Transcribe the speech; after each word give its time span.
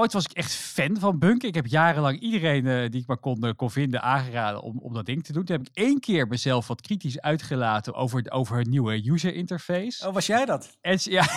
ooit 0.00 0.12
was 0.12 0.24
ik 0.24 0.32
echt 0.32 0.52
fan 0.52 0.98
van 0.98 1.18
Bunk. 1.18 1.42
Ik 1.42 1.54
heb 1.54 1.66
jarenlang 1.66 2.20
iedereen 2.20 2.66
eh, 2.66 2.90
die 2.90 3.00
ik 3.00 3.06
maar 3.06 3.18
kon, 3.18 3.42
eh, 3.42 3.52
kon 3.56 3.70
vinden 3.70 4.02
aangeraden 4.02 4.62
om, 4.62 4.78
om 4.78 4.94
dat 4.94 5.06
ding 5.06 5.24
te 5.24 5.32
doen. 5.32 5.44
Toen 5.44 5.56
heb 5.56 5.66
ik 5.66 5.76
één 5.76 6.00
keer 6.00 6.26
mezelf 6.26 6.66
wat 6.68 6.80
kritisch 6.80 7.20
uitgelaten 7.20 7.94
over, 7.94 8.30
over 8.30 8.58
het 8.58 8.68
nieuwe 8.68 9.10
user 9.10 9.34
interface. 9.34 10.06
Oh, 10.06 10.14
was 10.14 10.26
jij 10.26 10.44
dat? 10.44 10.78
En, 10.80 10.98
ja. 11.02 11.24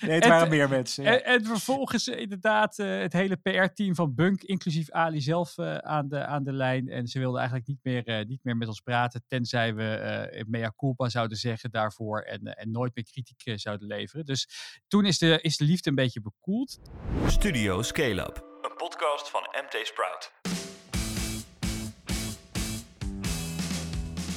Nee, 0.00 0.10
het 0.10 0.22
En 0.22 0.28
waren 0.28 0.48
meer 0.48 0.68
mensen. 0.68 1.04
ja. 1.04 1.10
En, 1.10 1.24
en 1.24 1.44
vervolgens 1.44 2.08
eh, 2.08 2.20
inderdaad 2.20 2.76
het 2.76 3.12
hele 3.12 3.36
PR-team 3.36 3.94
van 3.94 4.14
Bunk, 4.14 4.42
inclusief 4.42 4.90
Ali 4.90 5.20
zelf, 5.20 5.58
aan, 5.58 6.08
de, 6.08 6.26
aan 6.26 6.44
de 6.44 6.52
lijn. 6.52 6.88
En 6.88 7.06
ze 7.06 7.18
wilden 7.18 7.38
eigenlijk 7.38 7.68
niet 7.68 7.78
meer, 7.82 8.24
niet 8.28 8.44
meer 8.44 8.56
met 8.56 8.68
ons 8.68 8.80
praten, 8.80 9.24
tenzij 9.26 9.74
we 9.74 10.44
mea 10.48 10.72
culpa 10.76 11.08
zouden 11.08 11.36
zeggen 11.36 11.70
daarvoor 11.70 12.20
en, 12.20 12.42
en 12.42 12.70
nooit 12.70 12.94
meer 12.94 13.04
kritiek 13.04 13.60
zouden 13.60 13.86
leveren. 13.86 14.24
Dus 14.24 14.48
toen 14.88 15.04
is 15.04 15.18
de, 15.18 15.38
is 15.40 15.56
de 15.56 15.64
liefde 15.64 15.81
een 15.86 15.94
beetje 15.94 16.20
bekoeld. 16.20 16.78
Studio 17.26 17.82
Scale 17.82 18.20
Up. 18.20 18.44
Een 18.62 18.76
podcast 18.76 19.30
van 19.30 19.40
MT 19.40 19.86
Sprout. 19.86 20.32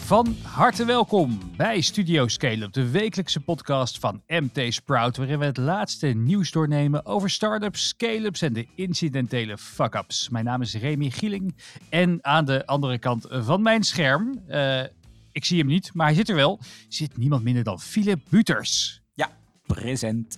Van 0.06 0.36
harte 0.44 0.86
welkom 0.86 1.40
bij 1.58 1.82
Studio 1.82 2.28
Scale-up, 2.28 2.74
de 2.74 2.90
wekelijkse 2.90 3.40
podcast 3.40 4.00
van 4.00 4.22
MT 4.28 4.74
Sprout, 4.74 5.18
waarin 5.18 5.40
we 5.40 5.46
het 5.46 5.58
laatste 5.58 6.08
nieuws 6.08 6.52
doornemen 6.52 7.06
over 7.06 7.30
startups, 7.30 7.88
scale-ups 7.88 8.42
en 8.42 8.54
de 8.54 8.68
incidentele 8.76 9.58
fuck-ups. 9.58 10.30
Mijn 10.30 10.46
naam 10.46 10.62
is 10.62 10.76
Remy 10.76 11.10
Gieling 11.10 11.56
en 11.90 12.20
aan 12.22 12.46
de 12.46 12.66
andere 12.66 13.00
kant 13.00 13.26
van 13.30 13.62
mijn 13.62 13.84
scherm, 13.84 14.44
eh, 14.48 14.84
ik 15.32 15.46
zie 15.46 15.58
hem 15.58 15.68
niet, 15.68 15.94
maar 15.94 16.06
hij 16.06 16.16
zit 16.16 16.30
er 16.30 16.36
wel, 16.36 16.60
zit 16.88 17.18
niemand 17.18 17.44
minder 17.44 17.64
dan 17.64 17.80
Philip 17.80 18.22
Buters. 18.30 19.02
Ja, 19.14 19.30
present. 19.66 20.38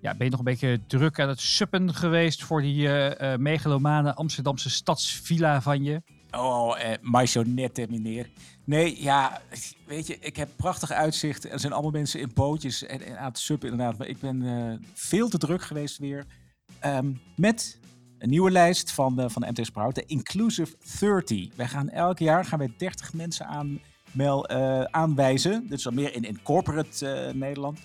Ja, 0.00 0.14
ben 0.14 0.24
je 0.24 0.30
nog 0.30 0.38
een 0.38 0.44
beetje 0.44 0.80
druk 0.86 1.20
aan 1.20 1.28
het 1.28 1.40
suppen 1.40 1.94
geweest 1.94 2.44
voor 2.44 2.62
die 2.62 2.88
eh 2.88 3.32
eh, 3.32 3.40
megalomane 3.40 4.14
Amsterdamse 4.14 4.70
stadsvilla 4.70 5.62
van 5.62 5.82
je? 5.82 6.02
Oh, 6.30 6.80
eh, 6.80 6.98
marionette, 7.02 7.86
meneer. 7.90 8.28
Nee, 8.64 9.02
ja, 9.02 9.40
weet 9.86 10.06
je, 10.06 10.18
ik 10.18 10.36
heb 10.36 10.48
prachtig 10.56 10.90
uitzicht. 10.90 11.50
Er 11.50 11.60
zijn 11.60 11.72
allemaal 11.72 11.90
mensen 11.90 12.20
in 12.20 12.30
bootjes 12.34 12.86
en, 12.86 13.18
aan 13.18 13.28
het 13.28 13.38
suppen 13.38 13.70
inderdaad. 13.70 13.98
Maar 13.98 14.06
ik 14.06 14.20
ben 14.20 14.42
eh, 14.42 14.88
veel 14.94 15.28
te 15.28 15.38
druk 15.38 15.62
geweest 15.62 15.98
weer. 15.98 16.26
Ehm, 16.80 17.12
met 17.36 17.78
een 18.18 18.28
nieuwe 18.28 18.50
lijst 18.50 18.92
van, 18.92 19.20
eh, 19.20 19.28
van 19.28 19.44
MT 19.48 19.66
Sprout, 19.66 19.94
de 19.94 20.04
Inclusive 20.06 20.76
30. 21.00 21.56
Wij 21.56 21.68
gaan 21.68 21.88
elk 21.88 22.18
jaar 22.18 22.44
gaan 22.44 22.58
wij 22.58 22.72
30 22.76 23.12
mensen 23.12 23.46
aanmel, 23.46 24.46
eh, 24.46 24.82
aanwijzen. 24.82 25.66
Dit 25.68 25.78
is 25.78 25.86
al 25.86 25.92
meer 25.92 26.14
in, 26.14 26.24
in 26.24 26.42
corporate 26.42 27.08
eh, 27.08 27.34
Nederland. 27.34 27.78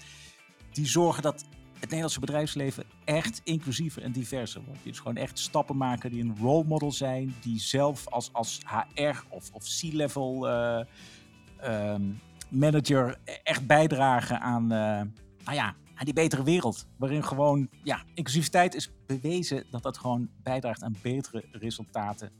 Die 0.71 0.87
zorgen 0.87 1.23
dat 1.23 1.45
het 1.83 1.91
Nederlandse 1.91 2.19
bedrijfsleven 2.19 2.83
echt 3.03 3.41
inclusiever 3.43 4.03
en 4.03 4.11
diverser 4.11 4.61
wordt. 4.65 4.83
Dus 4.83 4.97
gewoon 4.97 5.15
echt 5.15 5.39
stappen 5.39 5.77
maken 5.77 6.11
die 6.11 6.23
een 6.23 6.37
role 6.39 6.63
model 6.63 6.91
zijn. 6.91 7.35
Die 7.41 7.59
zelf 7.59 8.07
als, 8.07 8.33
als 8.33 8.59
HR 8.65 9.23
of, 9.29 9.49
of 9.51 9.63
C-level 9.63 10.47
eh, 10.47 10.85
ehm, 11.57 12.01
manager 12.49 13.17
echt 13.43 13.67
bijdragen 13.67 14.39
aan, 14.39 14.63
eh, 14.63 15.01
nou 15.43 15.57
ja, 15.57 15.75
aan 15.95 16.05
die 16.05 16.13
betere 16.13 16.43
wereld. 16.43 16.87
Waarin 16.97 17.23
gewoon, 17.23 17.69
ja, 17.83 18.03
inclusiviteit 18.13 18.75
is 18.75 18.89
bewezen 19.05 19.63
dat 19.69 19.83
dat 19.83 19.97
gewoon 19.97 20.29
bijdraagt 20.43 20.83
aan 20.83 20.95
betere 21.01 21.43
resultaten. 21.51 22.31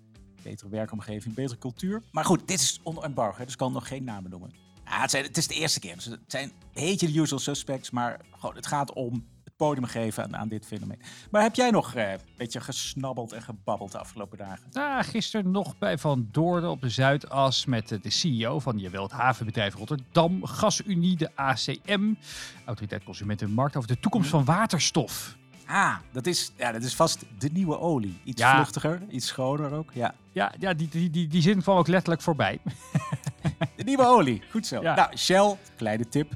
Betere 0.44 0.69
werkomgeving, 0.69 1.35
betere 1.35 1.59
cultuur. 1.59 2.02
Maar 2.11 2.25
goed, 2.25 2.47
dit 2.47 2.59
is 2.59 2.80
onder 2.83 3.03
embargo, 3.03 3.45
dus 3.45 3.55
kan 3.55 3.72
nog 3.72 3.88
geen 3.88 4.03
namen 4.03 4.30
noemen. 4.30 4.52
Het, 4.83 5.11
zijn, 5.11 5.23
het 5.23 5.38
is 5.38 5.47
de 5.47 5.55
eerste 5.55 5.80
keer. 5.80 5.95
Dus 5.95 6.05
het 6.05 6.19
zijn 6.28 6.44
een 6.44 6.53
beetje 6.73 7.11
de 7.11 7.19
usual 7.19 7.39
suspects, 7.39 7.91
maar 7.91 8.19
gewoon, 8.31 8.55
het 8.55 8.67
gaat 8.67 8.94
om 8.94 9.25
podium 9.64 9.86
geven 9.86 10.23
aan, 10.23 10.36
aan 10.38 10.47
dit 10.47 10.66
fenomeen. 10.66 11.00
Maar 11.31 11.42
heb 11.42 11.56
jij 11.56 11.69
nog 11.69 11.94
eh, 11.95 12.11
een 12.11 12.19
beetje 12.38 12.61
gesnabbeld 12.61 13.31
en 13.31 13.42
gebabbeld 13.42 13.92
de 13.92 13.97
afgelopen 13.97 14.38
dagen? 14.38 14.66
Nou, 14.72 15.03
gisteren 15.03 15.52
nog 15.52 15.78
bij 15.78 15.97
Van 15.97 16.28
Doorn 16.31 16.66
op 16.66 16.81
de 16.81 16.89
Zuidas 16.89 17.66
met 17.66 17.88
de 18.02 18.09
CEO 18.09 18.59
van 18.59 18.78
jawel, 18.79 19.03
het 19.03 19.12
havenbedrijf 19.12 19.75
Rotterdam, 19.75 20.46
GasUnie, 20.46 21.18
de 21.18 21.29
ACM, 21.35 22.13
Autoriteit 22.66 23.03
Consumenten 23.03 23.47
en 23.47 23.53
Markt, 23.53 23.75
over 23.75 23.88
de 23.90 24.00
toekomst 24.00 24.29
van 24.29 24.46
waterstof. 24.46 25.35
Ah, 25.68 25.96
dat 26.12 26.25
is, 26.28 26.52
ja, 26.57 26.72
dat 26.72 26.84
is 26.84 26.96
vast 26.96 27.25
de 27.38 27.50
nieuwe 27.53 27.79
olie. 27.79 28.19
Iets 28.23 28.41
Ja. 28.41 28.53
vluchtiger, 28.56 29.02
iets 29.09 29.28
schoner 29.28 29.72
ook. 29.73 29.91
Ja, 29.94 30.13
Ja, 30.31 30.53
ja 30.59 30.73
die, 30.73 30.88
die, 30.88 31.09
die, 31.09 31.28
die 31.28 31.41
zin 31.41 31.62
kwam 31.62 31.78
ook 31.78 31.88
letterlijk 31.88 32.22
voorbij. 32.22 32.59
de 33.75 33.84
nieuwe 33.84 34.06
olie. 34.06 34.41
Goed 34.52 34.68
zo. 34.68 34.81
Ja. 34.81 34.96
Nou, 34.96 35.18
Shell, 35.18 35.57
kleine 35.75 36.07
tip. 36.09 36.31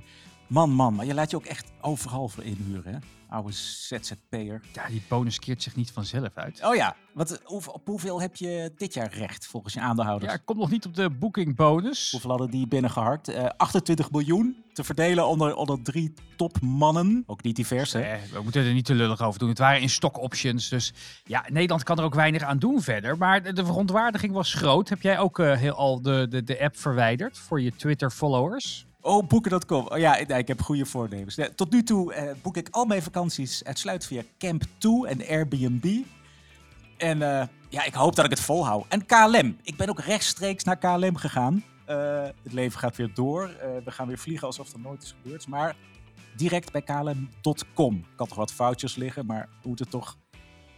Man, 0.48 0.70
man, 0.72 0.96
maar 0.96 1.06
je 1.06 1.14
laat 1.14 1.30
je 1.32 1.36
ook 1.38 1.46
echt 1.46 1.72
overal 1.82 2.28
voor 2.30 2.44
inhuren, 2.44 2.94
hè? 2.94 3.00
Oude 3.30 3.52
ZZP'er. 3.52 4.62
Ja, 4.74 4.88
die 4.88 5.02
bonus 5.08 5.40
keert 5.40 5.64
zich 5.64 5.76
niet 5.76 5.92
vanzelf 5.92 6.30
uit. 6.34 6.64
Oh 6.64 6.76
ja, 6.76 6.96
wat, 7.14 7.42
op 7.46 7.82
hoeveel 7.86 8.22
heb 8.22 8.36
je 8.36 8.74
dit 8.78 8.94
jaar 8.94 9.14
recht 9.14 9.48
volgens 9.48 9.74
je 9.74 9.80
aandeelhouders? 9.80 10.32
Ja, 10.32 10.38
komt 10.46 10.60
nog 10.60 10.70
niet 10.70 10.86
op 10.86 10.96
de 10.96 11.10
booking 11.10 11.56
bonus. 11.56 12.12
Hoeveel 12.12 12.30
hadden 12.30 12.50
die 12.50 12.68
binnengeharkt? 12.68 13.28
Eh 13.28 13.46
28 13.58 14.12
miljoen 14.12 14.64
te 14.74 14.84
verdelen 14.84 15.28
onder, 15.28 15.56
onder 15.56 15.82
drie 15.82 16.14
topmannen. 16.36 17.24
Ook 17.26 17.44
niet 17.44 17.56
divers, 17.56 17.94
hè? 17.94 18.00
Eh, 18.00 18.22
we 18.32 18.42
moeten 18.42 18.66
er 18.66 18.74
niet 18.74 18.86
te 18.86 18.96
lullig 18.96 19.22
over 19.22 19.40
doen. 19.40 19.50
Het 19.50 19.58
waren 19.58 19.82
in 19.82 19.90
stock 19.90 20.18
options. 20.22 20.70
Dus 20.70 20.94
ja, 21.24 21.46
Nederland 21.48 21.84
kan 21.84 21.98
er 21.98 22.04
ook 22.04 22.16
weinig 22.16 22.42
aan 22.42 22.60
doen 22.60 22.82
verder. 22.82 23.18
Maar 23.18 23.44
de, 23.44 23.54
de 23.54 23.66
verontwaardiging 23.66 24.34
was 24.34 24.54
groot. 24.54 24.90
Heb 24.90 25.02
jij 25.02 25.20
ook 25.20 25.40
eh, 25.40 25.58
heel 25.58 25.74
al 25.74 26.02
de, 26.02 26.28
de, 26.30 26.44
de 26.44 26.60
app 26.60 26.78
verwijderd 26.78 27.38
voor 27.38 27.62
je 27.62 27.76
Twitter-followers? 27.76 28.87
Oh, 29.08 29.28
boeken.com. 29.28 29.88
Oh 29.88 29.98
ja, 29.98 30.16
ik 30.16 30.48
heb 30.48 30.62
goede 30.62 30.86
voornemens. 30.86 31.40
Tot 31.56 31.72
nu 31.72 31.84
toe 31.84 32.14
eh, 32.14 32.32
boek 32.42 32.58
ik 32.58 32.68
al 32.72 32.86
mijn 32.86 33.02
vakanties 33.02 33.64
uitsluitend 33.64 34.12
via 34.12 34.24
Camp 34.38 34.64
2 34.78 35.08
en 35.08 35.28
Airbnb. 35.28 35.86
En 36.98 37.22
eh, 37.22 37.48
ja, 37.70 37.84
ik 37.86 37.94
hoop 37.94 38.16
dat 38.16 38.26
ik 38.26 38.32
het 38.32 38.40
volhoud. 38.40 38.86
En 38.88 39.06
KLM. 39.06 39.58
Ik 39.64 39.78
ben 39.78 39.90
ook 39.90 40.00
rechtstreeks 40.00 40.64
naar 40.64 40.78
KLM 40.78 41.16
gegaan. 41.16 41.64
Eh, 41.86 42.24
het 42.44 42.54
leven 42.54 42.80
gaat 42.80 42.96
weer 42.96 43.14
door. 43.14 43.50
Eh, 43.50 43.70
we 43.86 43.92
gaan 43.92 44.08
weer 44.08 44.18
vliegen 44.18 44.48
alsof 44.48 44.74
er 44.74 44.80
nooit 44.80 45.04
is 45.04 45.16
gebeurd. 45.22 45.48
Maar 45.48 45.76
direct 46.36 46.72
bij 46.72 46.82
KLM.com. 46.82 47.96
Ik 47.96 48.18
had 48.18 48.28
nog 48.28 48.38
wat 48.38 48.54
foutjes 48.54 48.96
liggen, 48.96 49.26
maar 49.26 49.50
moeten 49.64 49.90
toch 49.90 50.18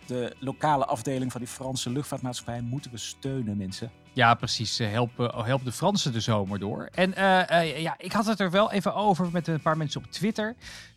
de 0.05 0.35
lokale 0.39 0.85
afdeling 0.85 1.31
van 1.31 1.41
die 1.41 1.49
Franse 1.49 1.89
luchtvaartmaatschappij 1.89 2.61
moeten 2.61 2.91
we 2.91 2.97
steunen, 2.97 3.57
mensen. 3.57 3.91
Ja, 4.19 4.33
precies. 4.33 4.77
Help, 4.77 5.17
help 5.45 5.63
de 5.65 5.71
Fransen 5.71 6.11
de 6.13 6.19
zomer 6.19 6.59
door. 6.59 6.89
En 6.93 7.13
eh, 7.15 7.49
eh, 7.61 7.81
ja, 7.81 7.95
ik 7.97 8.11
had 8.11 8.25
het 8.25 8.39
er 8.39 8.51
wel 8.51 8.71
even 8.71 8.95
over 8.95 9.29
met 9.31 9.47
een 9.47 9.61
paar 9.61 9.77
mensen 9.77 10.01
op 10.01 10.11
Twitter. 10.11 10.55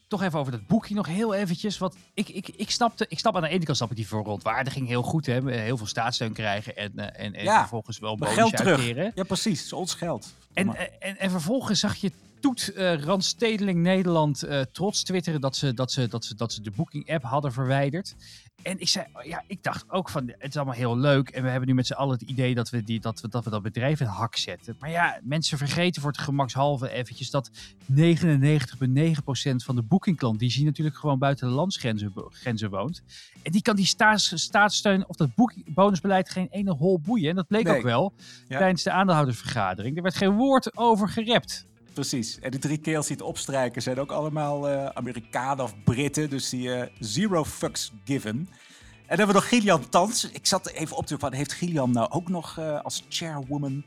Toch 0.09 0.23
even 0.23 0.39
over 0.39 0.53
dat 0.53 0.67
boekje 0.67 0.95
nog 0.95 1.07
heel 1.07 1.35
eventjes. 1.35 1.79
Want 1.79 1.97
ik, 2.15 2.29
ik, 2.29 2.49
ik, 2.49 2.71
snapte, 2.71 3.07
ik 3.09 3.19
snap 3.19 3.37
aan 3.37 3.43
de 3.43 3.49
ene 3.49 3.65
kant 3.65 3.77
snap 3.77 3.91
ik 3.91 3.97
die 3.97 4.07
verontwaardiging 4.07 4.89
heel 4.89 5.03
goed. 5.03 5.27
Hè? 5.27 5.51
Heel 5.51 5.77
veel 5.77 5.87
staatssteun 5.87 6.33
krijgen 6.33 6.77
en, 6.77 6.93
eh, 6.99 7.25
en, 7.25 7.35
en 7.35 7.45
Ja, 7.45 7.59
vervolgens 7.59 7.99
wel 7.99 8.17
geld 8.21 8.57
terug. 8.57 8.79
uitkeren. 8.79 9.13
Ja, 9.15 9.23
precies. 9.23 9.57
Het 9.57 9.67
is 9.67 9.73
ons 9.73 9.95
geld. 9.95 10.35
En, 10.53 10.77
en, 11.01 11.19
en 11.19 11.31
vervolgens 11.31 11.81
zag 11.81 11.97
je 11.97 12.13
Toet 12.43 12.73
eh 12.73 12.95
Randstedeling 13.03 13.79
Nederland 13.83 14.43
eh, 14.43 14.61
trots 14.61 15.03
twitteren 15.03 15.41
dat 15.41 15.57
ze, 15.57 15.75
dat, 15.75 15.93
ze, 15.93 16.09
dat, 16.09 16.25
ze, 16.25 16.35
dat 16.35 16.53
ze 16.53 16.63
de 16.63 16.71
Booking 16.71 17.11
app 17.11 17.23
hadden 17.23 17.53
verwijderd. 17.53 18.15
En 18.63 18.81
ik 18.81 18.89
zei, 18.89 19.07
ja, 19.23 19.43
ik 19.47 19.63
dacht 19.63 19.91
ook 19.91 20.09
van, 20.09 20.33
het 20.39 20.49
is 20.49 20.57
allemaal 20.57 20.75
heel 20.75 20.99
leuk. 20.99 21.29
En 21.29 21.43
we 21.43 21.49
hebben 21.49 21.69
nu 21.69 21.75
met 21.75 21.87
z'n 21.87 21.93
allen 21.93 22.13
het 22.19 22.23
idee 22.29 22.55
dat 22.55 22.71
we, 22.71 22.83
die, 22.83 23.01
dat, 23.01 23.21
we, 23.21 23.29
dat 23.29 23.45
we 23.45 23.51
dat 23.51 23.63
bedrijf 23.63 24.01
in 24.01 24.07
hak 24.07 24.37
zetten. 24.37 24.77
Maar 24.79 24.91
ja, 24.91 25.21
mensen 25.23 25.59
vergeten 25.59 26.03
voor 26.03 26.11
het 26.11 26.21
gemakshalve 26.21 26.91
eventjes 26.91 27.31
dat 27.31 27.51
99,9% 27.93 29.65
van 29.65 29.75
de 29.77 29.83
boekingklant, 29.83 30.39
die 30.39 30.51
zien 30.51 30.65
natuurlijk 30.65 30.97
gewoon 30.97 31.19
buiten 31.19 31.49
de 31.49 31.55
landsgrenzen 31.55 32.13
grenzen 32.31 32.71
woont. 32.71 33.03
En 33.43 33.53
die 33.53 33.63
kan 33.63 33.77
die 33.77 33.87
staats, 33.87 34.33
staatssteun 34.43 35.09
of 35.09 35.17
dat 35.17 35.35
boeking, 35.35 35.75
bonusbeleid 35.75 36.31
geen 36.31 36.49
ene 36.51 36.73
hol 36.73 37.01
boeien. 37.01 37.31
En 37.31 37.37
dat 37.37 37.47
bleek 37.47 37.65
Nee. 37.65 37.77
ook 37.77 37.83
wel 37.83 38.13
Ja. 38.49 38.59
tijdens 38.59 38.83
de 38.83 38.91
aandeelhoudersvergadering. 38.91 39.97
Er 39.97 40.03
werd 40.03 40.17
geen 40.17 40.37
woord 40.37 40.77
over 40.77 41.09
gerept. 41.09 41.67
Precies. 41.95 42.39
En 42.39 42.51
die 42.51 42.61
drie 42.61 42.79
keels 42.79 43.07
die 43.07 43.17
het 43.17 43.25
opstrijken 43.25 43.83
zijn 43.83 43.99
ook 43.99 44.11
allemaal 44.13 44.69
eh, 44.69 44.87
Amerikanen 44.87 45.65
of 45.65 45.75
Britten. 45.85 46.31
Dus 46.31 46.49
die 46.49 46.75
eh, 46.75 46.89
zero 46.99 47.45
fucks 47.45 47.93
given. 48.05 48.37
En 48.37 49.19
dan 49.19 49.27
hebben 49.27 49.27
we 49.27 49.33
nog 49.33 49.49
Gillian 49.49 49.89
Tans. 49.89 50.31
Ik 50.31 50.47
zat 50.47 50.71
even 50.71 50.97
op 50.97 51.07
te 51.07 51.19
van, 51.19 51.33
heeft 51.33 51.53
Gillian 51.53 51.91
nou 51.91 52.11
ook 52.11 52.29
nog 52.29 52.59
eh, 52.59 52.81
als 52.81 53.05
chairwoman 53.09 53.83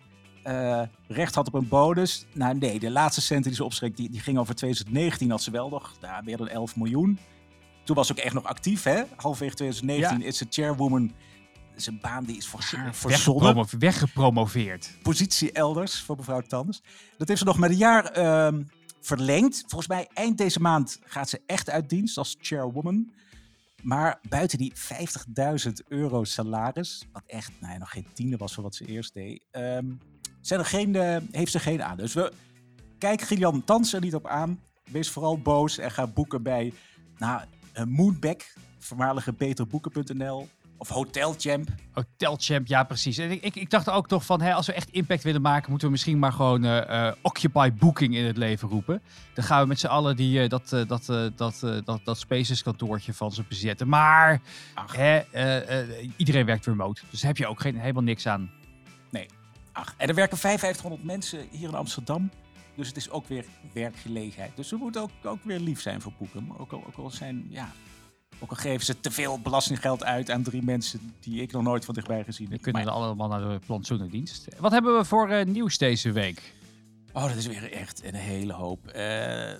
recht 1.07 1.35
had 1.35 1.47
op 1.47 1.53
een 1.53 1.67
bonus? 1.67 2.25
Nou 2.33 2.57
nee, 2.57 2.79
de 2.79 2.91
laatste 2.91 3.21
centen 3.21 3.47
die 3.47 3.55
ze 3.55 3.63
opschreef, 3.63 3.93
die, 3.93 4.09
die 4.09 4.19
ging 4.19 4.37
over 4.37 4.55
2019 4.55 5.29
had 5.29 5.41
ze 5.41 5.51
wel 5.51 5.69
nog 5.69 5.93
nou, 6.01 6.23
meer 6.23 6.37
dan 6.37 6.47
11 6.47 6.75
miljoen. 6.75 7.19
Toen 7.83 7.95
was 7.95 8.07
ze 8.07 8.13
ook 8.13 8.19
echt 8.19 8.33
nog 8.33 8.43
actief, 8.43 8.83
hè? 8.83 9.03
Halverwege 9.15 9.55
2019 9.55 10.27
is 10.27 10.37
ze 10.37 10.45
chairwoman. 10.49 11.11
Zijn 11.75 11.99
baan 12.01 12.23
die 12.23 12.37
is 12.37 12.47
voor 12.47 12.63
verzonnen 12.63 13.55
Weggepromo- 13.55 13.65
weggepromoveerd. 13.79 14.97
positie 15.01 15.51
elders 15.51 16.01
voor 16.01 16.15
mevrouw 16.15 16.41
Tanders. 16.41 16.81
Dat 17.17 17.27
heeft 17.27 17.39
ze 17.39 17.45
nog 17.45 17.57
met 17.57 17.69
een 17.69 17.77
jaar 17.77 18.05
ehm, 18.05 18.63
verlengd. 19.01 19.63
Volgens 19.67 19.87
mij 19.87 20.07
eind 20.13 20.37
deze 20.37 20.59
maand 20.59 20.99
gaat 21.03 21.29
ze 21.29 21.41
echt 21.45 21.69
uit 21.69 21.89
dienst 21.89 22.17
als 22.17 22.35
chairwoman. 22.41 23.11
Maar 23.81 24.19
buiten 24.29 24.57
die 24.57 24.73
50.000 24.75 25.71
euro 25.87 26.23
salaris, 26.23 27.05
wat 27.11 27.23
echt 27.27 27.51
nou 27.59 27.73
ja, 27.73 27.79
nog 27.79 27.89
geen 27.89 28.07
tiende 28.13 28.37
was 28.37 28.53
van 28.53 28.63
wat 28.63 28.75
ze 28.75 28.85
eerst 28.85 29.13
deed, 29.13 29.43
ehm, 29.51 29.85
zijn 30.41 30.59
er 30.59 30.65
geen, 30.65 30.95
eh, 30.95 31.17
heeft 31.31 31.51
ze 31.51 31.59
geen 31.59 31.83
aan. 31.83 31.97
Dus 31.97 32.13
we, 32.13 32.31
kijk 32.97 33.21
Gillian 33.21 33.63
Tans 33.63 33.93
er 33.93 34.01
niet 34.01 34.15
op 34.15 34.27
aan. 34.27 34.59
Wees 34.91 35.09
vooral 35.09 35.37
boos 35.37 35.77
en 35.77 35.91
ga 35.91 36.07
boeken 36.07 36.43
bij 36.43 36.73
nou, 37.17 37.41
Moonback, 37.85 38.53
voormalige 38.79 39.33
beterboeken.nl 39.33 40.47
of 40.77 40.89
Hotelchamp. 40.89 41.69
Hotelchamp, 41.91 42.67
ja 42.67 42.83
precies. 42.83 43.17
En 43.17 43.31
ik, 43.31 43.43
ik, 43.43 43.55
ik 43.55 43.69
dacht 43.69 43.89
ook 43.89 44.07
toch 44.07 44.25
van, 44.25 44.41
hè, 44.41 44.53
als 44.53 44.67
we 44.67 44.73
echt 44.73 44.89
impact 44.89 45.23
willen 45.23 45.41
maken, 45.41 45.69
moeten 45.69 45.87
we 45.87 45.93
misschien 45.93 46.19
maar 46.19 46.33
gewoon 46.33 46.65
uh, 46.65 47.11
Occupy 47.21 47.71
Booking 47.71 48.15
in 48.15 48.25
het 48.25 48.37
leven 48.37 48.69
roepen. 48.69 49.01
Dan 49.33 49.43
gaan 49.43 49.61
we 49.61 49.67
met 49.67 49.79
z'n 49.79 49.87
allen 49.87 50.15
die, 50.15 50.43
uh, 50.43 50.49
dat, 50.49 50.69
dat, 50.69 51.05
dat, 51.35 51.63
dat, 51.85 52.01
dat 52.03 52.17
Spaces 52.17 52.63
kantoortje 52.63 53.13
van 53.13 53.31
ze 53.31 53.43
bezetten. 53.47 53.87
Maar 53.87 54.41
hè, 54.91 55.21
iedereen 56.17 56.45
werkt 56.45 56.65
remote, 56.65 57.01
dus 57.09 57.19
daar 57.19 57.29
heb 57.29 57.37
je 57.37 57.47
ook 57.47 57.61
geen, 57.61 57.79
helemaal 57.79 58.03
niks 58.03 58.27
aan. 58.27 58.51
Nee. 59.11 59.27
Ach, 59.71 59.93
en 59.97 60.07
er 60.07 60.15
werken 60.15 60.37
5500 60.37 61.03
mensen 61.03 61.47
hier 61.51 61.67
in 61.67 61.75
Amsterdam. 61.75 62.29
Dus 62.75 62.87
het 62.87 62.97
is 62.97 63.09
ook 63.09 63.27
weer 63.27 63.45
werkgelegenheid. 63.73 64.55
Dus 64.55 64.69
we 64.69 64.77
moeten 64.77 65.01
ook, 65.01 65.09
ook 65.23 65.43
weer 65.43 65.59
lief 65.59 65.81
zijn 65.81 66.01
voor 66.01 66.11
boeken. 66.17 66.49
Ook 66.57 66.71
al, 66.71 66.83
ook 66.87 66.97
al 66.97 67.09
zijn, 67.09 67.45
ja, 67.49 67.71
ook 68.39 68.49
al 68.49 68.55
geven 68.55 68.85
ze 68.85 68.99
te 68.99 69.11
veel 69.11 69.39
belastinggeld 69.39 70.03
uit 70.03 70.31
aan 70.31 70.43
drie 70.43 70.63
mensen 70.63 71.13
die 71.19 71.41
ik 71.41 71.51
nog 71.51 71.63
nooit 71.63 71.85
van 71.85 71.93
dichtbij 71.93 72.23
gezien 72.23 72.47
heb. 72.47 72.57
We 72.57 72.63
kunnen 72.63 72.85
maar... 72.85 72.93
allemaal 72.93 73.27
naar 73.27 73.39
de 73.39 73.59
plantsoenendienst. 73.65 74.47
Wat 74.59 74.71
hebben 74.71 74.97
we 74.97 75.05
voor 75.05 75.31
uh, 75.31 75.45
nieuws 75.45 75.77
deze 75.77 76.11
week? 76.11 76.53
Oh, 77.13 77.27
dat 77.27 77.35
is 77.35 77.47
weer 77.47 77.71
echt 77.71 78.03
een 78.03 78.13
hele 78.13 78.53
hoop. 78.53 78.79
Uh, 78.87 78.93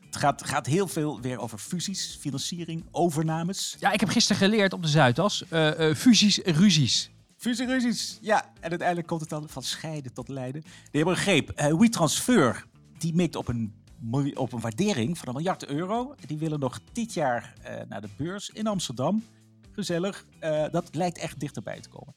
het 0.05 0.15
gaat, 0.15 0.45
gaat, 0.45 0.65
heel 0.65 0.87
veel 0.87 1.21
weer 1.21 1.39
over 1.39 1.57
fusies, 1.57 2.17
financiering, 2.19 2.83
overnames. 2.91 3.75
Ja, 3.79 3.91
ik 3.91 3.99
heb 3.99 4.09
gisteren 4.09 4.41
geleerd 4.41 4.73
op 4.73 4.81
de 4.81 4.87
Zuidas. 4.87 5.43
Uh, 5.51 5.93
fusies, 5.93 6.37
ruzies. 6.37 7.11
Fusie, 7.37 7.65
ruzies. 7.65 8.17
Ja, 8.21 8.51
en 8.59 8.69
uiteindelijk 8.69 9.07
komt 9.07 9.21
het 9.21 9.29
dan 9.29 9.49
van 9.49 9.63
scheiden 9.63 10.13
tot 10.13 10.27
lijden. 10.27 10.61
Die 10.61 10.71
hebben 10.91 11.13
een 11.13 11.19
greep. 11.19 11.77
WeTransfer, 11.79 12.65
die 12.97 13.13
mikt 13.13 13.35
op 13.35 13.47
een 13.47 13.73
op 14.33 14.53
een 14.53 14.59
waardering 14.59 15.17
van 15.17 15.27
een 15.27 15.33
miljard 15.33 15.65
euro. 15.65 16.15
Die 16.27 16.37
willen 16.37 16.59
nog 16.59 16.79
dit 16.91 17.13
jaar 17.13 17.53
uh, 17.59 17.81
naar 17.89 18.01
de 18.01 18.09
beurs 18.17 18.49
in 18.49 18.67
Amsterdam. 18.67 19.23
Gezellig. 19.71 20.25
Uh, 20.41 20.65
dat 20.71 20.95
lijkt 20.95 21.17
echt 21.17 21.39
dichterbij 21.39 21.79
te 21.79 21.89
komen. 21.89 22.13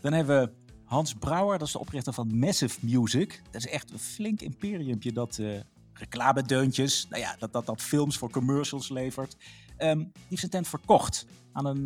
Dan 0.00 0.12
hebben 0.12 0.40
we 0.40 0.52
Hans 0.84 1.14
Brouwer, 1.14 1.58
dat 1.58 1.66
is 1.66 1.72
de 1.72 1.78
oprichter 1.78 2.12
van 2.12 2.38
Massive 2.38 2.78
Music. 2.86 3.42
Dat 3.50 3.64
is 3.64 3.66
echt 3.66 3.90
een 3.90 3.98
flink 3.98 4.40
imperiumpje 4.40 5.12
dat 5.12 5.38
uh, 5.38 5.60
reclamedeuntjes, 5.92 7.06
nou 7.08 7.22
ja, 7.22 7.36
dat, 7.38 7.52
dat, 7.52 7.66
dat 7.66 7.82
films 7.82 8.18
voor 8.18 8.30
commercials 8.30 8.88
levert. 8.88 9.36
Um, 9.78 9.98
die 9.98 10.12
heeft 10.28 10.40
zijn 10.40 10.50
tent 10.50 10.68
verkocht 10.68 11.26
aan 11.52 11.66
een, 11.66 11.82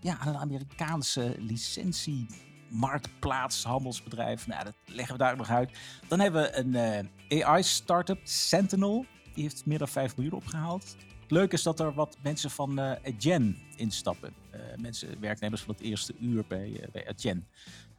ja, 0.00 0.18
aan 0.18 0.28
een 0.28 0.36
Amerikaanse 0.36 1.34
licentie 1.38 2.26
marktplaats, 2.74 3.64
handelsbedrijf. 3.64 4.46
Nou, 4.46 4.64
dat 4.64 4.74
leggen 4.84 5.16
we 5.16 5.22
daar 5.22 5.36
nog 5.36 5.50
uit. 5.50 5.70
Dan 6.08 6.20
hebben 6.20 6.42
we 6.42 6.56
een 6.56 7.06
uh, 7.28 7.46
AI-startup, 7.46 8.18
Sentinel. 8.22 9.06
Die 9.34 9.42
heeft 9.42 9.66
meer 9.66 9.78
dan 9.78 9.88
5 9.88 10.16
miljoen 10.16 10.34
opgehaald. 10.34 10.96
Het 11.22 11.30
leuke 11.30 11.54
is 11.54 11.62
dat 11.62 11.80
er 11.80 11.94
wat 11.94 12.16
mensen 12.22 12.50
van 12.50 12.80
uh, 12.80 12.92
Adyen 13.04 13.58
instappen. 13.76 14.34
Uh, 14.54 14.60
mensen, 14.76 15.20
werknemers 15.20 15.62
van 15.62 15.74
het 15.74 15.82
eerste 15.82 16.14
uur 16.20 16.44
bij, 16.48 16.68
uh, 16.68 16.86
bij 16.92 17.08
Adyen. 17.08 17.46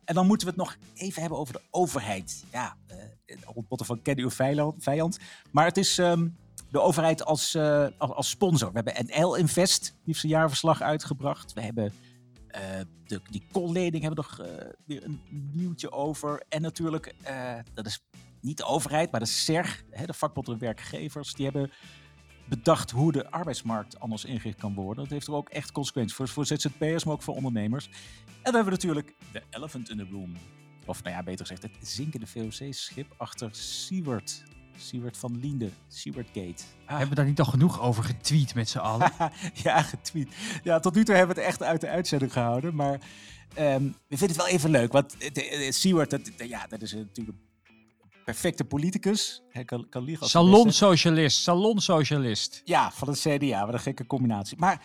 En 0.03 0.15
dan 0.15 0.27
moeten 0.27 0.47
we 0.47 0.53
het 0.53 0.63
nog 0.63 0.77
even 0.93 1.21
hebben 1.21 1.39
over 1.39 1.53
de 1.53 1.61
overheid. 1.71 2.43
Ja, 2.51 2.75
op 3.45 3.55
het 3.55 3.67
botten 3.67 3.87
van 3.87 4.01
ken 4.01 4.17
uw 4.17 4.29
vijand. 4.77 5.17
Maar 5.51 5.65
het 5.65 5.77
is 5.77 5.97
um, 5.97 6.37
de 6.71 6.81
overheid 6.81 7.25
als, 7.25 7.55
als, 7.97 8.11
als, 8.11 8.29
sponsor. 8.29 8.71
We 8.71 8.81
hebben 8.83 9.05
NL 9.05 9.35
Invest, 9.35 9.83
die 9.83 10.01
heeft 10.05 10.19
zijn 10.19 10.31
jaarverslag 10.31 10.81
uitgebracht. 10.81 11.53
We 11.53 11.61
hebben 11.61 11.93
de, 13.05 13.21
die 13.29 13.47
koolleding 13.51 14.03
hebben 14.03 14.25
we 14.25 14.31
nog 14.37 14.47
uh, 14.47 14.69
weer 14.85 15.03
een 15.03 15.21
nieuwtje 15.53 15.91
over. 15.91 16.43
En 16.49 16.61
natuurlijk, 16.61 17.15
uh, 17.29 17.53
dat 17.73 17.85
is 17.85 18.03
niet 18.41 18.57
de 18.57 18.65
overheid, 18.65 19.11
maar 19.11 19.19
de 19.19 19.25
SERG, 19.25 19.83
hè, 19.89 20.05
de 20.05 20.13
vakbond 20.13 20.47
en 20.47 20.57
werkgevers, 20.57 21.33
die 21.33 21.45
hebben 21.45 21.71
bedacht 22.49 22.91
hoe 22.91 23.11
de 23.11 23.31
arbeidsmarkt 23.31 23.99
anders 23.99 24.25
ingericht 24.25 24.59
kan 24.59 24.73
worden. 24.73 25.03
Dat 25.03 25.13
heeft 25.13 25.27
er 25.27 25.33
ook 25.33 25.49
echt 25.49 25.71
consequenties 25.71 26.15
voor, 26.15 26.27
voor 26.27 26.45
ZZP'ers, 26.45 27.03
maar 27.03 27.13
ook 27.13 27.21
voor 27.21 27.35
ondernemers. 27.35 27.85
En 27.85 28.51
dan 28.51 28.53
hebben 28.53 28.63
we 28.63 28.87
natuurlijk 28.87 29.13
de 29.31 29.43
elephant 29.49 29.89
in 29.89 29.97
the 29.97 30.07
room. 30.11 30.33
Of 30.85 31.03
nou 31.03 31.15
ja, 31.15 31.23
beter 31.23 31.45
gezegd, 31.45 31.75
het 31.75 31.87
zinkende 31.87 32.27
VOC-schip 32.27 33.13
achter 33.17 33.49
Seward. 33.55 34.43
Siewert 34.77 35.17
van 35.17 35.39
Liende, 35.39 35.69
Siewert 35.87 36.27
Gate. 36.27 36.63
Ah. 36.85 36.89
Hebben 36.89 37.09
we 37.09 37.15
daar 37.15 37.25
niet 37.25 37.39
al 37.39 37.45
genoeg 37.45 37.81
over 37.81 38.03
getweet 38.03 38.55
met 38.55 38.69
z'n 38.69 38.77
allen? 38.77 39.11
ja, 39.63 39.81
getweet. 39.81 40.35
Ja, 40.63 40.79
tot 40.79 40.95
nu 40.95 41.03
toe 41.03 41.15
hebben 41.15 41.35
we 41.35 41.41
het 41.41 41.49
echt 41.51 41.63
uit 41.63 41.81
de 41.81 41.87
uitzending 41.87 42.33
gehouden. 42.33 42.75
Maar 42.75 42.99
um, 43.59 43.95
we 44.07 44.17
vinden 44.17 44.27
het 44.27 44.45
wel 44.45 44.47
even 44.47 44.69
leuk. 44.69 44.91
Want 44.91 45.15
Siewert, 45.69 46.09
dat, 46.09 46.31
ja, 46.37 46.67
dat 46.67 46.81
is 46.81 46.93
natuurlijk 46.93 47.37
een 47.37 48.23
perfecte 48.25 48.65
politicus. 48.65 49.41
Hij 49.49 49.65
kan, 49.65 49.89
kan 49.89 50.03
liegen 50.03 50.27
Salonsocialist, 50.27 51.41
salonsocialist. 51.41 52.61
Ja, 52.65 52.91
van 52.91 53.07
het 53.07 53.19
CDA, 53.19 53.65
wat 53.65 53.73
een 53.73 53.79
gekke 53.79 54.05
combinatie. 54.05 54.57
Maar 54.57 54.81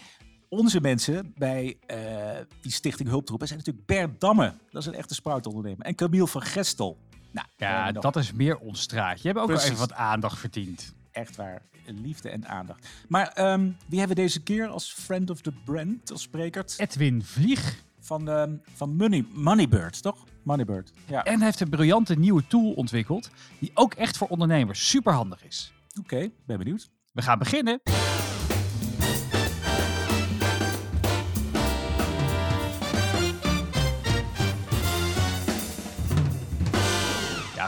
onze 0.48 0.80
mensen 0.80 1.32
bij 1.36 1.76
uh, 1.86 1.96
die 2.60 2.72
stichting 2.72 3.08
Hulptroepen 3.08 3.46
zijn 3.46 3.58
natuurlijk 3.58 3.86
Bert 3.86 4.20
Damme. 4.20 4.54
Dat 4.70 4.82
is 4.82 4.88
een 4.88 4.94
echte 4.94 5.14
sproutondernemer. 5.14 5.86
En 5.86 5.94
Camille 5.94 6.26
van 6.26 6.42
Gestel. 6.42 6.98
Nou, 7.30 7.46
ja, 7.56 7.92
dat 7.92 8.16
is 8.16 8.32
meer 8.32 8.58
ons 8.58 8.80
straatje. 8.80 9.20
Je 9.22 9.28
hebt 9.28 9.40
ook 9.40 9.48
wel 9.48 9.60
even 9.60 9.76
wat 9.76 9.92
aandacht 9.92 10.38
verdiend. 10.38 10.94
Echt 11.10 11.36
waar. 11.36 11.62
Liefde 11.86 12.28
en 12.28 12.48
aandacht. 12.48 12.88
Maar 13.08 13.52
um, 13.52 13.76
wie 13.86 13.98
hebben 13.98 14.16
we 14.16 14.22
deze 14.22 14.42
keer 14.42 14.68
als 14.68 14.92
friend 14.92 15.30
of 15.30 15.40
the 15.40 15.52
brand, 15.64 16.12
als 16.12 16.22
spreker? 16.22 16.64
Edwin 16.76 17.22
Vlieg. 17.24 17.82
Van, 18.00 18.28
um, 18.28 18.62
van 18.74 18.96
Money, 18.96 19.24
Moneybird, 19.32 20.02
toch? 20.02 20.24
Moneybird, 20.42 20.92
ja. 21.06 21.24
En 21.24 21.36
hij 21.36 21.44
heeft 21.44 21.60
een 21.60 21.68
briljante 21.68 22.14
nieuwe 22.14 22.46
tool 22.46 22.72
ontwikkeld... 22.72 23.30
die 23.58 23.70
ook 23.74 23.94
echt 23.94 24.16
voor 24.16 24.28
ondernemers 24.28 24.88
superhandig 24.88 25.44
is. 25.44 25.72
Oké, 25.98 26.14
okay, 26.14 26.32
ben 26.46 26.58
benieuwd. 26.58 26.90
We 27.12 27.22
gaan 27.22 27.38
beginnen. 27.38 27.80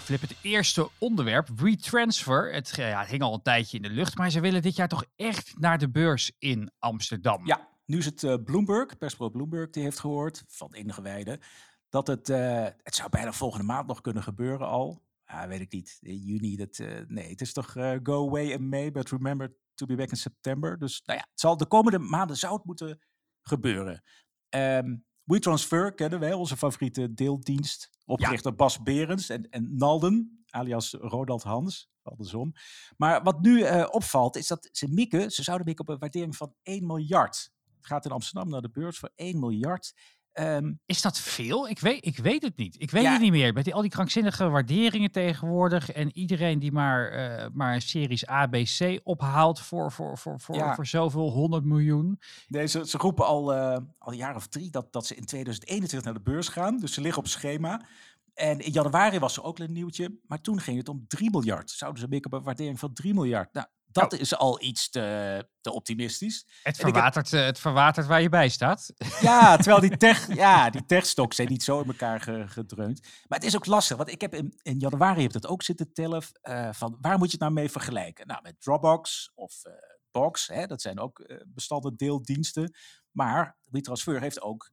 Flip, 0.03 0.21
het 0.21 0.37
eerste 0.43 0.91
onderwerp, 0.99 1.49
retransfer. 1.57 2.53
Het, 2.53 2.77
ja, 2.77 3.01
het 3.01 3.09
hing 3.09 3.23
al 3.23 3.35
een 3.35 3.43
tijdje 3.43 3.77
in 3.77 3.83
de 3.83 3.91
lucht, 3.91 4.17
maar 4.17 4.31
ze 4.31 4.41
willen 4.41 4.63
dit 4.63 4.77
jaar 4.77 4.89
toch 4.89 5.05
echt 5.17 5.59
naar 5.59 5.79
de 5.79 5.91
beurs 5.91 6.33
in 6.39 6.71
Amsterdam. 6.79 7.47
Ja, 7.47 7.69
nu 7.87 7.99
is 7.99 8.05
het 8.05 8.23
uh, 8.23 8.35
Bloomberg, 8.45 8.99
persbureau 8.99 9.37
Bloomberg, 9.37 9.71
die 9.71 9.83
heeft 9.83 10.01
gehoord 10.01 10.45
van 10.49 10.75
enige 10.75 11.03
wijde 11.03 11.41
dat 11.89 12.07
het, 12.07 12.29
uh, 12.29 12.67
het 12.83 12.95
zou 12.95 13.09
bijna 13.09 13.33
volgende 13.33 13.65
maand 13.67 13.87
nog 13.87 14.01
kunnen 14.01 14.23
gebeuren 14.23 14.67
al. 14.67 15.03
Weet 15.49 15.61
ik 15.61 15.73
niet. 15.73 15.99
In 16.01 16.17
juni, 16.17 16.57
dat, 16.57 16.79
uh, 16.79 17.01
nee, 17.07 17.31
het 17.31 17.41
is 17.41 17.53
toch 17.53 17.73
go 18.03 18.29
away 18.29 18.47
in 18.47 18.69
May, 18.69 18.91
but 18.91 19.11
remember 19.11 19.57
to 19.75 19.87
be 19.87 19.95
back 19.95 20.11
in 20.11 20.17
September. 20.17 20.79
Dus 20.79 21.03
nou 21.05 21.19
ja, 21.19 21.27
het 21.31 21.41
zal 21.41 21.57
de 21.57 21.67
komende 21.67 21.99
maanden 21.99 22.37
zou 22.37 22.55
het 22.55 22.65
moeten 22.65 23.01
gebeuren. 23.43 24.03
Um, 24.49 25.05
WeTransfer 25.33 25.95
kennen 25.95 26.21
wij, 26.21 26.33
onze 26.33 26.57
favoriete 26.57 27.15
deeldienst. 27.15 27.91
Opgericht 28.05 28.43
door 28.43 28.55
Bas 28.55 28.83
Berends 28.83 29.29
en, 29.29 29.51
en 29.51 29.77
Nalden, 29.77 30.45
alias 30.51 30.93
Rodald 30.93 31.43
Hans. 31.43 31.91
Andersom. 32.03 32.53
Maar 32.97 33.23
wat 33.23 33.41
nu 33.41 33.59
uh, 33.59 33.87
opvalt, 33.91 34.37
is 34.37 34.47
dat 34.47 34.69
ze 34.73 34.89
mikken, 34.89 35.31
ze 35.31 35.43
zouden 35.43 35.67
mikken 35.67 35.87
op 35.87 35.95
een 35.95 36.01
waardering 36.01 36.37
van 36.37 36.55
1 36.63 36.87
miljard. 36.87 37.51
Het 37.77 37.87
gaat 37.87 38.05
in 38.05 38.11
Amsterdam 38.11 38.49
naar 38.49 38.63
de 38.63 38.71
beurs 38.71 38.99
voor 38.99 39.13
1 39.15 39.39
miljard. 39.39 39.95
Um, 40.35 40.81
is 40.87 41.03
dat 41.03 41.19
veel? 41.19 41.69
Ik 41.69 41.79
weet, 41.79 42.07
ik 42.07 42.19
weet 42.19 42.43
het 42.43 42.57
niet. 42.57 42.81
Ik 42.81 42.91
weet 42.91 43.03
ja, 43.03 43.13
het 43.13 43.21
niet 43.21 43.31
meer. 43.31 43.53
Met 43.53 43.65
die, 43.65 43.75
al 43.75 43.81
die 43.81 43.91
krankzinnige 43.91 44.49
waarderingen 44.49 45.11
tegenwoordig. 45.11 45.93
En 45.93 46.17
iedereen 46.17 46.59
die 46.59 46.73
maar, 46.73 47.13
uh, 47.13 47.47
maar 47.53 47.81
series 47.81 48.29
A, 48.29 48.47
B, 48.47 48.57
C 48.79 49.01
ophaalt 49.03 49.61
voor, 49.61 49.93
voor, 49.93 50.19
voor, 50.19 50.41
voor, 50.41 50.55
ja. 50.55 50.75
voor 50.75 50.87
zoveel 50.87 51.31
100 51.31 51.65
miljoen. 51.65 52.21
Nee, 52.49 52.67
ze, 52.67 52.87
ze 52.87 52.99
roepen 52.99 53.27
al, 53.27 53.55
uh, 53.55 53.77
al 53.99 54.13
een 54.13 54.17
jaar 54.17 54.37
of 54.37 54.47
drie 54.47 54.71
dat, 54.71 54.93
dat 54.93 55.07
ze 55.07 55.15
in 55.15 55.25
2021 55.25 56.05
naar 56.05 56.23
de 56.23 56.31
beurs 56.31 56.49
gaan. 56.49 56.79
Dus 56.79 56.93
ze 56.93 57.01
liggen 57.01 57.23
op 57.23 57.29
schema. 57.29 57.87
En 58.35 58.61
in 58.61 58.73
januari 58.73 59.19
was 59.19 59.37
er 59.37 59.43
ook 59.43 59.59
een 59.59 59.73
nieuwtje. 59.73 60.19
Maar 60.27 60.41
toen 60.41 60.61
ging 60.61 60.79
het 60.79 60.89
om 60.89 61.05
3 61.07 61.31
miljard. 61.31 61.71
Zouden 61.71 62.01
ze 62.01 62.09
mikken 62.09 62.33
op 62.33 62.39
een 62.39 62.45
waardering 62.45 62.79
van 62.79 62.93
3 62.93 63.15
miljard? 63.15 63.53
Nou, 63.53 63.67
dat 63.93 64.13
oh. 64.13 64.21
is 64.21 64.37
al 64.37 64.63
iets 64.63 64.91
te, 64.91 65.49
te 65.61 65.73
optimistisch. 65.73 66.47
Het 66.63 66.77
verwatert, 66.77 67.31
heb... 67.31 67.45
het 67.45 67.59
verwatert 67.59 68.07
waar 68.07 68.23
je 68.23 68.29
bij 68.29 68.49
staat. 68.49 68.93
Ja, 69.21 69.57
terwijl 69.57 69.81
die, 69.81 69.97
tech, 69.97 70.35
ja, 70.45 70.71
die 70.71 70.85
techstocks 70.87 71.37
zijn 71.37 71.49
niet 71.49 71.63
zo 71.63 71.81
in 71.81 71.87
elkaar 71.87 72.49
gedreund. 72.49 73.01
Maar 73.03 73.39
het 73.39 73.45
is 73.45 73.57
ook 73.57 73.67
lastig, 73.67 73.97
want 73.97 74.11
ik 74.11 74.21
heb 74.21 74.35
in, 74.35 74.59
in 74.63 74.79
januari 74.79 75.23
heb 75.23 75.33
dat 75.33 75.47
ook 75.47 75.63
zitten 75.63 75.93
tellen. 75.93 76.23
Uh, 76.43 76.73
van 76.73 76.99
waar 77.01 77.19
moet 77.19 77.27
je 77.27 77.33
het 77.33 77.41
nou 77.41 77.53
mee 77.53 77.71
vergelijken? 77.71 78.27
Nou, 78.27 78.43
met 78.43 78.61
Dropbox 78.61 79.33
of 79.35 79.65
uh, 79.67 79.73
Box, 80.11 80.47
hè, 80.47 80.67
dat 80.67 80.81
zijn 80.81 80.99
ook 80.99 81.19
uh, 81.19 81.41
bestanden 81.47 81.97
deeldiensten. 81.97 82.75
Maar 83.11 83.57
WeTransfer 83.71 84.21
heeft 84.21 84.41
ook 84.41 84.71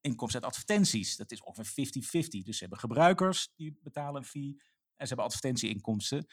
inkomsten 0.00 0.42
uit 0.42 0.50
advertenties. 0.50 1.16
Dat 1.16 1.30
is 1.30 1.42
ongeveer 1.42 1.86
50-50. 1.86 1.90
Dus 2.28 2.56
ze 2.56 2.60
hebben 2.60 2.78
gebruikers 2.78 3.52
die 3.56 3.78
betalen 3.82 4.16
een 4.16 4.28
fee 4.28 4.62
en 4.96 5.06
ze 5.06 5.14
hebben 5.14 5.24
advertentieinkomsten. 5.24 6.26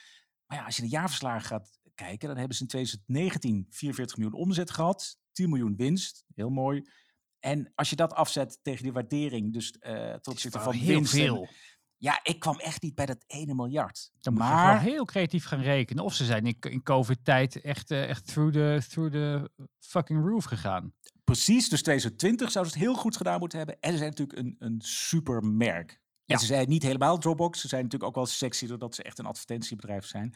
Maar 0.45 0.57
ja, 0.57 0.65
als 0.65 0.75
je 0.75 0.81
de 0.81 0.87
jaarverslagen 0.87 1.47
gaat 1.47 1.79
kijken, 1.95 2.27
dan 2.27 2.37
hebben 2.37 2.55
ze 2.55 2.61
in 2.61 2.67
2019 2.67 3.65
44 3.69 4.17
miljoen 4.17 4.39
omzet 4.39 4.71
gehad, 4.71 5.17
10 5.31 5.49
miljoen 5.49 5.75
winst, 5.75 6.23
heel 6.33 6.49
mooi. 6.49 6.89
En 7.39 7.71
als 7.75 7.89
je 7.89 7.95
dat 7.95 8.13
afzet 8.13 8.59
tegen 8.61 8.83
die 8.83 8.91
waardering, 8.91 9.53
dus 9.53 9.75
uh, 9.79 10.13
tot 10.13 10.27
opzichte 10.33 10.59
van 10.59 10.73
heel 10.73 10.95
winst 10.95 11.11
veel. 11.11 11.47
ja, 11.97 12.19
ik 12.23 12.39
kwam 12.39 12.59
echt 12.59 12.81
niet 12.81 12.95
bij 12.95 13.05
dat 13.05 13.23
1 13.27 13.55
miljard. 13.55 14.11
Dan 14.21 14.33
moet 14.33 14.43
je 14.43 14.49
maar 14.49 14.73
wel 14.73 14.91
heel 14.93 15.05
creatief 15.05 15.45
gaan 15.45 15.61
rekenen. 15.61 16.03
Of 16.03 16.13
ze 16.13 16.25
zijn 16.25 16.45
in, 16.45 16.57
in 16.59 16.83
COVID-tijd 16.83 17.61
echt, 17.61 17.91
eh, 17.91 18.09
echt 18.09 18.27
through, 18.27 18.53
the, 18.53 18.81
through 18.89 19.11
the 19.11 19.49
fucking 19.79 20.25
roof 20.27 20.43
gegaan. 20.45 20.93
precies, 21.23 21.69
dus 21.69 21.81
2020 21.81 22.51
zouden 22.51 22.73
ze 22.73 22.79
het 22.79 22.87
heel 22.87 22.97
goed 22.97 23.17
gedaan 23.17 23.39
moeten 23.39 23.57
hebben. 23.57 23.77
En 23.79 23.91
ze 23.91 23.97
zijn 23.97 24.09
natuurlijk 24.09 24.39
een, 24.39 24.55
een 24.59 24.81
super 24.81 25.43
merk. 25.43 25.91
En 25.91 25.99
Ja. 26.35 26.37
ze 26.37 26.45
zijn 26.45 26.69
niet 26.69 26.83
helemaal 26.83 27.17
Dropbox. 27.17 27.61
Ze 27.61 27.67
zijn 27.67 27.83
natuurlijk 27.83 28.09
ook 28.09 28.15
wel 28.15 28.25
sexy 28.33 28.67
doordat 28.67 28.95
ze 28.95 29.03
echt 29.03 29.19
een 29.19 29.25
advertentiebedrijf 29.25 30.05
zijn. 30.05 30.35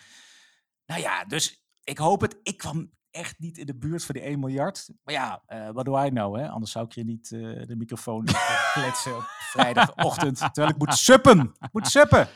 Nou 0.90 1.02
ja, 1.02 1.26
dus 1.26 1.64
ik 1.84 1.98
hoop 1.98 2.22
het. 2.22 2.40
Ik 2.44 2.58
kwam 2.58 2.92
echt 3.12 3.40
niet 3.40 3.58
in 3.58 3.66
de 3.66 3.76
buurt 3.78 4.06
van 4.06 4.16
die 4.16 4.24
1 4.24 4.40
miljard. 4.40 4.90
Maar 5.04 5.14
ja, 5.14 5.44
eh 5.46 5.70
wat 5.70 5.86
do 5.86 6.04
I 6.06 6.10
know, 6.10 6.36
hè? 6.38 6.50
Anders 6.50 6.72
zou 6.72 6.86
ik 6.86 6.92
je 6.92 7.04
niet 7.04 7.32
eh, 7.32 7.40
de 7.40 7.76
microfoon 7.78 8.26
kletsen 8.74 9.16
op 9.18 9.24
vrijdagochtend. 9.52 10.38
Terwijl 10.38 10.70
ik 10.70 10.78
moet 10.78 10.94
suppen. 10.96 11.40
Ik 11.60 11.70
moet 11.72 11.88
suppen. 11.88 12.28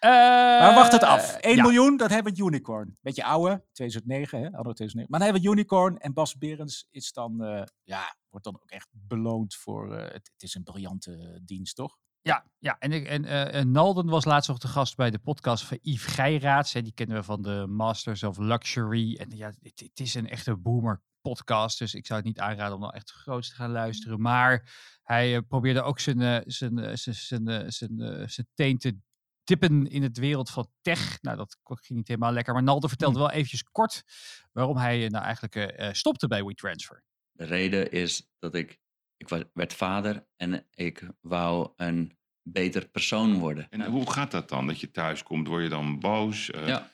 Maar 0.00 0.74
wacht 0.74 0.92
het 0.92 1.02
af. 1.02 1.32
1 1.34 1.40
Eh, 1.42 1.56
ja. 1.56 1.62
miljoen, 1.62 1.96
dan 1.96 2.10
hebben 2.10 2.32
we 2.32 2.38
het 2.42 2.48
unicorn. 2.48 2.98
Beetje 3.02 3.24
oude, 3.24 3.64
2009, 3.72 4.38
hè? 4.38 4.44
Anno 4.44 4.72
2009. 4.72 5.10
Maar 5.10 5.20
dan 5.20 5.28
hebben 5.28 5.42
we 5.42 5.48
het 5.48 5.58
unicorn. 5.58 5.98
En 5.98 6.12
Bas 6.12 6.36
Berends 6.38 6.86
is 6.90 7.12
dan, 7.12 7.44
eh, 7.44 7.62
ja, 7.82 8.16
wordt 8.30 8.44
dan 8.44 8.54
ook 8.54 8.70
echt 8.70 8.88
beloond 8.90 9.54
voor... 9.54 9.94
eh, 9.94 10.02
het, 10.02 10.30
het 10.32 10.42
is 10.42 10.54
een 10.54 10.62
briljante 10.62 11.12
eh, 11.12 11.40
dienst, 11.44 11.76
toch? 11.76 11.96
Ja, 12.26 12.44
ja. 12.58 12.76
en, 12.78 12.92
ik- 12.92 13.06
en 13.06 13.24
eh, 13.24 13.54
en 13.54 13.70
Nalden 13.70 14.06
was 14.06 14.24
laatst 14.24 14.48
nog 14.48 14.58
de 14.58 14.68
gast 14.68 14.96
bij 14.96 15.10
de 15.10 15.18
podcast 15.18 15.64
van 15.64 15.78
Yves 15.82 16.12
Geiraats. 16.14 16.72
Hè, 16.72 16.82
die 16.82 16.92
kennen 16.92 17.16
we 17.16 17.22
van 17.22 17.42
de 17.42 17.66
Masters 17.68 18.22
of 18.22 18.38
Luxury. 18.38 19.16
En 19.16 19.30
ja, 19.36 19.52
het, 19.60 19.80
het 19.80 20.00
is 20.00 20.14
een 20.14 20.28
echte 20.28 20.56
boomer 20.56 21.02
podcast. 21.20 21.78
Dus 21.78 21.94
ik 21.94 22.06
zou 22.06 22.18
het 22.18 22.28
niet 22.28 22.38
aanraden 22.38 22.74
om 22.74 22.80
dan 22.80 22.90
echt 22.92 23.10
groots 23.10 23.48
te 23.48 23.54
gaan 23.54 23.70
luisteren. 23.70 24.20
Maar 24.20 24.72
hij 25.02 25.34
eh, 25.36 25.40
probeerde 25.48 25.82
ook 25.82 26.00
zijn, 26.00 26.20
eh, 26.20 26.40
zijn, 26.44 26.78
eh, 26.78 26.94
zijn, 26.96 27.14
zijn, 27.14 27.48
eh, 27.48 27.64
zijn, 27.68 28.00
eh, 28.00 28.26
zijn 28.28 28.46
teen 28.54 28.78
te 28.78 28.96
tippen 29.44 29.86
in 29.86 30.02
het 30.02 30.18
wereld 30.18 30.50
van 30.50 30.70
tech. 30.80 31.22
Nou, 31.22 31.36
dat 31.36 31.58
ging 31.64 31.98
niet 31.98 32.08
helemaal 32.08 32.32
lekker. 32.32 32.54
Maar 32.54 32.62
Nalden 32.62 32.88
vertelde 32.88 33.18
wel 33.18 33.30
eventjes 33.30 33.62
kort 33.62 34.02
waarom 34.52 34.76
hij 34.76 35.04
eh, 35.04 35.10
nou 35.10 35.24
eigenlijk 35.24 35.54
eh, 35.56 35.88
eh, 35.88 35.94
stopte 35.94 36.26
bij 36.26 36.44
WeTransfer. 36.44 37.04
De 37.32 37.44
reden 37.44 37.90
is 37.90 38.28
dat 38.38 38.54
ik, 38.54 38.80
ik 39.30 39.46
werd 39.52 39.74
vader 39.74 40.26
en 40.36 40.66
ik 40.74 41.08
wou 41.20 41.70
een 41.76 42.16
beter 42.42 42.88
persoon 42.88 43.38
worden. 43.38 43.66
En 43.70 43.84
hoe 43.84 44.10
gaat 44.10 44.30
dat 44.30 44.48
dan? 44.48 44.66
Dat 44.66 44.80
je 44.80 44.90
thuis 44.90 45.22
komt, 45.22 45.46
word 45.46 45.62
je 45.62 45.68
dan 45.68 46.00
boos? 46.00 46.50
Eh, 46.50 46.66
Ja. 46.66 46.92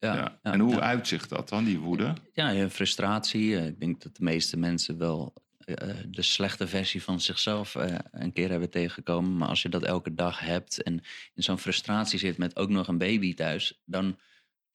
Ja, 0.00 0.14
ja. 0.14 0.38
en 0.52 0.60
hoe 0.60 0.74
ja. 0.74 0.80
uitzicht 0.80 1.28
dat 1.28 1.48
dan, 1.48 1.64
die 1.64 1.78
woede? 1.78 2.12
Ja, 2.32 2.48
je 2.48 2.70
frustratie. 2.70 3.56
Eh, 3.56 3.66
Ik 3.66 3.80
denk 3.80 4.02
dat 4.02 4.16
de 4.16 4.24
meeste 4.24 4.56
mensen 4.56 4.98
wel 4.98 5.34
eh, 5.58 5.88
de 6.08 6.22
slechte 6.22 6.68
versie 6.68 7.02
van 7.02 7.20
zichzelf 7.20 7.74
een 8.10 8.32
keer 8.32 8.50
hebben 8.50 8.70
tegengekomen. 8.70 9.36
Maar 9.36 9.48
als 9.48 9.62
je 9.62 9.68
dat 9.68 9.82
elke 9.82 10.14
dag 10.14 10.40
hebt 10.40 10.82
en 10.82 10.94
in 11.34 11.42
zo'n 11.42 11.58
frustratie 11.58 12.18
zit 12.18 12.38
met 12.38 12.56
ook 12.56 12.68
nog 12.68 12.88
een 12.88 12.98
baby 12.98 13.34
thuis, 13.34 13.80
dan... 13.84 14.18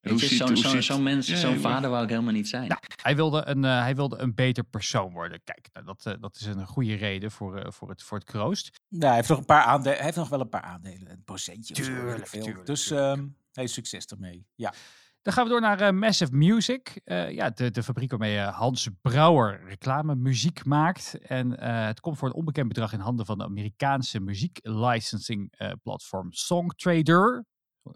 zo'n 0.10 0.48
hoe 0.48 0.58
zo'n- 0.58 0.72
ziet- 0.72 0.84
zo'n 0.84 1.04
mens, 1.04 1.28
Ja, 1.28 1.36
zo'n 1.38 1.54
ja, 1.54 1.60
vader 1.60 1.90
wou 1.90 2.04
ik 2.04 2.10
helemaal 2.10 2.34
niet 2.34 2.48
zijn. 2.48 2.68
Nou, 2.68 2.82
hij 3.02 3.16
wilde 3.16 3.48
een, 3.48 3.64
eh, 3.66 3.82
hij 3.82 3.96
wilde 3.96 4.18
een 4.18 4.34
beter 4.36 4.64
persoon 4.64 5.12
worden. 5.12 5.42
Kijk, 5.44 5.70
nou, 5.74 5.86
dat, 5.86 6.06
eh, 6.06 6.14
dat 6.22 6.36
is 6.36 6.46
een 6.46 6.66
goede 6.68 6.94
reden 6.96 7.32
voor, 7.32 7.58
eh, 7.58 7.72
voor, 7.72 7.90
het, 7.90 8.04
voor 8.04 8.18
het 8.18 8.28
kroost. 8.28 8.80
Nou, 8.90 9.06
hij 9.06 9.16
heeft 9.16 9.30
nog 9.30 9.38
een 9.38 9.46
paar 9.46 9.64
aandelen. 9.64 9.96
Hij 9.96 10.06
heeft 10.06 10.18
nog 10.18 10.30
wel 10.30 10.40
een 10.42 10.50
paar 10.50 10.62
aandelen. 10.62 11.12
Een 11.12 11.24
procentje 11.24 11.74
of 11.76 11.84
zo, 11.84 11.92
Tuurlijk, 11.92 12.26
tuurlijk, 12.28 12.66
dus 12.66 12.88
tuurlijk. 12.88 13.18
ehm 13.18 13.28
hij 13.54 13.64
is 13.64 13.74
succes 13.74 14.06
ermee. 14.06 14.46
Ja. 14.56 14.74
Dan 15.22 15.34
gaan 15.34 15.44
we 15.44 15.50
door 15.50 15.62
naar 15.62 15.80
eh, 15.82 15.92
Massive 15.92 16.36
Music. 16.36 17.02
Eh, 17.04 17.32
ja, 17.32 17.50
de, 17.50 17.72
de 17.72 17.84
fabriek 17.84 18.10
waarmee 18.10 18.40
Hans 18.40 18.90
Brouwer 19.02 19.62
reclamemuziek 19.68 20.66
maakt. 20.66 21.18
En 21.28 21.60
eh, 21.60 21.86
het 21.86 22.00
komt 22.00 22.18
voor 22.18 22.28
een 22.28 22.34
onbekend 22.34 22.68
bedrag 22.68 22.94
in 22.94 23.00
handen 23.00 23.26
van 23.26 23.38
de 23.38 23.44
Amerikaanse 23.44 24.20
muzieklicensing 24.20 25.54
eh 25.58 25.72
platform 25.84 26.32
Songtrader. 26.34 27.46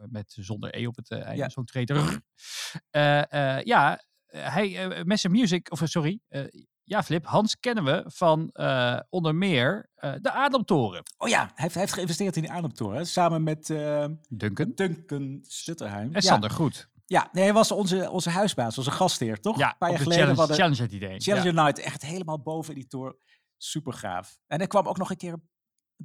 Met 0.10 0.36
zonder 0.39 0.77
E 0.77 0.88
op 0.88 0.96
het 0.96 1.10
eh, 1.10 1.22
einde, 1.22 1.41
Ja. 1.41 1.50
Songtrader. 1.50 2.20
Eh, 2.89 3.32
eh, 3.58 3.63
ja, 3.63 4.03
hij, 4.27 5.03
Massive 5.06 5.34
Music, 5.34 5.72
of 5.72 5.82
sorry, 5.84 6.20
ja 6.84 7.03
Flip, 7.03 7.25
Hans 7.25 7.60
kennen 7.60 7.84
we 7.84 8.03
van 8.08 8.51
onder 9.10 9.36
meer 9.36 9.89
de 9.96 10.32
Ademtoren. 10.32 11.03
Oh 11.17 11.27
ja, 11.29 11.39
hij 11.39 11.51
heeft, 11.56 11.74
hij 11.74 11.82
heeft 11.82 11.94
geïnvesteerd 11.94 12.36
in 12.36 12.41
die 12.41 12.51
ademtoren. 12.51 13.08
Samen 13.08 13.44
met 13.44 13.70
ehm, 13.70 14.15
Duncan 14.29 14.72
Duncan 14.75 15.39
Stutterheim. 15.41 16.06
en 16.08 16.12
ja. 16.12 16.20
Sander 16.20 16.50
Goed. 16.50 16.89
Ja, 17.06 17.29
nee, 17.32 17.44
hij 17.44 17.53
was 17.53 17.72
onze, 17.72 18.10
onze 18.10 18.29
huisbaas, 18.29 18.77
onze 18.77 18.91
gastheer, 18.91 19.39
toch? 19.39 19.58
Ja, 19.58 19.70
een 19.72 19.77
paar 19.77 19.89
jaar 19.89 19.98
de 19.98 20.03
geleden. 20.03 20.24
challenge, 20.24 20.48
we 20.48 20.53
hadden 20.53 20.58
challenge 20.58 20.82
het 20.82 20.91
idee. 21.03 21.20
Challenger 21.20 21.53
Ja. 21.53 21.63
Night, 21.63 21.79
echt 21.79 22.01
helemaal 22.01 22.41
boven 22.41 22.74
in 22.74 22.79
die 22.79 22.89
toren. 22.89 23.15
Super 23.58 23.94
gaaf. 23.94 24.38
En 24.48 24.58
hij 24.58 24.67
kwam 24.67 24.88
ook 24.88 24.98
nog 24.98 25.10
een 25.10 25.17
keer 25.17 25.34
een 25.34 25.50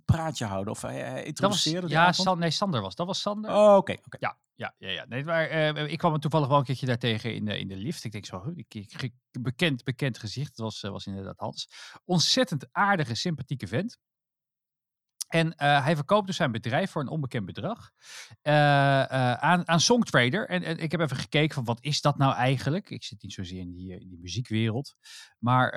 praatje 0.04 0.44
houden. 0.44 0.72
Of 0.72 0.82
hij, 0.82 0.94
hij 0.94 1.04
Dat 1.04 1.14
was, 1.14 1.26
introduceerde 1.26 1.86
de 1.86 1.92
ja. 1.92 2.12
San, 2.12 2.38
nee, 2.38 2.50
Sander 2.50 2.80
was. 2.80 2.94
Dat 2.94 3.06
was 3.06 3.20
Sander. 3.20 3.50
Oh, 3.50 3.76
oké. 3.76 3.96
Ja, 4.18 4.38
ja, 4.54 4.74
ja, 4.78 4.88
ja. 4.88 5.04
Nee, 5.08 5.24
maar, 5.24 5.48
eh, 5.48 5.92
ik 5.92 5.98
kwam 5.98 6.20
toevallig 6.20 6.48
wel 6.48 6.58
een 6.58 6.64
keertje 6.64 6.86
daartegen 6.86 7.34
in 7.34 7.44
de, 7.44 7.58
in 7.58 7.68
de 7.68 7.76
lift. 7.76 8.04
Ik 8.04 8.12
denk 8.12 8.26
zo, 8.26 8.52
ik, 8.54 8.74
ik, 8.74 9.12
bekend, 9.40 9.84
bekend 9.84 10.18
gezicht. 10.18 10.56
Dat 10.56 10.66
was, 10.66 10.82
eh, 10.82 10.90
was 10.90 11.06
inderdaad 11.06 11.38
Hans. 11.38 11.68
Ontzettend 12.04 12.68
aardige, 12.72 13.14
sympathieke 13.14 13.66
vent. 13.66 13.98
En 15.32 15.54
eh, 15.56 15.84
hij 15.84 15.96
verkoopt 15.96 16.26
dus 16.26 16.36
zijn 16.36 16.52
bedrijf 16.52 16.90
voor 16.90 17.02
een 17.02 17.08
onbekend 17.08 17.46
bedrag 17.46 17.90
eh, 18.42 19.02
eh, 19.02 19.32
aan, 19.32 19.68
aan 19.68 19.80
Songtrader. 19.80 20.48
En, 20.48 20.62
en 20.62 20.78
ik 20.78 20.90
heb 20.90 21.00
even 21.00 21.16
gekeken 21.16 21.54
van 21.54 21.64
wat 21.64 21.78
is 21.80 22.00
dat 22.00 22.18
nou 22.18 22.34
eigenlijk? 22.34 22.90
Ik 22.90 23.04
zit 23.04 23.22
niet 23.22 23.32
zozeer 23.32 23.60
in 23.60 23.72
die, 23.72 24.00
in 24.00 24.08
die 24.08 24.18
muziekwereld. 24.18 24.94
Maar 25.38 25.70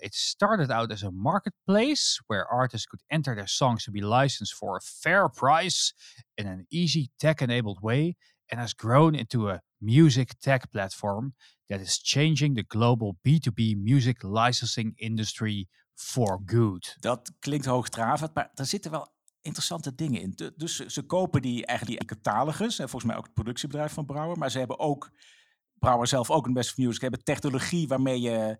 it 0.00 0.14
started 0.14 0.70
out 0.70 0.90
as 0.90 1.04
a 1.04 1.10
marketplace 1.10 2.22
where 2.26 2.46
artists 2.46 2.86
could 2.86 3.04
enter 3.06 3.34
their 3.34 3.48
songs 3.48 3.84
to 3.84 3.92
be 3.92 4.06
licensed 4.06 4.56
for 4.56 4.76
a 4.76 4.80
fair 4.80 5.30
price 5.30 5.92
in 6.34 6.46
an 6.46 6.64
easy 6.68 7.08
tech-enabled 7.16 7.80
way 7.80 8.16
and 8.46 8.60
has 8.60 8.74
grown 8.74 9.14
into 9.14 9.50
a 9.50 9.62
music 9.78 10.38
tech 10.40 10.70
platform 10.70 11.34
that 11.68 11.80
is 11.80 11.98
changing 11.98 12.54
the 12.54 12.62
global 12.62 13.16
B2B 13.22 13.76
music 13.76 14.22
licensing 14.22 14.94
industry 14.98 15.68
for 15.96 16.42
good. 16.46 16.96
Dat 17.00 17.32
klinkt 17.38 17.66
hoogdravend, 17.66 18.34
maar 18.34 18.50
er 18.54 18.66
zitten 18.66 18.90
wel 18.90 19.14
interessante 19.40 19.94
dingen 19.94 20.20
in. 20.20 20.30
Du- 20.34 20.52
Dus 20.56 20.76
ze, 20.76 20.90
ze 20.90 21.02
kopen 21.02 21.42
die 21.42 21.66
eigenlijk 21.66 21.98
die 21.98 22.08
catalogus. 22.08 22.78
En 22.78 22.88
volgens 22.88 23.10
mij 23.10 23.16
ook 23.20 23.24
het 23.24 23.34
productiebedrijf 23.34 23.92
van 23.92 24.06
Brouwer. 24.06 24.38
Maar 24.38 24.50
ze 24.50 24.58
hebben 24.58 24.78
ook, 24.78 25.10
Brouwer 25.78 26.06
zelf 26.06 26.30
ook 26.30 26.46
een 26.46 26.52
Best 26.52 26.70
of 26.70 26.76
Music, 26.76 27.00
hebben 27.00 27.24
technologie 27.24 27.88
waarmee 27.88 28.20
je 28.20 28.58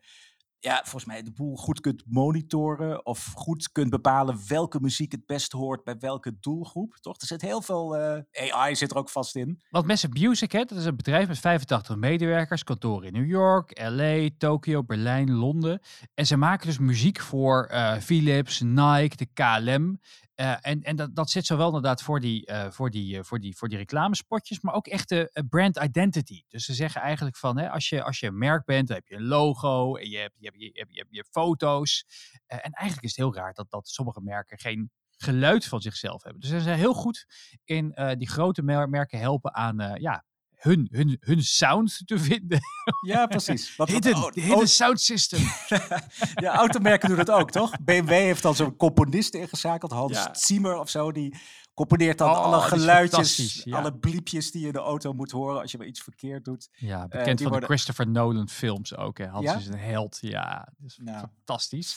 ja, 0.58 0.80
volgens 0.82 1.04
mij 1.04 1.22
de 1.22 1.32
boel 1.32 1.56
goed 1.56 1.80
kunt 1.80 2.02
monitoren. 2.06 3.06
Of 3.06 3.32
goed 3.34 3.72
kunt 3.72 3.90
bepalen 3.90 4.40
welke 4.48 4.80
muziek 4.80 5.12
het 5.12 5.26
best 5.26 5.52
hoort 5.52 5.84
bij 5.84 5.98
welke 5.98 6.36
doelgroep. 6.40 6.96
Toch? 7.00 7.20
Er 7.20 7.26
zit 7.26 7.42
heel 7.42 7.62
veel 7.62 7.96
eh, 7.96 8.52
AI 8.52 8.76
zit 8.76 8.90
er 8.90 8.96
ook 8.96 9.10
vast 9.10 9.36
in. 9.36 9.62
Want 9.70 9.86
Massive 9.86 10.18
Music, 10.20 10.52
hè, 10.52 10.64
dat 10.64 10.78
is 10.78 10.84
een 10.84 10.96
bedrijf 10.96 11.28
met 11.28 11.38
85 11.38 11.96
medewerkers, 11.96 12.64
kantoren 12.64 13.06
in 13.06 13.12
New 13.12 13.28
York, 13.28 13.80
LA, 13.88 14.28
Tokio, 14.38 14.84
Berlijn, 14.84 15.32
Londen. 15.32 15.80
En 16.14 16.26
ze 16.26 16.36
maken 16.36 16.66
dus 16.66 16.78
muziek 16.78 17.20
voor 17.20 17.64
eh, 17.64 17.96
Philips, 17.96 18.60
Nike, 18.60 19.16
de 19.16 19.26
KLM. 19.34 19.98
Eh, 20.36 20.56
en 20.60 20.82
en 20.82 20.96
dat, 20.96 21.14
dat 21.14 21.30
zit 21.30 21.46
zowel 21.46 21.66
inderdaad 21.66 22.02
voor 22.02 22.20
die, 22.20 22.46
eh, 22.46 22.70
voor, 22.70 22.90
die, 22.90 23.18
eh, 23.18 23.24
voor, 23.24 23.40
die, 23.40 23.56
voor 23.56 23.68
die 23.68 23.78
reclamespotjes, 23.78 24.60
maar 24.60 24.74
ook 24.74 24.86
echt 24.86 25.08
de 25.08 25.44
brand 25.48 25.76
identity. 25.82 26.42
Dus 26.48 26.64
ze 26.64 26.74
zeggen 26.74 27.00
eigenlijk 27.00 27.36
van, 27.36 27.58
hè, 27.58 27.70
als, 27.70 27.88
je, 27.88 28.02
als 28.02 28.20
je 28.20 28.26
een 28.26 28.38
merk 28.38 28.64
bent, 28.64 28.88
dan 28.88 28.96
heb 28.96 29.06
je 29.06 29.14
een 29.14 29.26
logo 29.26 29.96
en 29.96 30.10
je 30.10 30.18
hebt, 30.18 30.34
je 30.38 30.46
hebt, 30.46 30.58
je 30.92 30.98
hebt, 30.98 31.08
je 31.10 31.24
foto's. 31.30 32.04
En 32.46 32.72
eigenlijk 32.72 33.02
is 33.02 33.16
het 33.16 33.18
heel 33.18 33.34
raar 33.34 33.52
dat, 33.52 33.70
dat 33.70 33.88
sommige 33.88 34.20
merken 34.20 34.58
geen 34.58 34.90
geluid 35.16 35.64
van 35.64 35.80
zichzelf 35.80 36.22
hebben. 36.22 36.40
Dus 36.40 36.50
ze 36.50 36.60
zijn 36.60 36.78
heel 36.78 36.94
goed 36.94 37.26
in 37.64 38.14
die 38.18 38.28
grote 38.28 38.62
mer- 38.62 38.88
merken 38.88 39.18
helpen 39.18 39.54
aan 39.54 40.00
ja, 40.00 40.24
hun, 40.56 40.88
hun, 40.90 41.16
hun 41.20 41.42
sound 41.42 42.02
te 42.04 42.18
vinden. 42.18 42.60
Ja, 43.06 43.26
precies. 43.26 43.76
Wat, 43.76 43.90
wat- 43.90 44.04
Hidden, 44.04 44.24
oh, 44.24 44.32
de 44.32 44.40
hidden 44.40 44.58
oh, 44.58 44.64
sound 44.64 45.00
system. 45.00 45.40
ja, 46.44 46.54
automerken 46.54 47.08
doen 47.08 47.18
dat 47.18 47.30
ook, 47.30 47.50
toch? 47.50 47.72
BMW 47.84 48.08
heeft 48.10 48.42
dan 48.42 48.54
zo'n 48.54 48.76
componist 48.76 49.34
ingeschakeld, 49.34 49.92
Hans 49.92 50.12
Ja. 50.12 50.28
Zimmer 50.34 50.76
of 50.78 50.90
zo. 50.90 51.12
Die 51.12 51.36
componeert 51.74 52.18
dan 52.18 52.30
Oh, 52.30 52.36
alle 52.42 52.60
geluidjes, 52.60 53.60
ja. 53.64 53.78
alle 53.78 53.94
bliepjes 53.98 54.50
die 54.50 54.60
je 54.60 54.66
in 54.66 54.72
de 54.72 54.78
auto 54.78 55.12
moet 55.12 55.30
horen 55.30 55.60
als 55.60 55.70
je 55.70 55.78
maar 55.78 55.86
iets 55.86 56.02
verkeerd 56.02 56.44
doet. 56.44 56.68
Ja, 56.72 57.00
die 57.00 57.08
bekend 57.18 57.42
van 57.42 57.60
de 57.60 57.66
Christopher 57.66 58.08
Nolan 58.08 58.48
films 58.48 58.96
ook. 58.96 59.18
Hè. 59.18 59.26
Hans 59.26 59.44
Ja? 59.44 59.56
is 59.56 59.66
een 59.66 59.78
held. 59.78 60.18
Ja, 60.20 60.68
dat 60.78 60.90
is 60.90 60.98
Nou. 61.02 61.26
fantastisch. 61.36 61.96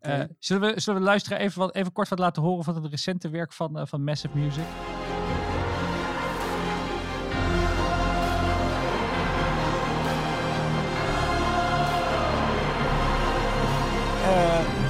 Eh, 0.00 0.20
zullen, 0.38 0.74
we, 0.74 0.80
zullen 0.80 1.00
we 1.00 1.06
luisteren 1.06 1.38
even, 1.38 1.58
wat, 1.58 1.74
even 1.74 1.92
kort 1.92 2.08
wat 2.08 2.18
laten 2.18 2.42
horen 2.42 2.64
van 2.64 2.74
het 2.74 2.86
recente 2.90 3.28
werk 3.28 3.52
van, 3.52 3.78
eh, 3.78 3.86
van 3.86 4.04
Massive 4.04 4.38
Music? 4.38 4.64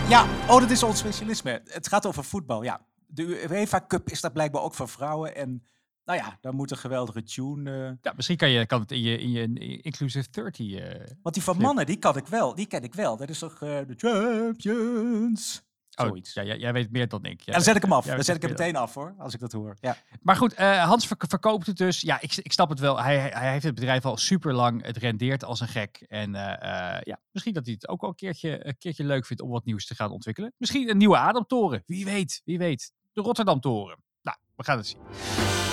Ja, 0.08 0.26
oh, 0.48 0.60
dat 0.60 0.70
is 0.70 0.82
ons 0.82 0.98
specialisme. 0.98 1.62
Het 1.64 1.88
gaat 1.88 2.06
over 2.06 2.24
voetbal, 2.24 2.62
ja. 2.62 2.80
De 3.06 3.22
UEFA 3.50 3.84
Cup 3.88 4.10
is 4.10 4.20
dat 4.20 4.32
blijkbaar 4.32 4.62
ook 4.62 4.74
voor 4.74 4.88
vrouwen. 4.88 5.36
En 5.36 5.62
nou 6.04 6.18
ja, 6.18 6.38
daar 6.40 6.54
moet 6.54 6.70
een 6.70 6.76
geweldige 6.76 7.22
tune... 7.22 7.70
eh, 7.86 7.92
Ja, 8.02 8.12
misschien 8.16 8.36
kan, 8.36 8.48
je, 8.50 8.66
kan 8.66 8.80
het 8.80 8.90
in 8.92 9.02
je, 9.02 9.18
in 9.18 9.30
je 9.30 9.80
Inclusive 9.82 10.28
30... 10.30 10.72
eh, 10.72 11.06
want 11.22 11.34
die 11.34 11.44
van 11.44 11.54
Flip. 11.54 11.66
mannen, 11.66 11.86
die 11.86 11.96
kan 11.96 12.16
ik 12.16 12.26
wel. 12.26 12.54
Die 12.54 12.66
ken 12.66 12.82
ik 12.82 12.94
wel. 12.94 13.16
Dat 13.16 13.28
is 13.28 13.38
toch 13.38 13.52
eh, 13.62 13.78
de 13.86 13.94
Champions? 13.96 15.62
Oh, 15.96 16.06
Zoiets. 16.06 16.32
ja, 16.34 16.42
jij, 16.42 16.72
weet 16.72 16.90
meer 16.90 17.08
dan 17.08 17.24
ik. 17.24 17.40
Ja, 17.40 17.52
dan 17.52 17.62
zet 17.62 17.76
ik 17.76 17.82
hem 17.82 17.92
af. 17.92 18.06
Dan 18.06 18.24
zet 18.24 18.36
ik 18.36 18.42
hem 18.42 18.50
meteen 18.50 18.76
af 18.76 18.94
hoor, 18.94 19.14
als 19.18 19.34
ik 19.34 19.40
dat 19.40 19.52
hoor. 19.52 19.76
Ja. 19.80 19.96
Maar 20.22 20.36
goed, 20.36 20.54
eh, 20.54 20.84
Hans 20.84 21.06
verk- 21.06 21.24
verkoopt 21.28 21.66
het 21.66 21.76
dus. 21.76 22.00
Ja, 22.00 22.20
ik, 22.20 22.36
ik 22.36 22.52
snap 22.52 22.68
het 22.68 22.78
wel. 22.78 23.02
Hij, 23.02 23.18
hij 23.18 23.52
heeft 23.52 23.64
het 23.64 23.74
bedrijf 23.74 24.04
al 24.04 24.16
super 24.16 24.54
lang. 24.54 24.82
Het 24.84 24.96
rendeert 24.96 25.44
als 25.44 25.60
een 25.60 25.68
gek. 25.68 26.04
En 26.08 26.34
eh, 26.34 26.94
eh, 26.96 27.00
ja, 27.02 27.20
misschien 27.30 27.54
dat 27.54 27.64
hij 27.64 27.74
het 27.74 27.88
ook 27.88 28.00
wel 28.00 28.10
een 28.10 28.16
keertje, 28.16 28.66
een 28.66 28.78
keertje 28.78 29.04
leuk 29.04 29.26
vindt 29.26 29.42
om 29.42 29.50
wat 29.50 29.64
nieuws 29.64 29.86
te 29.86 29.94
gaan 29.94 30.10
ontwikkelen. 30.10 30.52
Misschien 30.56 30.90
een 30.90 30.96
nieuwe 30.98 31.16
Ademtoren. 31.16 31.82
Wie 31.86 32.04
weet, 32.04 32.42
wie 32.44 32.58
weet. 32.58 32.92
De 33.12 33.20
Rotterdam-toren. 33.20 33.96
Nou, 34.22 34.36
we 34.56 34.64
gaan 34.64 34.76
het 34.76 34.86
zien. 34.86 35.65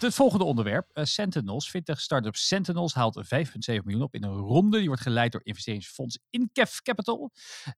Het 0.00 0.14
volgende 0.14 0.44
onderwerp, 0.44 0.90
eh, 0.92 1.04
Sentinels. 1.04 1.70
Vintage 1.70 2.00
startup 2.00 2.36
Sentinels 2.36 2.94
haalt 2.94 3.20
5,7 3.22 3.84
miljoen 3.84 4.02
op 4.02 4.14
in 4.14 4.24
een 4.24 4.36
ronde. 4.36 4.78
Die 4.78 4.86
wordt 4.86 5.02
geleid 5.02 5.32
door 5.32 5.40
investeringsfonds 5.44 6.18
Incaf 6.30 6.82
Capital. 6.82 7.32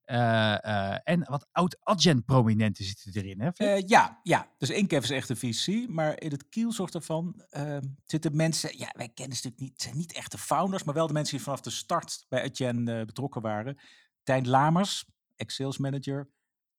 Eh, 0.05 0.64
eh, 0.64 0.99
en 1.05 1.25
wat 1.25 1.47
oud-Adyen-prominenten 1.52 2.85
zitten 2.85 3.12
erin, 3.14 3.41
hè? 3.41 3.76
Ja, 3.87 4.21
ja, 4.23 4.49
dus 4.59 4.71
Incaf 4.71 5.02
is 5.02 5.11
echt 5.11 5.29
een 5.29 5.37
VC, 5.37 5.88
maar 5.88 6.21
in 6.21 6.31
het 6.31 6.49
kielzorg 6.49 6.91
daarvan 6.91 7.43
ehm, 7.50 7.87
zitten 8.07 8.37
mensen, 8.37 8.79
ja, 8.79 8.93
wij 8.97 9.09
kennen 9.09 9.37
ze 9.37 9.47
natuurlijk 9.47 9.71
niet, 9.71 9.83
zijn 9.83 9.97
niet 9.97 10.12
echt 10.12 10.31
de 10.31 10.38
founders, 10.38 10.83
maar 10.83 10.95
wel 10.95 11.07
de 11.07 11.12
mensen 11.12 11.37
die 11.37 11.45
vanaf 11.45 11.61
de 11.61 11.71
start 11.71 12.26
bij 12.29 12.43
Adyen 12.45 12.85
betrokken 12.85 13.43
waren. 13.43 13.79
Tijn 14.23 14.49
Lamers, 14.49 15.05
ex-sales 15.37 15.79
manager, 15.79 16.31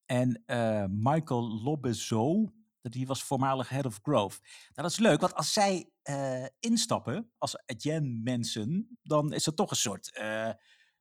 en 0.05 0.43
Michael 0.89 1.61
Lobbezo, 1.63 2.51
die 2.91 3.07
was 3.07 3.23
voormalig 3.23 3.69
head 3.69 3.85
of 3.85 3.99
growth. 4.01 4.39
Nou, 4.41 4.51
dat 4.73 4.91
is 4.91 4.97
leuk, 4.99 5.19
want 5.21 5.35
als 5.35 5.53
zij 5.53 5.89
eh, 6.01 6.45
instappen 6.59 7.31
als 7.37 7.57
Adyen-mensen, 7.65 8.97
dan 9.03 9.33
is 9.33 9.45
er 9.45 9.53
toch 9.53 9.69
een 9.71 9.75
soort 9.75 10.15
eh, 10.15 10.49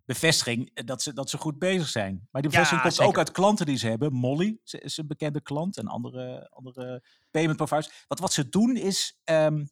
bevestiging 0.05 0.85
dat 0.85 1.03
ze, 1.03 1.13
dat 1.13 1.31
ze 1.31 1.39
goed 1.39 1.59
bezig 1.59 1.89
zijn. 1.89 2.29
Maar 2.31 2.43
die 2.43 2.51
Ja, 2.51 2.57
bevestiging 2.57 2.81
komt 2.83 2.95
zeker. 2.95 3.11
ook 3.11 3.19
uit 3.19 3.31
klanten 3.31 3.67
die 3.67 3.77
ze 3.77 3.89
hebben. 3.89 4.13
Molly 4.13 4.59
ze 4.65 4.81
is 4.81 4.97
een 4.97 5.07
bekende 5.07 5.41
klant 5.43 5.77
en 5.77 5.87
andere, 5.87 6.49
andere 6.51 7.05
payment 7.31 7.57
providers. 7.57 8.05
Want 8.09 8.21
wat 8.21 8.33
ze 8.33 8.49
doen 8.49 8.77
is, 8.77 9.21
ehm, 9.25 9.65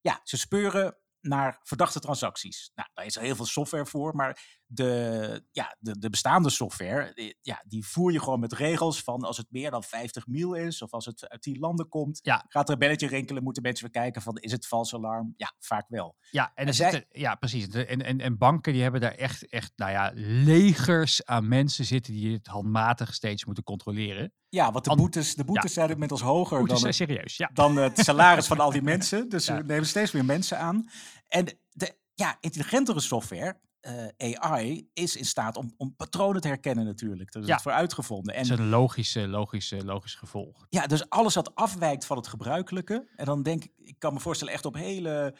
ja, 0.00 0.20
ze 0.22 0.36
speuren 0.36 0.98
naar 1.20 1.60
verdachte 1.62 2.00
transacties. 2.00 2.70
Nou, 2.74 2.88
daar 2.94 3.04
is 3.04 3.16
er 3.16 3.22
heel 3.22 3.36
veel 3.36 3.46
software 3.46 3.86
voor, 3.86 4.14
maar 4.14 4.62
de, 4.74 5.44
ja, 5.50 5.76
de, 5.78 5.98
de 5.98 6.10
bestaande 6.10 6.50
software, 6.50 7.12
die, 7.14 7.38
ja, 7.42 7.62
die 7.66 7.86
voer 7.86 8.12
je 8.12 8.20
gewoon 8.20 8.40
met 8.40 8.52
regels 8.52 9.02
van 9.02 9.22
als 9.22 9.36
het 9.36 9.46
meer 9.50 9.70
dan 9.70 9.82
50 9.82 10.26
mil 10.26 10.54
is 10.54 10.82
of 10.82 10.92
als 10.92 11.04
het 11.06 11.28
uit 11.28 11.42
die 11.42 11.58
landen 11.58 11.88
komt, 11.88 12.18
Ja. 12.22 12.44
gaat 12.48 12.66
er 12.68 12.72
een 12.72 12.78
belletje 12.78 13.06
rinkelen, 13.06 13.42
moeten 13.42 13.62
mensen 13.62 13.84
weer 13.84 14.02
kijken 14.02 14.22
van 14.22 14.36
is 14.36 14.52
het 14.52 14.66
vals 14.66 14.94
alarm? 14.94 15.34
Ja, 15.36 15.52
vaak 15.58 15.84
wel. 15.88 16.16
Ja, 16.30 16.52
en, 16.54 16.66
En 16.66 16.74
zij- 16.74 16.90
zitten, 16.90 17.20
ja, 17.20 17.34
precies. 17.34 17.66
En, 17.68 18.02
en, 18.04 18.20
en 18.20 18.38
banken 18.38 18.72
die 18.72 18.82
hebben 18.82 19.00
daar 19.00 19.14
echt, 19.14 19.48
echt, 19.48 19.72
nou 19.76 19.90
ja, 19.90 20.10
legers 20.14 21.24
aan 21.26 21.48
mensen 21.48 21.84
zitten 21.84 22.12
die 22.12 22.32
het 22.32 22.46
handmatig 22.46 23.14
steeds 23.14 23.44
moeten 23.44 23.64
controleren. 23.64 24.32
Ja, 24.48 24.72
want 24.72 24.84
de 24.84 24.96
boetes, 24.96 25.34
de 25.34 25.44
boetes 25.44 25.72
zijn 25.72 25.90
inmiddels 25.90 26.20
hoger 26.20 26.66
dan, 26.66 26.84
het- 26.84 26.94
serieus. 26.94 27.36
Ja. 27.36 27.50
dan 27.52 27.76
het 27.76 27.98
salaris 27.98 28.46
van 28.46 28.60
al 28.60 28.70
die 28.70 28.82
mensen. 28.92 29.28
Dus 29.28 29.46
Ja. 29.46 29.56
we 29.56 29.62
nemen 29.62 29.86
steeds 29.86 30.12
meer 30.12 30.24
mensen 30.24 30.58
aan. 30.58 30.88
En 31.28 31.58
de 31.70 31.96
ja, 32.14 32.36
intelligentere 32.40 33.00
software, 33.00 33.60
eh, 33.84 34.32
AI, 34.40 34.90
is 34.92 35.16
in 35.16 35.24
staat 35.24 35.56
om, 35.56 35.74
om 35.76 35.96
patronen 35.96 36.40
te 36.40 36.48
herkennen 36.48 36.84
natuurlijk. 36.84 37.32
Daar 37.32 37.42
is 37.42 37.48
Ja. 37.48 37.54
het 37.54 37.62
voor 37.62 37.72
uitgevonden. 37.72 38.34
Dat 38.34 38.42
is 38.44 38.50
En 38.50 38.58
een 38.60 38.68
logische, 38.68 39.28
logische, 39.28 39.84
logisch 39.84 40.14
gevolg. 40.14 40.66
ja, 40.68 40.86
dus 40.86 41.08
alles 41.08 41.34
wat 41.34 41.54
afwijkt 41.54 42.04
van 42.06 42.16
het 42.16 42.26
gebruikelijke. 42.26 43.08
En 43.16 43.24
dan 43.24 43.42
denk 43.42 43.64
ik, 43.64 43.72
ik 43.76 43.98
kan 43.98 44.12
me 44.14 44.20
voorstellen 44.20 44.52
echt 44.54 44.64
op 44.64 44.74
hele, 44.74 45.34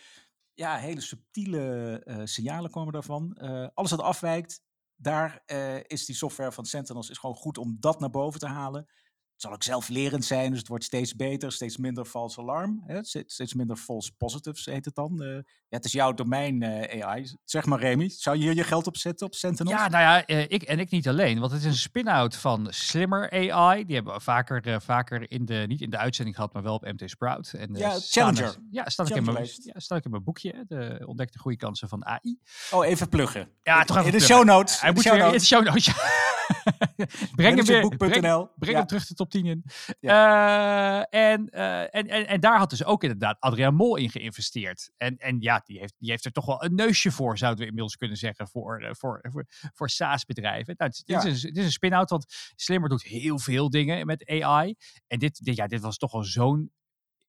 ja, 0.55 0.77
hele 0.77 1.01
subtiele 1.01 2.01
eh, 2.05 2.17
signalen 2.25 2.71
komen 2.71 2.93
daarvan. 2.93 3.35
Eh, 3.37 3.67
alles 3.75 3.91
wat 3.91 4.01
afwijkt, 4.01 4.61
daar 4.97 5.43
is 5.87 6.05
die 6.05 6.15
software 6.15 6.53
van 6.53 6.65
Sentinels 6.65 7.11
is 7.11 7.19
gewoon 7.19 7.37
goed 7.37 7.59
om 7.59 7.77
dat 7.81 8.01
naar 8.01 8.11
boven 8.11 8.41
te 8.41 8.47
halen. 8.47 8.89
Het 9.35 9.43
zal 9.43 9.53
ook 9.53 9.63
zelflerend 9.63 10.25
zijn, 10.25 10.51
dus 10.51 10.59
het 10.59 10.69
wordt 10.69 10.85
steeds 10.85 11.17
beter, 11.17 11.53
steeds 11.53 11.77
minder 11.77 12.05
false 12.05 12.41
alarm. 12.41 12.83
Hè? 12.87 13.05
Steeds, 13.05 13.55
minder 13.55 13.77
false 13.77 14.13
positives 14.17 14.65
heet 14.65 14.85
het 14.85 14.95
dan. 14.95 15.23
Eh, 15.23 15.29
ja, 15.69 15.77
het 15.77 15.85
is 15.85 15.93
jouw 15.93 16.13
domein 16.15 16.63
eh, 16.63 17.05
AI. 17.05 17.33
Zeg 17.45 17.65
maar 17.65 17.79
Remy, 17.81 18.09
zou 18.09 18.37
je 18.37 18.43
hier 18.43 18.55
je 18.55 18.65
geld 18.65 18.87
op 18.87 18.97
zetten 18.97 19.27
op 19.27 19.35
Sentinels? 19.35 19.77
Ja, 19.77 19.89
nou 19.89 20.03
ja, 20.03 20.27
eh, 20.27 20.41
ik 20.49 20.63
en 20.63 20.79
ik 20.79 20.91
niet 20.91 21.09
alleen. 21.09 21.39
Want 21.39 21.53
het 21.53 21.61
is 21.61 21.67
een 21.67 21.75
spin-out 21.75 22.37
van 22.37 22.67
Slimmer 22.71 23.31
AI. 23.31 23.85
Die 23.85 23.95
hebben 23.95 24.15
we 24.15 24.21
vaker, 24.21 24.81
vaker 24.83 25.31
in 25.31 25.45
de, 25.45 25.65
niet 25.69 25.81
in 25.81 25.91
de 25.91 25.99
uitzending 25.99 26.37
gehad, 26.37 26.53
maar 26.53 26.63
wel 26.63 26.75
op 26.75 26.83
MT 26.93 27.11
Sprout. 27.11 27.53
En, 27.53 27.75
Ja, 27.75 27.99
Challenger. 28.01 28.45
er- 28.45 28.57
ja, 28.71 28.89
staat 28.89 29.11
ook 29.11 29.17
in 29.17 29.25
mijn, 29.25 29.49
ja, 29.63 29.79
staat 29.81 29.99
ook 29.99 30.05
in 30.05 30.11
mijn 30.11 30.25
boekje. 30.25 30.65
De 30.69 31.03
ontdekte 31.07 31.39
goede 31.39 31.57
kansen 31.57 31.89
van 31.89 32.05
AI. 32.07 32.39
Oh, 32.71 32.87
even 32.87 33.09
pluggen. 33.09 33.49
Ja, 33.63 33.85
toch 33.85 33.97
even 33.97 34.13
In 34.13 34.19
de 34.19 34.25
pluggen. 34.27 34.37
show 34.37 34.47
notes. 34.57 34.81
Hij 34.81 34.89
de 34.89 34.95
moet 34.95 35.05
show 35.05 35.15
weer 35.17 35.27
in 35.27 35.33
de 35.39 35.45
show 35.45 35.65
notes. 35.65 35.93
breng 37.37 37.57
hem 37.57 37.67
weer. 37.67 37.89
Breng, 37.97 37.99
breng 38.59 38.73
Ja. 38.73 38.77
hem 38.79 38.87
terug 38.87 39.07
de 39.07 39.15
top 39.25 39.43
10 39.43 39.47
in. 39.47 39.65
Eh, 40.01 40.99
en, 40.99 41.49
eh, 41.49 41.81
en, 41.81 42.09
en, 42.09 42.27
en 42.27 42.41
daar 42.41 42.59
had 42.59 42.71
dus 42.71 42.85
ook 42.85 43.03
inderdaad 43.03 43.41
Adriaan 43.41 43.75
Mol 43.75 43.97
in 43.97 44.11
geïnvesteerd. 44.11 44.91
En, 44.97 45.17
en 45.17 45.41
ja, 45.41 45.63
die 45.65 45.79
heeft, 45.79 45.95
die 45.99 46.11
heeft 46.11 46.25
er 46.25 46.33
toch 46.33 46.47
wel 46.47 46.65
een 46.65 46.75
neusje 46.75 47.11
voor, 47.11 47.39
zouden 47.39 47.61
we 47.61 47.67
inmiddels 47.67 47.97
kunnen 47.97 48.17
zeggen, 48.17 48.49
voor, 48.49 48.81
eh, 48.81 48.91
voor, 48.93 49.21
voor, 49.31 49.45
voor 49.49 49.91
SaaS-bedrijven. 49.91 50.75
Nou, 50.77 50.91
het, 50.91 51.03
dit, 51.07 51.25
is, 51.25 51.41
dit 51.41 51.57
is 51.57 51.65
een 51.65 51.73
spin-out, 51.73 52.11
want 52.11 52.53
Slimmer 52.57 52.89
doet 52.89 53.03
heel 53.03 53.39
veel 53.39 53.71
dingen 53.71 54.07
met 54.07 54.29
AI. 54.29 54.75
En 55.07 55.19
dit, 55.19 55.45
dit, 55.45 55.57
ja, 55.57 55.67
dit 55.67 55.81
was 55.81 55.97
toch 55.97 56.13
wel 56.13 56.25
zo'n 56.25 56.73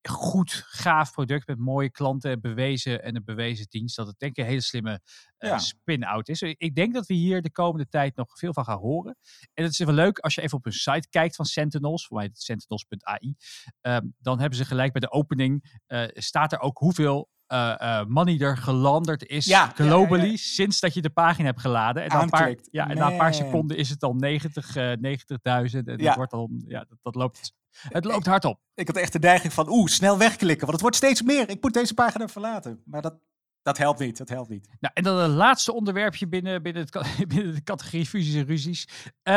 goed, 0.10 0.64
gaaf 0.68 1.12
product 1.12 1.48
met 1.48 1.58
mooie 1.58 1.92
klanten 1.92 2.32
en 2.32 2.42
bewezen 2.42 3.04
en 3.04 3.16
een 3.16 3.24
bewezen 3.24 3.66
dienst. 3.70 3.96
Dat 3.96 4.08
het 4.08 4.20
denk 4.20 4.36
ik 4.38 4.44
een 4.44 4.50
hele 4.50 4.62
slimme 4.62 5.02
Ja. 5.38 5.58
spin-out 5.58 6.28
is. 6.30 6.42
Ik 6.42 6.76
denk 6.76 6.94
dat 6.94 7.06
we 7.08 7.14
hier 7.14 7.42
de 7.42 7.52
komende 7.52 7.88
tijd 7.88 8.16
nog 8.16 8.38
veel 8.38 8.54
van 8.54 8.64
gaan 8.66 8.78
horen. 8.78 9.18
En 9.54 9.64
het 9.64 9.72
is 9.72 9.80
wel 9.80 9.94
leuk 9.94 10.20
als 10.20 10.36
je 10.36 10.42
even 10.42 10.58
op 10.58 10.64
hun 10.64 10.74
site 10.74 11.08
kijkt 11.10 11.36
van 11.36 11.46
Sentinels, 11.46 12.08
voor 12.08 12.18
mij 12.18 12.30
sentinels.ai. 12.34 13.36
ehm, 13.82 14.08
dan 14.18 14.40
hebben 14.40 14.58
ze 14.58 14.66
gelijk 14.66 14.92
bij 14.92 15.02
de 15.02 15.12
opening, 15.12 15.80
eh, 15.86 16.04
staat 16.14 16.52
er 16.52 16.60
ook 16.60 16.78
hoeveel 16.78 17.30
eh, 17.48 18.06
money 18.06 18.40
er 18.40 18.58
gelanderd 18.58 19.26
is 19.26 19.46
Ja, 19.46 19.60
ja, 19.60 19.74
ja, 19.76 19.84
ja. 19.84 19.90
globally 19.90 20.36
sinds 20.36 20.80
dat 20.80 20.94
je 20.94 21.02
de 21.02 21.10
pagina 21.10 21.48
hebt 21.48 21.62
geladen. 21.62 22.04
En 22.04 22.10
na 22.10 22.22
een 22.22 22.30
paar, 22.30 22.56
ja, 22.72 22.90
en 22.90 22.98
na 22.98 23.12
een 23.12 23.18
paar 23.18 23.34
seconden 23.34 23.78
is 23.78 23.90
het 23.90 24.04
al 24.04 24.14
90, 24.14 24.76
eh 24.76 24.92
90.000. 24.92 25.88
En 25.88 25.98
dat, 25.98 26.16
wordt 26.16 26.32
dan, 26.32 26.64
ja, 26.68 26.86
dat, 26.90 26.98
dat 27.02 27.16
loopt, 27.16 27.54
het 27.72 28.06
loopt 28.06 28.26
hard 28.26 28.46
op. 28.46 28.60
Ik 28.74 28.88
had 28.88 28.98
echt 28.98 29.14
de 29.14 29.20
neiging 29.20 29.54
van, 29.54 29.70
oeh, 29.70 29.88
snel 29.88 30.18
wegklikken, 30.18 30.60
want 30.60 30.72
het 30.72 30.82
wordt 30.82 30.96
steeds 30.96 31.22
meer. 31.22 31.50
Ik 31.50 31.62
moet 31.62 31.74
deze 31.74 31.94
pagina 31.94 32.28
verlaten. 32.28 32.82
Maar 32.86 33.02
dat, 33.02 33.16
dat 33.62 33.78
helpt 33.78 34.00
niet, 34.00 34.18
dat 34.18 34.30
helpt 34.30 34.50
niet. 34.50 34.68
Nou, 34.80 34.94
en 34.94 35.04
dan 35.04 35.18
een 35.18 35.30
laatste 35.30 35.74
onderwerpje 35.74 36.28
binnen, 36.28 36.62
binnen, 36.62 36.88
het, 36.92 37.28
binnen 37.36 37.54
de 37.54 37.64
categorie 37.64 38.06
fusies 38.06 38.36
en 38.36 38.46
ruzies. 38.46 38.88
Eh, 39.22 39.34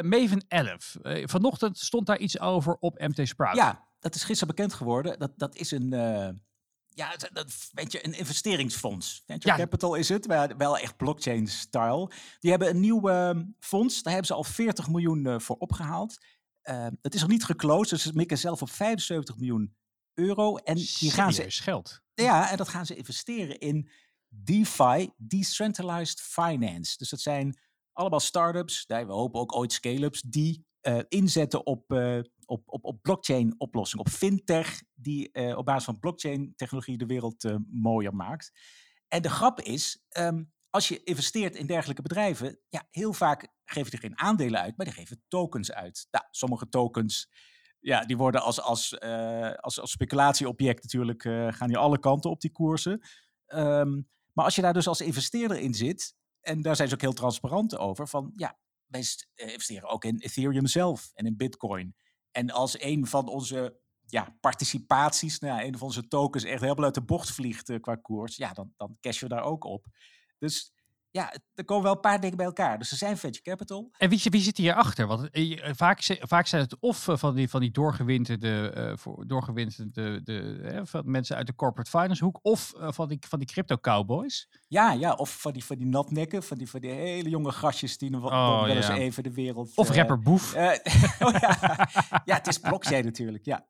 Maven 0.00 0.44
11. 0.48 0.96
Eh, 1.02 1.26
vanochtend 1.26 1.78
stond 1.78 2.06
daar 2.06 2.18
iets 2.18 2.40
over 2.40 2.76
op 2.80 2.98
MT 2.98 3.28
Sprout. 3.28 3.56
Ja, 3.56 3.86
dat 3.98 4.14
is 4.14 4.24
gisteren 4.24 4.54
bekend 4.54 4.74
geworden. 4.74 5.18
Dat, 5.18 5.32
dat 5.36 5.56
is 5.56 5.70
een, 5.70 5.92
ja, 6.98 7.16
dat- 7.32 7.68
weet 7.72 7.92
je, 7.92 8.04
een 8.06 8.12
investeringsfonds. 8.18 9.22
Venture 9.26 9.52
Ja. 9.56 9.58
Capital 9.62 9.94
is 9.94 10.08
het, 10.08 10.26
maar 10.26 10.56
wel 10.56 10.78
echt 10.78 10.96
blockchain-style. 10.96 12.10
Die 12.38 12.50
hebben 12.50 12.68
een 12.68 12.80
nieuw 12.80 13.08
eh, 13.08 13.30
fonds, 13.58 14.02
daar 14.02 14.12
hebben 14.12 14.26
ze 14.30 14.34
al 14.34 14.44
40 14.44 14.88
miljoen 14.88 15.26
eh, 15.26 15.38
voor 15.38 15.56
opgehaald. 15.56 16.16
Eh, 16.62 16.86
dat 17.00 17.14
is 17.14 17.20
nog 17.20 17.30
niet 17.30 17.44
geclosed, 17.44 17.90
dus 17.90 18.02
ze 18.02 18.10
mikken 18.14 18.38
zelf 18.38 18.62
op 18.62 18.70
75 18.70 19.36
miljoen 19.36 19.76
euro. 20.14 20.56
En 20.56 20.74
die 20.74 21.10
gaan 21.10 21.32
ze 21.32 21.50
geld. 21.50 22.00
Ja, 22.14 22.50
en 22.50 22.56
dat 22.56 22.68
gaan 22.68 22.86
ze 22.86 22.94
investeren 22.96 23.58
in 23.58 23.90
DeFi, 24.28 25.10
Decentralized 25.16 26.20
Finance. 26.20 26.96
Dus 26.96 27.08
dat 27.10 27.20
zijn 27.20 27.58
allemaal 27.92 28.20
startups, 28.20 28.86
nee, 28.86 29.06
we 29.06 29.12
hopen 29.12 29.40
ook 29.40 29.56
ooit 29.56 29.72
scale-ups, 29.72 30.20
die 30.26 30.66
eh, 30.80 30.98
inzetten 31.08 31.66
op, 31.66 31.92
eh, 31.92 32.18
op, 32.48 32.62
op, 32.66 32.84
op 32.84 33.02
blockchain 33.02 33.54
oplossingen, 33.58 34.06
op 34.06 34.12
fintech, 34.12 34.82
die 34.94 35.32
eh, 35.32 35.56
op 35.56 35.64
basis 35.64 35.84
van 35.84 35.98
blockchain 35.98 36.52
technologie 36.56 36.98
de 36.98 37.06
wereld 37.06 37.44
eh, 37.44 37.56
mooier 37.70 38.14
maakt. 38.14 38.52
En 39.08 39.22
de 39.22 39.30
grap 39.30 39.60
is, 39.60 40.04
ehm, 40.08 40.44
als 40.70 40.88
je 40.88 41.02
investeert 41.02 41.56
in 41.56 41.66
dergelijke 41.66 42.02
bedrijven, 42.02 42.60
ja, 42.68 42.86
heel 42.90 43.12
vaak 43.12 43.48
geven 43.64 43.90
die 43.90 44.00
geen 44.00 44.18
aandelen 44.18 44.60
uit, 44.60 44.76
maar 44.76 44.86
die 44.86 44.94
geven 44.94 45.22
tokens 45.28 45.72
uit. 45.72 46.06
Nou, 46.10 46.24
sommige 46.30 46.68
tokens, 46.68 47.30
ja, 47.80 48.04
die 48.04 48.16
worden 48.16 48.42
als, 48.42 48.60
als, 48.60 48.98
eh, 48.98 49.52
als, 49.52 49.80
als 49.80 49.90
speculatieobject 49.90 50.82
natuurlijk, 50.82 51.22
gaan 51.56 51.68
die 51.68 51.78
alle 51.78 51.98
kanten 51.98 52.30
op 52.30 52.40
die 52.40 52.52
koersen. 52.52 53.00
Ehm, 53.46 54.02
maar 54.32 54.44
als 54.44 54.54
je 54.54 54.62
daar 54.62 54.72
dus 54.72 54.88
als 54.88 55.00
investeerder 55.00 55.58
in 55.58 55.74
zit, 55.74 56.14
en 56.40 56.62
daar 56.62 56.76
zijn 56.76 56.88
ze 56.88 56.94
ook 56.94 57.00
heel 57.00 57.12
transparant 57.12 57.76
over, 57.76 58.08
van 58.08 58.32
ja, 58.36 58.58
wij 58.86 59.02
st- 59.02 59.28
investeren 59.34 59.88
ook 59.88 60.04
in 60.04 60.18
Ethereum 60.18 60.66
zelf 60.66 61.10
en 61.14 61.26
in 61.26 61.36
Bitcoin. 61.36 61.94
En 62.38 62.50
als 62.50 62.82
een 62.82 63.06
van 63.06 63.28
onze 63.28 63.80
ja, 64.06 64.36
participaties, 64.40 65.38
nou, 65.38 65.62
een 65.62 65.78
van 65.78 65.86
onze 65.86 66.08
tokens 66.08 66.44
echt 66.44 66.60
helemaal 66.60 66.84
uit 66.84 66.94
de 66.94 67.02
bocht 67.02 67.30
vliegt 67.30 67.68
eh, 67.68 67.80
qua 67.80 67.94
koers, 67.94 68.36
ja, 68.36 68.52
dan, 68.52 68.72
dan 68.76 68.96
cashen 69.00 69.28
we 69.28 69.34
daar 69.34 69.44
ook 69.44 69.64
op. 69.64 69.86
Dus 70.38 70.72
ja, 71.10 71.34
er 71.54 71.64
komen 71.64 71.84
wel 71.84 71.92
een 71.94 72.00
paar 72.00 72.20
dingen 72.20 72.36
bij 72.36 72.46
elkaar. 72.46 72.78
Dus 72.78 72.90
er 72.90 72.96
zijn 72.96 73.16
venture 73.16 73.44
capital. 73.44 73.90
En 73.98 74.08
wie, 74.08 74.20
wie 74.24 74.40
zit 74.40 74.56
hierachter? 74.56 75.06
Want 75.06 75.30
eh, 75.30 75.68
eh, 75.68 75.74
vaak, 75.74 76.18
vaak 76.20 76.46
zijn 76.46 76.62
het 76.62 76.78
of 76.78 77.08
eh, 77.08 77.16
van 77.16 77.34
die, 77.34 77.48
van 77.48 77.60
die 77.60 77.70
doorgewinterde, 77.70 78.92
voor, 78.98 79.26
doorgewinterde 79.26 80.22
de, 80.22 80.60
eh, 80.62 80.80
van 80.84 81.10
mensen 81.10 81.36
uit 81.36 81.46
de 81.46 81.54
corporate 81.54 81.90
finance 81.90 82.24
hoek, 82.24 82.38
of 82.42 82.72
van 82.76 83.08
die, 83.08 83.18
van 83.28 83.38
die 83.38 83.48
crypto 83.48 83.76
cowboys. 83.76 84.48
Ja, 84.68 84.92
ja, 84.92 85.12
of 85.12 85.40
van 85.40 85.52
die, 85.52 85.64
van 85.64 85.76
die 85.76 85.86
natnekken, 85.86 86.42
van 86.42 86.58
die, 86.58 86.70
van 86.70 86.80
die 86.80 86.90
hele 86.90 87.28
jonge 87.28 87.52
gastjes 87.52 87.98
die 87.98 88.10
nog 88.10 88.20
wel, 88.20 88.30
Oh, 88.30 88.64
wel 88.64 88.76
eens 88.76 88.86
ja. 88.86 88.96
even 88.96 89.22
de 89.22 89.32
wereld... 89.32 89.72
Of 89.74 89.90
rapper 89.90 90.20
Boef. 90.20 90.52
oh 90.54 91.32
ja. 91.40 91.88
ja, 92.24 92.34
het 92.34 92.46
is 92.46 92.58
blockchain 92.58 93.04
natuurlijk, 93.04 93.44
ja. 93.44 93.66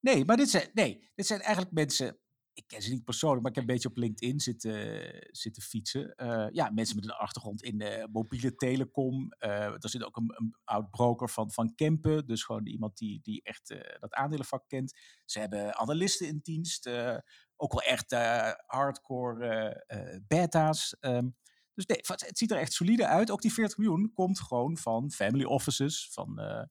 Nee, 0.00 0.24
maar 0.24 0.36
dit 0.36 0.50
zijn, 0.50 0.68
nee, 0.72 1.10
dit 1.14 1.26
zijn 1.26 1.40
eigenlijk 1.40 1.72
mensen... 1.72 2.16
Ik 2.54 2.64
ken 2.66 2.82
ze 2.82 2.90
niet 2.90 3.04
persoonlijk, 3.04 3.42
maar 3.42 3.50
ik 3.50 3.56
heb 3.56 3.66
een 3.68 3.74
beetje 3.74 3.88
op 3.88 3.96
LinkedIn 3.96 4.40
zitten, 4.40 5.62
fietsen. 5.62 6.14
Eh, 6.14 6.46
ja, 6.50 6.70
mensen 6.70 6.96
met 6.96 7.04
een 7.04 7.10
achtergrond 7.10 7.62
in 7.62 7.78
de 7.78 8.08
mobiele 8.12 8.54
telecom. 8.54 9.32
Eh 9.38 9.64
er 9.82 9.88
zit 9.88 10.04
ook 10.04 10.16
een, 10.16 10.32
een 10.36 10.56
oud 10.64 10.90
broker 10.90 11.30
van, 11.30 11.52
van 11.52 11.74
Kempen. 11.74 12.26
Dus 12.26 12.44
gewoon 12.44 12.66
iemand 12.66 12.96
die, 12.96 13.20
die 13.22 13.42
echt 13.42 13.70
eh, 13.70 14.00
dat 14.00 14.12
aandelenvak 14.12 14.68
kent. 14.68 14.98
Ze 15.24 15.38
hebben 15.38 15.76
analisten 15.76 16.26
in 16.26 16.38
dienst. 16.42 16.86
eh, 16.86 17.16
ook 17.56 17.72
wel 17.72 17.82
echt 17.82 18.12
eh, 18.12 18.52
hardcore 18.66 19.46
eh, 19.86 20.14
eh, 20.14 20.20
beta's. 20.26 20.96
Ehm, 21.00 21.28
dus 21.74 21.86
nee, 21.86 21.98
het 22.02 22.38
ziet 22.38 22.50
er 22.50 22.58
echt 22.58 22.72
solide 22.72 23.06
uit. 23.06 23.30
Ook 23.30 23.42
die 23.42 23.52
40 23.52 23.76
miljoen 23.78 24.12
komt 24.14 24.40
gewoon 24.40 24.76
van 24.76 25.10
family 25.10 25.44
offices. 25.44 26.08
Van, 26.12 26.38
eh, 26.38 26.62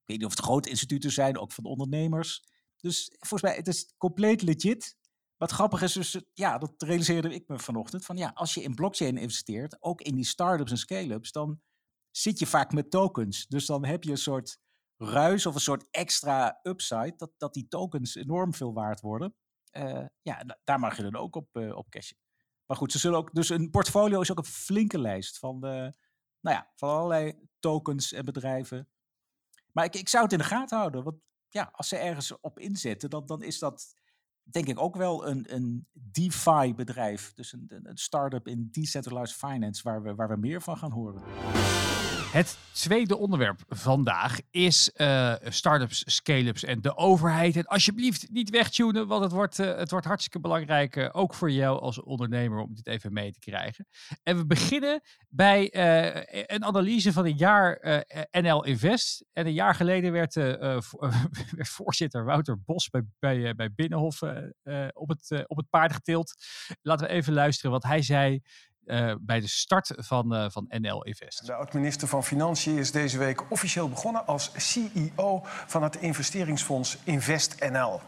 ik 0.00 0.06
weet 0.06 0.16
niet 0.18 0.24
of 0.24 0.30
het 0.36 0.44
grote 0.44 0.70
instituten 0.70 1.10
zijn, 1.12 1.38
ook 1.38 1.52
van 1.52 1.64
ondernemers. 1.64 2.42
Dus 2.80 3.14
volgens 3.18 3.42
mij, 3.42 3.54
het 3.56 3.68
is 3.68 3.94
compleet 3.98 4.42
legit. 4.42 4.96
Wat 5.36 5.50
grappig 5.50 5.82
is 5.82 5.92
dus, 5.92 6.20
ja, 6.32 6.58
dat 6.58 6.82
realiseerde 6.82 7.34
ik 7.34 7.48
me 7.48 7.58
vanochtend. 7.58 8.04
Van 8.04 8.16
ja, 8.16 8.30
als 8.34 8.54
je 8.54 8.62
in 8.62 8.74
blockchain 8.74 9.16
investeert, 9.16 9.82
ook 9.82 10.00
in 10.00 10.14
die 10.14 10.24
start-ups 10.24 10.70
en 10.70 10.78
scale-ups, 10.78 11.32
dan 11.32 11.60
zit 12.10 12.38
je 12.38 12.46
vaak 12.46 12.72
met 12.72 12.90
tokens. 12.90 13.46
Dus 13.46 13.66
dan 13.66 13.84
heb 13.84 14.04
je 14.04 14.10
een 14.10 14.16
soort 14.16 14.58
ruis 14.96 15.46
of 15.46 15.54
een 15.54 15.60
soort 15.60 15.88
extra 15.90 16.60
upside, 16.62 17.14
dat, 17.16 17.32
dat 17.36 17.54
die 17.54 17.68
tokens 17.68 18.14
enorm 18.14 18.54
veel 18.54 18.72
waard 18.72 19.00
worden. 19.00 19.34
Eh, 19.70 20.04
ja, 20.22 20.44
da- 20.44 20.58
daar 20.64 20.78
mag 20.78 20.96
je 20.96 21.02
dan 21.02 21.16
ook 21.16 21.36
op, 21.36 21.56
eh, 21.56 21.76
op 21.76 21.90
cashen. 21.90 22.16
Maar 22.66 22.76
goed, 22.76 22.92
ze 22.92 22.98
zullen 22.98 23.18
ook, 23.18 23.34
dus 23.34 23.48
een 23.48 23.70
portfolio 23.70 24.20
is 24.20 24.30
ook 24.30 24.38
een 24.38 24.44
flinke 24.44 24.98
lijst 24.98 25.38
van, 25.38 25.60
de, 25.60 25.94
nou 26.40 26.56
ja, 26.56 26.72
van 26.74 26.88
allerlei 26.88 27.48
tokens 27.58 28.12
en 28.12 28.24
bedrijven. 28.24 28.88
Maar 29.72 29.84
ik, 29.84 29.94
ik 29.94 30.08
zou 30.08 30.22
het 30.24 30.32
in 30.32 30.38
de 30.38 30.44
gaten 30.44 30.78
houden, 30.78 31.04
want 31.04 31.16
ja, 31.48 31.68
als 31.72 31.88
ze 31.88 31.96
ergens 31.96 32.40
op 32.40 32.58
inzetten, 32.58 33.10
dan, 33.10 33.26
dan 33.26 33.42
is 33.42 33.58
dat 33.58 33.94
denk 34.50 34.66
ik 34.66 34.80
ook 34.80 34.96
wel 34.96 35.26
een, 35.26 35.54
een 35.54 35.86
DeFi-bedrijf. 35.92 37.32
Dus 37.34 37.52
een, 37.52 37.64
een 37.68 37.88
een 37.88 37.96
start-up 37.96 38.48
in 38.48 38.68
decentralized 38.70 39.36
finance, 39.36 39.82
waar 39.82 40.02
we, 40.02 40.14
waar 40.14 40.28
we 40.28 40.36
meer 40.36 40.62
van 40.62 40.76
gaan 40.76 40.90
horen. 40.90 41.22
Het 42.32 42.58
tweede 42.72 43.16
onderwerp 43.16 43.60
vandaag 43.68 44.38
is 44.50 44.92
eh 44.92 45.34
startups, 45.48 46.02
scale-ups 46.06 46.64
en 46.64 46.80
de 46.80 46.96
overheid. 46.96 47.56
En 47.56 47.64
alsjeblieft 47.64 48.30
niet 48.30 48.50
wegtunen, 48.50 49.06
want 49.06 49.22
het 49.22 49.32
wordt, 49.32 49.58
eh, 49.58 49.76
het 49.76 49.90
wordt 49.90 50.06
hartstikke 50.06 50.40
belangrijk, 50.40 50.96
eh, 50.96 51.08
ook 51.12 51.34
voor 51.34 51.50
jou 51.50 51.80
als 51.80 52.02
ondernemer, 52.02 52.58
om 52.58 52.74
dit 52.74 52.86
even 52.86 53.12
mee 53.12 53.32
te 53.32 53.38
krijgen. 53.38 53.86
En 54.22 54.36
we 54.36 54.46
beginnen 54.46 55.00
bij 55.28 55.74
een 56.46 56.64
analyse 56.64 57.12
van 57.12 57.24
een 57.24 57.36
jaar 57.36 57.78
NL 58.30 58.64
Invest. 58.64 59.24
En 59.32 59.46
een 59.46 59.52
jaar 59.52 59.74
geleden 59.74 60.12
werd, 60.12 60.32
vo- 60.84 60.98
werd 61.56 61.68
voorzitter 61.68 62.24
Wouter 62.24 62.62
Bos 62.64 62.88
bij, 62.88 63.02
bij, 63.18 63.54
bij 63.54 63.72
Binnenhof 63.74 64.22
op, 64.92 65.08
het, 65.08 65.44
op 65.46 65.56
het 65.56 65.70
paard 65.70 65.92
getild. 65.92 66.34
Laten 66.82 67.06
we 67.06 67.12
even 67.12 67.32
luisteren 67.32 67.70
wat 67.70 67.82
hij 67.82 68.02
zei 68.02 68.40
eh, 68.86 69.14
bij 69.20 69.40
de 69.40 69.48
start 69.48 69.92
van, 69.96 70.34
eh, 70.34 70.46
van 70.50 70.66
NL 70.68 71.04
Invest. 71.04 71.46
De 71.46 71.54
oud-minister 71.54 72.08
van 72.08 72.24
Financiën 72.24 72.78
is 72.78 72.92
deze 72.92 73.18
week 73.18 73.50
officieel 73.50 73.88
begonnen 73.88 74.26
als 74.26 74.50
CEO 74.56 75.40
van 75.66 75.82
het 75.82 75.96
investeringsfonds 75.96 76.98
InvestNL. 77.04 78.00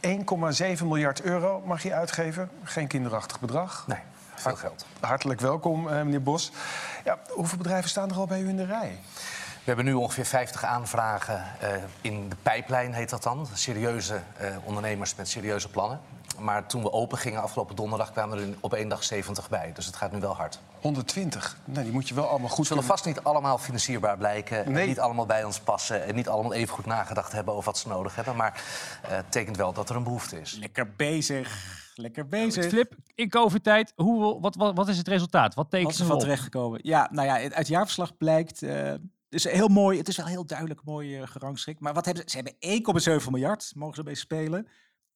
1,7 0.00 0.86
miljard 0.86 1.22
euro 1.22 1.62
mag 1.66 1.82
je 1.82 1.94
uitgeven. 1.94 2.50
Geen 2.62 2.86
kinderachtig 2.86 3.40
bedrag. 3.40 3.86
Nee, 3.86 3.98
veel 4.34 4.56
geld. 4.56 4.86
Hartelijk 5.00 5.40
welkom, 5.40 5.88
eh, 5.88 5.94
meneer 5.94 6.22
Bos. 6.22 6.52
Ja, 7.04 7.18
hoeveel 7.28 7.58
bedrijven 7.58 7.90
staan 7.90 8.10
er 8.10 8.16
al 8.16 8.26
bij 8.26 8.40
u 8.40 8.48
in 8.48 8.56
de 8.56 8.64
rij? 8.64 8.98
We 9.60 9.66
hebben 9.66 9.84
nu 9.84 9.92
ongeveer 9.92 10.24
50 10.24 10.64
aanvragen 10.64 11.44
eh, 11.60 11.68
in 12.00 12.28
de 12.28 12.36
pijplijn, 12.42 12.92
heet 12.92 13.10
dat 13.10 13.22
dan. 13.22 13.48
Serieuze 13.54 14.20
eh, 14.36 14.56
ondernemers 14.64 15.14
met 15.14 15.28
serieuze 15.28 15.68
plannen. 15.68 16.00
Maar 16.38 16.66
toen 16.66 16.82
we 16.82 16.92
open 16.92 17.18
gingen 17.18 17.42
afgelopen 17.42 17.76
donderdag 17.76 18.12
kwamen 18.12 18.38
er 18.38 18.54
op 18.60 18.74
één 18.74 18.88
dag 18.88 19.04
70 19.04 19.48
bij. 19.48 19.72
Dus 19.74 19.86
het 19.86 19.96
gaat 19.96 20.12
nu 20.12 20.20
wel 20.20 20.34
hard. 20.36 20.60
120. 20.80 21.56
Nou, 21.64 21.82
die 21.84 21.92
moet 21.92 22.08
je 22.08 22.14
wel 22.14 22.26
allemaal 22.28 22.48
goed 22.48 22.66
Zullen 22.66 22.82
kunnen- 22.82 22.98
vast 22.98 23.04
niet 23.16 23.24
allemaal 23.24 23.58
financierbaar 23.58 24.16
blijken. 24.18 24.64
en 24.64 24.72
Nee. 24.72 24.86
Niet 24.86 25.00
allemaal 25.00 25.26
bij 25.26 25.44
ons 25.44 25.60
passen. 25.60 26.04
En 26.04 26.14
niet 26.14 26.28
allemaal 26.28 26.52
even 26.52 26.74
goed 26.74 26.86
nagedacht 26.86 27.32
hebben 27.32 27.54
over 27.54 27.64
wat 27.64 27.78
ze 27.78 27.88
nodig 27.88 28.14
hebben. 28.14 28.36
Maar 28.36 28.62
eh, 29.02 29.10
het 29.10 29.32
tekent 29.32 29.56
wel 29.56 29.72
dat 29.72 29.88
er 29.90 29.96
een 29.96 30.04
behoefte 30.04 30.40
is. 30.40 30.56
Lekker 30.60 30.92
bezig, 30.96 31.78
lekker 31.94 32.28
bezig. 32.28 32.68
Flip, 32.68 32.94
in 33.14 33.28
COVID-tijd, 33.28 33.92
hoe, 33.96 34.40
wat, 34.40 34.54
wat, 34.56 34.76
wat 34.76 34.88
is 34.88 34.98
het 34.98 35.08
resultaat? 35.08 35.54
Wat 35.54 35.70
tekent 35.70 35.94
er 35.94 36.00
er 36.00 36.06
van 36.06 36.18
terechtgekomen? 36.18 36.80
Ja, 36.82 37.08
nou 37.12 37.26
ja, 37.26 37.34
uit 37.34 37.54
het 37.54 37.68
jaarverslag 37.68 38.16
blijkt. 38.16 38.62
eh, 38.62 38.72
het 38.90 39.44
is 39.44 39.44
heel 39.52 39.68
mooi. 39.68 39.98
Het 39.98 40.08
is 40.08 40.16
wel 40.16 40.26
heel 40.26 40.46
duidelijk 40.46 40.80
mooi 40.84 41.16
eh, 41.20 41.26
gerangschikt. 41.28 41.80
Maar 41.80 41.94
wat 41.94 42.04
hebben 42.04 42.22
ze? 42.26 42.30
Ze 42.30 42.36
hebben 42.36 43.20
1,7 43.22 43.30
miljard 43.30 43.72
mogen 43.74 43.94
ze 43.94 44.02
mee 44.02 44.14
spelen. 44.14 44.68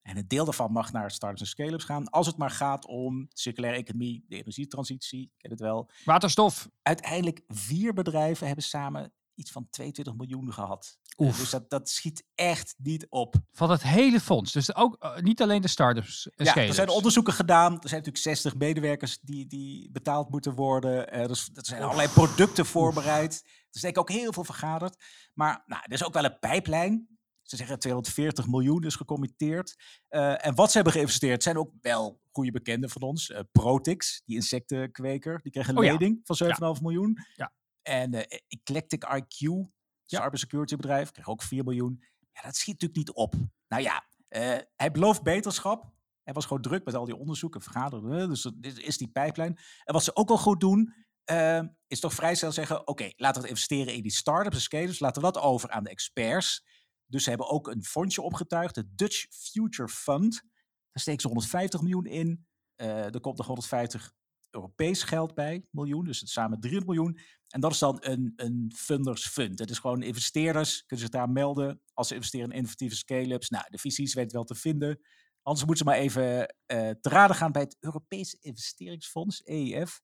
En 0.04 0.16
een 0.16 0.28
deel 0.28 0.44
daarvan 0.44 0.72
mag 0.72 0.92
naar 0.92 1.10
startups 1.10 1.40
en 1.40 1.46
scale-ups 1.46 1.84
gaan. 1.84 2.08
Als 2.08 2.26
het 2.26 2.36
maar 2.36 2.50
gaat 2.50 2.86
om 2.86 3.28
circulaire 3.32 3.78
economie, 3.78 4.24
de 4.28 4.36
energietransitie. 4.36 5.22
Ik 5.22 5.30
ken 5.38 5.50
het 5.50 5.60
wel. 5.60 5.90
Waterstof. 6.04 6.68
Uiteindelijk 6.82 7.40
vier 7.48 7.92
bedrijven 7.92 8.46
hebben 8.46 8.64
samen 8.64 9.12
iets 9.34 9.50
van 9.50 9.66
22 9.70 10.14
miljoen 10.14 10.52
gehad. 10.52 10.98
Eh, 11.02 11.26
Oef. 11.26 11.38
dus 11.38 11.50
dat, 11.50 11.70
dat 11.70 11.88
schiet 11.88 12.24
echt 12.34 12.74
niet 12.78 13.06
op. 13.08 13.34
Van 13.52 13.70
het 13.70 13.82
hele 13.82 14.20
fonds. 14.20 14.52
Dus 14.52 14.74
ook 14.74 14.96
eh, 14.98 15.16
niet 15.16 15.42
alleen 15.42 15.62
de 15.62 15.68
startups 15.68 16.28
Ja, 16.34 16.56
er 16.56 16.74
zijn 16.74 16.88
onderzoeken 16.88 17.32
gedaan. 17.32 17.72
Er 17.72 17.88
zijn 17.88 18.02
natuurlijk 18.02 18.24
60 18.24 18.54
medewerkers 18.56 19.18
die, 19.20 19.46
die 19.46 19.90
betaald 19.90 20.30
moeten 20.30 20.54
worden. 20.54 21.28
Dus, 21.28 21.50
er 21.54 21.66
zijn 21.66 21.82
allerlei 21.82 22.08
producten 22.08 22.66
voorbereid. 22.66 23.32
Er 23.44 23.68
is 23.72 23.80
denk 23.80 23.94
ik 23.94 24.00
ook 24.00 24.10
heel 24.10 24.32
veel 24.32 24.44
vergaderd. 24.44 25.04
Maar 25.34 25.62
nou, 25.66 25.82
er 25.84 25.92
is 25.92 26.04
ook 26.04 26.14
wel 26.14 26.24
een 26.24 26.38
pijplijn. 26.38 27.13
Ze 27.44 27.56
zeggen 27.56 27.78
240 27.78 28.46
miljoen 28.46 28.84
is 28.84 28.94
gecommitteerd. 28.94 29.76
Eh, 30.08 30.46
en 30.46 30.54
wat 30.54 30.68
ze 30.68 30.74
hebben 30.74 30.92
geïnvesteerd 30.92 31.42
zijn 31.42 31.56
ook 31.58 31.70
wel 31.80 32.20
goede 32.30 32.50
bekenden 32.50 32.90
van 32.90 33.02
ons. 33.02 33.30
Eh, 33.30 33.40
Protix, 33.52 34.22
die 34.24 34.36
insectenkweker, 34.36 35.40
die 35.42 35.52
kreeg 35.52 35.68
een 35.68 35.78
Oh 35.78 35.84
ja. 35.84 35.98
van 36.22 36.36
7,5 36.36 36.82
miljoen. 36.82 37.18
Ja. 37.34 37.52
En 37.82 38.14
eh, 38.14 38.38
Eclectic 38.48 39.04
IQ, 39.04 39.68
cybersecurity 40.04 40.76
bedrijf, 40.76 41.10
kreeg 41.10 41.28
ook 41.28 41.42
4 41.42 41.64
miljoen. 41.64 42.04
Ja, 42.32 42.42
dat 42.42 42.56
schiet 42.56 42.80
natuurlijk 42.80 43.06
niet 43.08 43.16
op. 43.16 43.34
Nou 43.68 43.82
ja, 43.82 44.04
hij 44.76 44.90
belooft 44.92 45.22
beterschap. 45.22 45.92
Hij 46.22 46.34
was 46.34 46.46
gewoon 46.46 46.62
druk 46.62 46.84
met 46.84 46.94
al 46.94 47.04
die 47.04 47.16
onderzoeken, 47.16 47.60
vergaderen. 47.60 48.28
Dus 48.28 48.42
dat 48.42 48.54
is- 48.60 48.98
die 48.98 49.08
pijplijn. 49.08 49.58
En 49.84 49.92
wat 49.94 50.04
ze 50.04 50.16
ook 50.16 50.28
wel 50.28 50.38
goed 50.38 50.60
doen, 50.60 50.94
is 51.86 52.00
toch 52.00 52.14
vrij 52.14 52.34
snel 52.34 52.52
zeggen... 52.52 52.86
oké, 52.88 53.10
laten 53.16 53.42
we 53.42 53.48
het 53.48 53.56
investeren 53.56 53.94
in 53.94 54.02
die 54.02 54.12
start-ups 54.12 54.56
en 54.56 54.62
scalers. 54.62 54.98
Laten 54.98 55.22
we 55.22 55.32
dat 55.32 55.42
over 55.42 55.70
aan 55.70 55.84
de 55.84 55.90
experts. 55.90 56.64
Dus 57.14 57.22
ze 57.22 57.28
hebben 57.28 57.48
ook 57.48 57.68
een 57.68 57.84
fondsje 57.84 58.22
opgetuigd, 58.22 58.74
de 58.74 58.94
Dutch 58.94 59.26
Future 59.30 59.88
Fund. 59.88 60.42
Daar 60.90 61.02
steken 61.02 61.20
ze 61.20 61.26
150 61.26 61.80
miljoen 61.80 62.06
in. 62.06 62.46
Eh, 62.74 63.14
er 63.14 63.20
komt 63.20 63.36
nog 63.36 63.46
150 63.46 64.12
Europees 64.50 65.02
geld 65.02 65.34
bij, 65.34 65.66
miljoen. 65.70 66.04
Dus 66.04 66.20
het 66.20 66.28
samen 66.28 66.60
300 66.60 66.96
miljoen. 66.96 67.18
En 67.48 67.60
dat 67.60 67.72
is 67.72 67.78
dan 67.78 67.96
een, 68.00 68.32
een 68.36 68.72
funders 68.76 69.26
fund. 69.26 69.58
Het 69.58 69.70
is 69.70 69.78
gewoon 69.78 70.02
investeerders, 70.02 70.86
kunnen 70.86 71.06
zich 71.06 71.14
daar 71.14 71.30
melden 71.30 71.80
als 71.92 72.08
ze 72.08 72.14
investeren 72.14 72.50
in 72.50 72.56
innovatieve 72.56 72.96
scale-ups. 72.96 73.48
Nou, 73.48 73.64
de 73.68 73.78
VC's 73.78 74.14
weten 74.14 74.32
wel 74.32 74.44
te 74.44 74.54
vinden. 74.54 75.00
Anders 75.42 75.66
moeten 75.66 75.84
ze 75.84 75.90
maar 75.90 76.00
even 76.00 76.54
eh 76.66 76.90
te 76.90 77.08
raden 77.08 77.36
gaan 77.36 77.52
bij 77.52 77.62
het 77.62 77.76
Europees 77.80 78.34
Investeringsfonds, 78.34 79.42
EIF. 79.42 80.00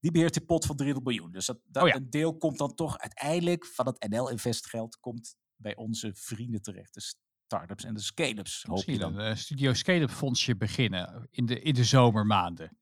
Die 0.00 0.10
beheert 0.10 0.34
die 0.34 0.44
pot 0.44 0.66
van 0.66 0.76
300 0.76 1.06
miljoen. 1.06 1.32
Dus 1.32 1.46
dat, 1.46 1.58
dat 1.64 1.82
Oh 1.82 1.88
ja. 1.88 1.94
een 1.94 2.10
deel 2.10 2.36
komt 2.36 2.58
dan 2.58 2.74
toch 2.74 2.98
uiteindelijk 2.98 3.66
van 3.66 3.86
het 3.86 4.08
NL 4.08 4.30
Invest 4.30 4.66
geld 4.66 5.00
komt 5.00 5.36
bij 5.64 5.76
onze 5.76 6.10
vrienden 6.14 6.62
terecht. 6.62 6.94
De 6.94 7.00
start-ups 7.00 7.84
en 7.84 7.94
de 7.94 8.00
scale-ups, 8.00 8.64
hoop 8.68 8.84
je 8.84 8.98
dan. 8.98 9.18
een 9.18 9.30
eh, 9.30 9.36
Studio 9.36 9.72
Scale-up 9.72 10.10
fondsje 10.10 10.56
beginnen 10.56 11.28
in 11.30 11.46
de, 11.46 11.60
in 11.60 11.74
de 11.74 11.84
zomermaanden. 11.84 12.78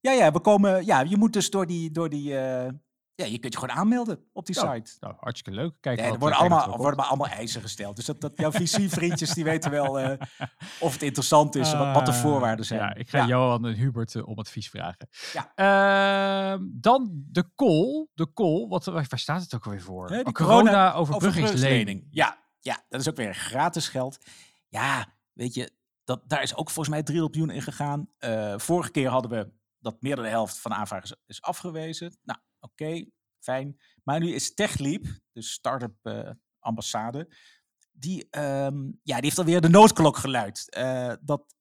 Ja, 0.00 0.12
ja, 0.12 0.32
we 0.32 0.40
komen. 0.40 0.84
Ja, 0.84 1.00
je 1.00 1.16
moet 1.16 1.32
dus 1.32 1.50
door 1.50 1.66
die. 1.66 1.90
Door 1.90 2.08
die 2.08 2.38
eh, 2.38 2.72
ja, 3.14 3.24
je 3.24 3.38
kunt 3.38 3.52
je 3.52 3.58
gewoon 3.58 3.74
aanmelden 3.76 4.24
op 4.32 4.46
die 4.46 4.60
Ja, 4.60 4.74
site. 4.74 4.96
Nou, 5.00 5.14
hartstikke 5.18 5.58
leuk. 5.60 5.74
Kijk, 5.80 6.00
er 6.00 6.18
worden 6.18 6.38
allemaal, 6.38 6.76
worden 6.76 6.96
maar 6.96 7.06
allemaal 7.06 7.28
eisen 7.28 7.60
gesteld. 7.60 7.96
Dus 7.96 8.04
dat, 8.04 8.20
dat 8.20 8.32
jouw 8.36 8.50
VC-vriendjes 8.50 9.34
die 9.34 9.44
weten 9.44 9.70
wel 9.70 9.98
eh, 10.00 10.18
of 10.80 10.92
het 10.92 11.02
interessant 11.02 11.54
is 11.54 11.72
wat, 11.74 11.94
wat 11.94 12.06
de 12.06 12.12
Ah, 12.12 12.20
voorwaarden 12.20 12.64
zijn. 12.64 12.80
Ja, 12.80 12.94
ik 12.94 13.10
ga 13.10 13.26
Johan 13.26 13.66
en 13.66 13.74
Hubert 13.74 14.14
eh, 14.14 14.26
om 14.28 14.38
advies 14.38 14.68
vragen. 14.70 15.08
Ja. 15.32 15.52
Ehm, 15.54 16.62
dan 16.72 17.10
de 17.12 17.44
call. 17.54 18.06
De 18.14 18.32
call, 18.32 18.66
wat, 18.68 18.84
waar 18.84 19.06
staat 19.14 19.42
het 19.42 19.54
ook 19.54 19.64
alweer 19.64 19.82
voor? 19.82 20.08
Die 20.08 20.24
Oh, 20.26 20.32
corona- 20.32 20.92
overbruggingslening. 20.94 22.06
Ja, 22.10 22.38
ja, 22.60 22.82
dat 22.88 23.00
is 23.00 23.08
ook 23.08 23.16
weer 23.16 23.34
gratis 23.34 23.88
geld. 23.88 24.18
Ja, 24.68 25.06
weet 25.32 25.54
je, 25.54 25.70
dat, 26.04 26.22
daar 26.26 26.42
is 26.42 26.52
ook 26.56 26.70
volgens 26.70 26.88
mij 26.94 27.02
300 27.02 27.36
miljoen 27.38 27.56
in 27.56 27.62
gegaan. 27.62 28.08
Eh, 28.18 28.54
vorige 28.58 28.90
keer 28.90 29.08
hadden 29.08 29.30
we 29.30 29.52
dat 29.78 29.96
meer 30.02 30.14
dan 30.14 30.24
de 30.24 30.30
helft 30.30 30.58
van 30.58 30.70
de 30.70 30.76
aanvragen 30.76 31.04
is, 31.04 31.16
is 31.26 31.42
afgewezen. 31.42 32.16
Nou, 32.22 32.38
oké, 32.62 33.04
fijn. 33.38 33.80
Maar 34.04 34.20
nu 34.20 34.34
is 34.34 34.54
TechLeap, 34.54 35.04
dus 35.32 35.52
start-up 35.52 35.94
eh, 36.02 36.30
ambassade, 36.58 37.36
die, 37.92 38.26
ehm, 38.30 38.82
ja, 39.02 39.14
die 39.14 39.24
heeft 39.24 39.38
alweer 39.38 39.60
de 39.60 39.68
noodklok 39.68 40.16
geluid. 40.16 40.70
Eh, 40.70 41.12
dat, 41.20 41.54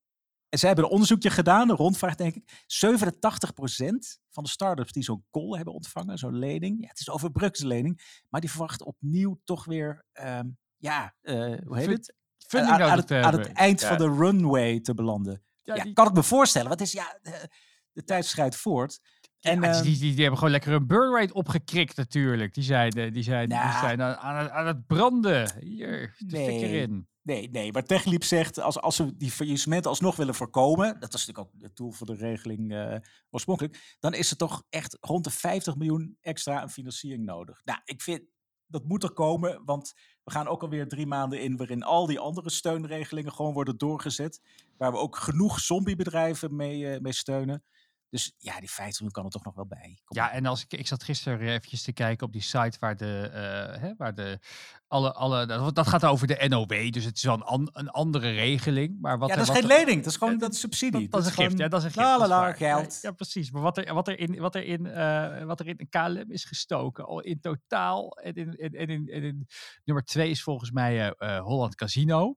en 0.50 0.60
zij 0.60 0.68
hebben 0.68 0.86
een 0.86 0.92
onderzoekje 0.92 1.30
gedaan, 1.30 1.70
een 1.70 1.76
rondvraag 1.76 2.16
denk 2.16 2.36
ik. 2.36 2.64
87% 2.68 4.20
van 4.30 4.44
de 4.44 4.50
start-ups 4.50 4.92
die 4.92 5.04
zo'n 5.04 5.26
call 5.32 5.56
hebben 5.56 5.74
ontvangen, 5.74 6.18
zo'n 6.18 6.38
lening. 6.38 6.82
Ja, 6.82 6.88
het 6.88 7.00
is 7.00 7.08
een 7.08 7.14
overbruggingslening, 7.14 8.24
maar 8.30 8.42
die 8.42 8.50
verwachten 8.50 8.86
opnieuw 8.86 9.40
toch 9.44 9.66
weer, 9.66 10.06
ehm, 10.12 10.50
ja, 10.78 11.16
eh, 11.22 11.36
hoe 11.66 11.78
heet 11.78 11.88
het? 11.90 12.16
Aan, 12.50 12.82
aan 12.82 12.98
het, 12.98 13.12
aan 13.12 13.40
het 13.40 13.52
eind 13.52 13.80
Ja. 13.82 13.88
van 13.88 13.98
de 13.98 14.16
runway 14.18 14.80
te 14.80 14.94
belanden. 14.94 15.44
Ja, 15.62 15.94
kan 15.94 16.08
ik 16.08 16.14
me 16.14 16.24
voorstellen. 16.24 16.68
Want 16.68 16.80
het 16.80 16.88
is, 16.90 16.94
ja, 16.96 17.20
de, 17.22 17.50
de 17.92 18.04
tijd 18.04 18.26
schrijdt 18.26 18.56
voort. 18.56 19.00
En, 19.42 19.62
Ja, 19.62 19.72
die, 19.72 19.72
ehm, 19.72 19.84
die, 19.84 19.98
die, 20.00 20.20
hebben 20.22 20.38
gewoon 20.38 20.54
lekker 20.54 20.74
een 20.74 20.88
burn 20.88 21.14
rate 21.20 21.34
opgekrikt 21.34 21.98
natuurlijk. 21.98 22.54
Die 22.54 22.64
zijn, 22.64 22.92
die 23.14 23.24
zijn, 23.24 23.50
die 23.50 23.58
Nou. 23.58 23.80
zijn 23.80 24.02
aan, 24.02 24.16
aan, 24.16 24.36
het, 24.36 24.50
aan 24.52 24.68
het 24.68 24.88
branden. 24.88 25.60
Hier, 25.60 26.16
de 26.18 26.38
fik 26.38 26.48
Nee. 26.48 26.60
erin. 26.60 27.10
Nee, 27.24 27.50
nee, 27.50 27.72
maar 27.72 27.84
TechLeap 27.84 28.24
zegt, 28.24 28.60
als, 28.60 28.82
als 28.82 28.96
ze 28.96 29.16
die 29.18 29.32
faillissementen 29.32 29.90
alsnog 29.90 30.16
willen 30.16 30.36
voorkomen, 30.36 31.00
dat 31.00 31.12
was 31.12 31.26
natuurlijk 31.26 31.56
ook 31.56 31.62
het 31.62 31.76
doel 31.76 31.92
voor 31.92 32.08
de 32.08 32.16
regeling 32.16 32.74
eh, 32.74 32.96
oorspronkelijk, 33.30 33.96
dan 34.00 34.14
is 34.14 34.32
er 34.32 34.38
toch 34.38 34.64
echt 34.70 34.98
rond 35.00 35.24
de 35.24 35.30
50 35.30 35.76
miljoen 35.76 36.18
extra 36.22 36.62
aan 36.62 36.70
financiering 36.70 37.26
nodig. 37.26 37.62
Nou, 37.64 37.80
ik 37.84 38.02
vind, 38.02 38.22
dat 38.68 38.84
moet 38.84 39.04
er 39.04 39.12
komen, 39.12 39.62
want 39.66 39.94
we 40.24 40.32
gaan 40.32 40.48
ook 40.48 40.62
alweer 40.62 40.88
drie 40.88 41.08
maanden 41.08 41.42
in 41.42 41.58
waarin 41.58 41.84
al 41.84 42.06
die 42.06 42.20
andere 42.20 42.50
steunregelingen 42.50 43.32
gewoon 43.34 43.54
worden 43.54 43.78
doorgezet, 43.78 44.42
waar 44.78 44.92
we 44.92 44.98
ook 44.98 45.16
genoeg 45.16 45.60
zombiebedrijven 45.60 46.56
mee, 46.56 46.88
eh, 46.88 47.00
mee 47.00 47.14
steunen. 47.14 47.64
Dus 48.12 48.34
ja, 48.38 48.60
die 48.60 48.70
50 48.72 48.94
miljoen 48.94 49.12
kan 49.12 49.26
er 49.26 49.32
toch 49.32 49.44
nog 49.44 49.56
wel 49.56 49.66
bij. 49.66 50.00
Kom 50.04 50.18
Ja, 50.18 50.32
en 50.32 50.46
als 50.46 50.64
ik, 50.64 50.74
ik 50.74 50.88
zat 50.88 51.04
gisteren 51.04 51.40
eventjes 51.48 51.82
te 51.82 51.92
kijken 51.94 52.28
op 52.28 52.34
die 52.34 52.42
site 52.42 52.78
waar 52.80 52.98
de, 52.98 53.30
eh, 53.34 53.82
hè, 53.82 53.94
waar 53.98 54.16
de 54.16 54.40
alle, 54.88 55.14
alle, 55.14 55.46
dat, 55.46 55.76
dat 55.76 55.88
gaat 55.88 56.06
over 56.06 56.28
de 56.28 56.46
NOW, 56.48 56.92
dus 56.92 57.04
het 57.06 57.18
is 57.18 57.24
wel 57.24 57.34
een, 57.34 57.44
an- 57.44 57.70
een 57.74 57.90
andere 57.90 58.32
regeling. 58.32 58.98
Maar 59.02 59.18
wat 59.18 59.30
ja, 59.30 59.34
er- 59.36 59.40
dat 59.46 59.50
is 59.56 59.62
wat 59.62 59.64
geen 59.64 59.72
er- 59.78 59.86
lening, 59.86 60.04
dat 60.04 60.12
is 60.12 60.18
gewoon 60.18 60.38
dat 60.38 60.54
is 60.54 60.60
subsidie. 60.60 61.02
Dat, 61.02 61.12
dat 61.12 61.22
is 61.22 61.26
een 61.28 61.34
gift, 61.34 61.46
gewoon 61.52 61.62
ja, 61.64 61.68
dat 61.68 61.80
is 61.80 61.86
een 61.86 61.92
gift. 61.92 62.06
la, 62.06 62.18
dat 62.18 62.20
la, 62.20 62.26
is 62.26 62.32
la, 62.32 62.40
waar. 62.42 62.56
geld. 62.56 62.94
Ja, 63.02 63.10
ja, 63.10 63.12
precies. 63.16 63.52
Maar 63.52 63.62
wat 63.62 63.78
er, 63.78 63.94
wat 63.94 64.08
er, 64.08 64.20
in, 64.20 64.40
wat 64.40 64.56
er, 64.56 64.64
in, 64.64 64.86
eh, 64.86 65.44
wat 65.44 65.60
er 65.60 65.68
in 65.68 65.90
KLM 65.90 66.32
is 66.32 66.46
gestoken, 66.46 67.06
al 67.06 67.20
in 67.22 67.40
totaal. 67.40 68.18
En 68.18 68.34
in, 68.34 68.56
en, 68.58 68.72
in, 68.88 69.08
en 69.10 69.24
in 69.24 69.48
nummer 69.84 70.04
twee 70.06 70.30
is 70.30 70.44
volgens 70.44 70.72
mij 70.72 71.10
eh, 71.14 71.40
Holland 71.40 71.76
Casino. 71.76 72.36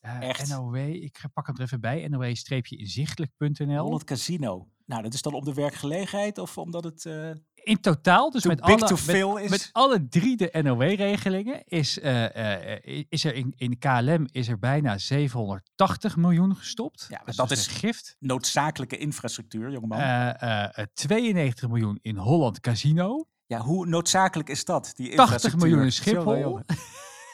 Echt? 0.00 0.48
NOW, 0.48 0.76
ik 0.76 1.20
pak 1.32 1.46
hem 1.46 1.56
er 1.56 1.62
even 1.62 1.80
bij. 1.80 2.08
NOW-inzichtelijk.nl. 2.08 3.82
Holland 3.82 4.04
Casino. 4.04 4.68
Nou, 4.86 5.02
dat 5.02 5.14
is 5.14 5.22
dan 5.22 5.32
om 5.34 5.44
de 5.44 5.54
werkgelegenheid 5.54 6.38
of 6.38 6.58
omdat 6.58 6.84
het 6.84 7.06
eh 7.06 7.30
In 7.54 7.80
totaal, 7.80 8.30
dus 8.30 8.44
met 8.44 8.60
alle, 8.60 8.76
met, 8.90 9.00
fail 9.00 9.36
is? 9.36 9.50
met 9.50 9.68
alle 9.72 10.08
drie 10.08 10.36
de 10.36 10.48
NOW-regelingen 10.62 11.62
is, 11.64 11.98
eh, 12.00 12.72
eh, 12.72 13.04
is 13.08 13.24
er 13.24 13.34
in, 13.34 13.52
in 13.56 13.78
KLM 13.78 14.26
is 14.32 14.48
er 14.48 14.58
bijna 14.58 14.98
780 14.98 16.16
miljoen 16.16 16.56
gestopt. 16.56 17.06
Ja, 17.08 17.22
Dus 17.24 17.36
dat 17.36 17.50
is- 17.50 17.66
gift. 17.66 18.16
noodzakelijke 18.18 18.96
infrastructuur, 18.96 19.70
jongeman. 19.70 19.98
Eh, 19.98 20.42
eh, 20.42 20.78
eh, 20.78 20.86
92 20.94 21.68
miljoen 21.68 21.98
in 22.02 22.16
Holland 22.16 22.60
Casino. 22.60 23.26
ja, 23.46 23.58
hoe 23.60 23.86
noodzakelijk 23.86 24.48
is 24.48 24.64
dat, 24.64 24.92
die 24.94 25.06
80 25.14 25.20
infrastructuur? 25.20 25.68
miljoen 25.68 25.84
in 25.84 25.92
Schiphol. 25.92 26.60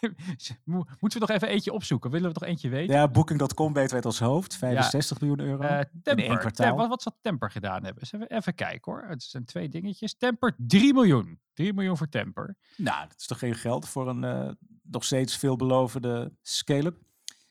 Moeten 1.01 1.21
we 1.21 1.27
nog 1.27 1.31
even 1.31 1.49
eentje 1.49 1.73
opzoeken? 1.73 2.11
Willen 2.11 2.29
we 2.29 2.39
toch 2.39 2.49
eentje 2.49 2.69
weten? 2.69 2.95
Ja, 2.95 3.09
Booking.com 3.09 3.73
wij 3.73 3.83
het 3.83 4.05
als 4.05 4.19
hoofd. 4.19 4.57
65 4.57 5.21
miljoen 5.21 5.41
euro. 5.41 5.63
In 5.63 5.87
Temper. 6.03 6.25
één 6.25 6.39
kwartaal. 6.39 6.77
Wat, 6.77 6.89
wat 6.89 7.03
zal 7.03 7.19
Temper 7.21 7.51
gedaan 7.51 7.85
hebben? 7.85 8.03
Eens 8.03 8.13
even, 8.13 8.31
even 8.31 8.55
kijken 8.55 8.93
hoor. 8.93 9.05
Het 9.09 9.23
zijn 9.23 9.45
twee 9.45 9.69
dingetjes. 9.69 10.17
Temper 10.17 10.55
3 10.57 10.95
miljoen. 10.95 11.41
3 11.53 11.73
miljoen 11.73 11.97
voor 11.97 12.09
Temper. 12.09 12.57
Nou, 12.77 13.09
dat 13.09 13.19
is 13.19 13.27
toch 13.27 13.39
geen 13.39 13.55
geld 13.55 13.89
voor 13.89 14.09
een 14.09 14.25
eh, 14.25 14.51
nog 14.83 15.05
steeds 15.05 15.37
veelbelovende 15.37 16.33
scale-up. 16.43 16.97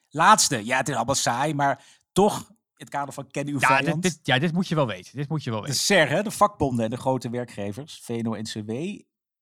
Laatste. 0.09 0.65
Ja, 0.65 0.77
het 0.77 0.89
is 0.89 0.95
allemaal 0.95 1.15
saai, 1.15 1.53
maar 1.53 1.83
toch 2.11 2.39
in 2.49 2.85
het 2.85 2.89
kader 2.89 3.13
van 3.13 3.27
ken 3.27 3.47
uw 3.47 3.59
Ja 3.59 3.67
vijand. 3.67 4.01
dit, 4.01 4.13
dit, 4.13 4.19
ja, 4.23 4.39
dit 4.39 4.53
moet 4.53 4.67
je 4.67 4.75
wel 4.75 4.87
weten. 4.87 5.17
Dit 5.17 5.29
moet 5.29 5.43
je 5.43 5.49
wel 5.49 5.61
De 5.61 5.67
weten. 5.67 5.81
SER, 5.81 6.09
hè, 6.09 6.23
de 6.23 6.31
vakbonden 6.31 6.83
en 6.85 6.89
de 6.89 6.97
grote 6.97 7.29
werkgevers, 7.29 7.99
VNO-NCW, 8.03 8.71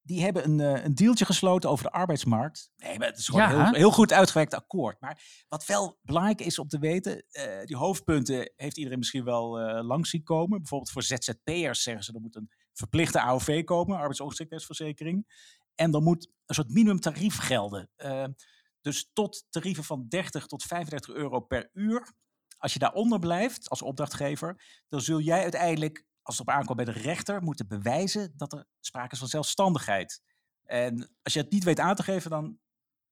die 0.08 0.22
hebben 0.24 0.44
een, 0.46 0.60
eh, 0.60 0.84
een 0.84 0.96
dealtje 0.96 1.26
gesloten 1.26 1.70
over 1.70 1.86
de 1.86 1.92
arbeidsmarkt. 1.92 2.72
Nee, 2.76 2.98
maar 2.98 3.08
het 3.08 3.18
is 3.18 3.28
gewoon 3.28 3.42
Ja. 3.50 3.64
heel, 3.64 3.74
heel 3.74 3.92
goed 3.92 4.14
uitgewerkt 4.14 4.54
akkoord. 4.54 5.02
Maar 5.02 5.22
wat 5.48 5.66
wel 5.66 6.00
belangrijk 6.02 6.42
is 6.42 6.60
om 6.60 6.68
te 6.68 6.80
weten, 6.80 7.24
eh, 7.30 7.66
die 7.66 7.76
hoofdpunten 7.76 8.52
heeft 8.56 8.78
iedereen 8.78 8.98
misschien 9.00 9.24
wel 9.24 9.60
eh, 9.60 9.86
langs 9.86 10.10
zien 10.10 10.24
komen. 10.24 10.58
Bijvoorbeeld 10.58 10.92
voor 10.92 11.04
ZZP'ers 11.04 11.82
zeggen 11.84 12.04
ze, 12.04 12.14
er 12.14 12.22
moet 12.22 12.36
een 12.36 12.52
verplichte 12.74 13.22
AOV 13.22 13.64
komen, 13.64 13.98
arbeidsongeschiktheidsverzekering. 13.98 15.26
En 15.76 15.92
dan 15.92 16.04
moet 16.04 16.30
een 16.46 16.56
soort 16.56 16.70
minimumtarief 16.70 17.38
gelden. 17.38 17.90
Dus 18.82 19.10
tot 19.14 19.46
tarieven 19.50 19.84
van 19.84 20.06
30 20.08 20.46
tot 20.46 20.64
35 20.64 21.16
euro 21.16 21.40
per 21.40 21.70
uur. 21.74 22.14
Als 22.58 22.74
je 22.74 22.80
daaronder 22.80 23.20
blijft 23.20 23.70
als 23.70 23.82
opdrachtgever, 23.82 24.64
dan 24.90 25.02
zul 25.02 25.20
jij 25.20 25.42
uiteindelijk, 25.42 26.06
als 26.28 26.38
het 26.38 26.48
op 26.48 26.54
aankomt 26.54 26.76
bij 26.78 26.86
de 26.86 27.00
rechter, 27.00 27.44
moeten 27.44 27.68
bewijzen 27.68 28.34
dat 28.36 28.54
er 28.54 28.66
sprake 28.80 29.12
is 29.12 29.20
van 29.20 29.28
zelfstandigheid. 29.28 30.22
En 30.64 31.16
als 31.22 31.34
je 31.34 31.40
het 31.40 31.52
niet 31.52 31.64
weet 31.64 31.80
aan 31.80 31.96
te 31.96 32.04
geven, 32.04 32.30
dan 32.30 32.60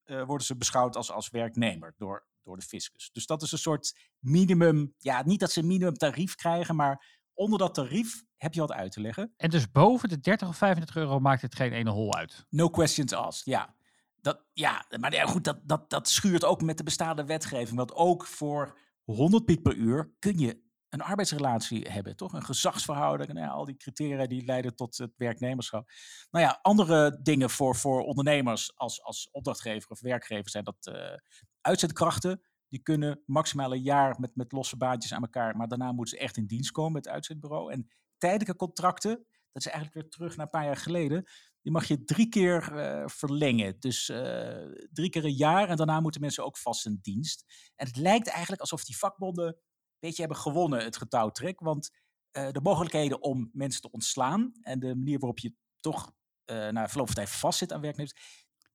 eh, 0.04 0.24
worden 0.24 0.46
ze 0.46 0.58
beschouwd 0.58 0.96
als, 0.96 1.12
als 1.12 1.30
werknemer 1.30 1.94
door, 1.98 2.28
door 2.44 2.58
de 2.58 2.66
fiscus. 2.66 3.10
Dus 3.12 3.26
dat 3.26 3.42
is 3.42 3.52
een 3.52 3.58
soort 3.58 3.98
minimum, 4.20 4.94
ja, 4.98 5.24
niet 5.26 5.40
dat 5.40 5.52
ze 5.52 5.60
een 5.60 5.68
minimum 5.68 5.94
tarief 5.94 6.36
krijgen, 6.36 6.76
maar 6.76 7.22
onder 7.34 7.60
dat 7.60 7.74
tarief 7.74 8.24
heb 8.38 8.54
je 8.54 8.60
wat 8.60 8.72
uit 8.72 8.92
te 8.92 9.02
leggen. 9.02 9.34
En 9.38 9.50
dus 9.50 9.72
boven 9.72 10.10
de 10.10 10.20
30 10.20 10.48
of 10.48 10.58
35 10.58 10.96
euro 10.96 11.20
maakt 11.20 11.42
het 11.42 11.56
geen 11.56 11.74
ene 11.74 11.90
hol 11.90 12.16
uit. 12.16 12.46
No 12.50 12.70
questions 12.70 13.14
asked, 13.14 13.46
ja. 13.46 13.76
Dat, 14.22 14.46
ja, 14.54 14.86
maar 15.00 15.14
ja, 15.14 15.26
goed, 15.26 15.44
dat, 15.44 15.60
dat, 15.64 15.90
dat 15.90 16.10
schuurt 16.10 16.44
ook 16.44 16.62
met 16.62 16.78
de 16.78 16.84
bestaande 16.84 17.26
wetgeving. 17.26 17.78
Want 17.78 17.94
ook 17.94 18.26
voor 18.26 18.78
100 19.04 19.46
piek 19.46 19.62
per 19.62 19.76
uur 19.76 20.14
kun 20.20 20.38
je 20.38 20.65
een 20.96 21.02
arbeidsrelatie 21.02 21.88
hebben, 21.90 22.16
toch? 22.16 22.34
Een 22.34 22.46
gezagsverhouding, 22.46 23.34
nou 23.34 23.46
ja, 23.46 23.52
al 23.52 23.66
die 23.66 23.78
criteria 23.78 24.28
die 24.28 24.46
leiden 24.46 24.76
tot 24.76 24.98
het 24.98 25.14
werknemerschap. 25.18 25.90
Nou 26.32 26.46
ja, 26.46 26.60
andere 26.62 27.20
dingen 27.22 27.50
voor, 27.50 27.76
voor 27.76 28.02
ondernemers 28.02 28.78
als, 28.78 29.04
als 29.04 29.30
opdrachtgever 29.32 29.90
of 29.90 30.00
werkgever 30.00 30.50
zijn 30.50 30.64
dat 30.64 30.88
eh, 30.88 31.18
uitzendkrachten. 31.62 32.42
Die 32.68 32.80
kunnen 32.80 33.22
maximaal 33.26 33.74
een 33.74 33.82
jaar 33.82 34.20
met, 34.20 34.36
met 34.36 34.52
losse 34.52 34.78
baantjes 34.78 35.14
aan 35.14 35.22
elkaar, 35.22 35.58
maar 35.58 35.68
daarna 35.68 35.92
moeten 35.92 36.18
ze 36.18 36.24
echt 36.24 36.38
in 36.38 36.48
dienst 36.48 36.72
komen 36.72 36.92
met 36.92 37.06
het 37.06 37.14
uitzendbureau. 37.14 37.72
En 37.72 37.88
tijdelijke 38.18 38.56
contracten, 38.56 39.26
dat 39.52 39.66
is 39.66 39.72
eigenlijk 39.72 39.94
weer 39.94 40.10
terug 40.10 40.36
naar 40.36 40.46
een 40.46 40.52
paar 40.52 40.66
jaar 40.66 40.78
geleden. 40.78 41.26
Die 41.62 41.72
mag 41.72 41.86
je 41.86 42.04
drie 42.04 42.30
keer 42.30 42.78
eh, 42.78 43.08
verlengen. 43.08 43.80
Dus 43.80 44.10
eh, 44.10 44.66
drie 44.92 45.10
keer 45.10 45.26
een 45.26 45.36
jaar 45.36 45.70
en 45.70 45.76
daarna 45.76 46.00
moeten 46.00 46.22
mensen 46.22 46.46
ook 46.46 46.58
vast 46.58 46.86
in 46.86 47.00
dienst. 47.02 47.46
En 47.76 47.88
het 47.88 47.98
lijkt 47.98 48.28
eigenlijk 48.28 48.62
alsof 48.62 48.84
die 48.84 48.98
vakbonden 48.98 49.58
beetje 50.06 50.22
hebben 50.22 50.38
gewonnen, 50.42 50.84
het 50.84 50.98
getouwtrek. 50.98 51.60
Want 51.60 51.92
eh, 52.32 52.52
de 52.52 52.62
mogelijkheden 52.62 53.22
om 53.22 53.50
mensen 53.54 53.82
te 53.82 53.92
ontslaan 53.92 54.52
en 54.62 54.80
de 54.80 54.96
manier 54.96 55.20
waarop 55.20 55.40
je 55.40 55.54
toch 55.80 56.14
eh 56.46 56.70
na 56.70 56.88
verloop 56.88 57.06
van 57.06 57.16
tijd 57.16 57.30
vastzit 57.30 57.74
aan 57.74 57.82
werknemers, 57.82 58.14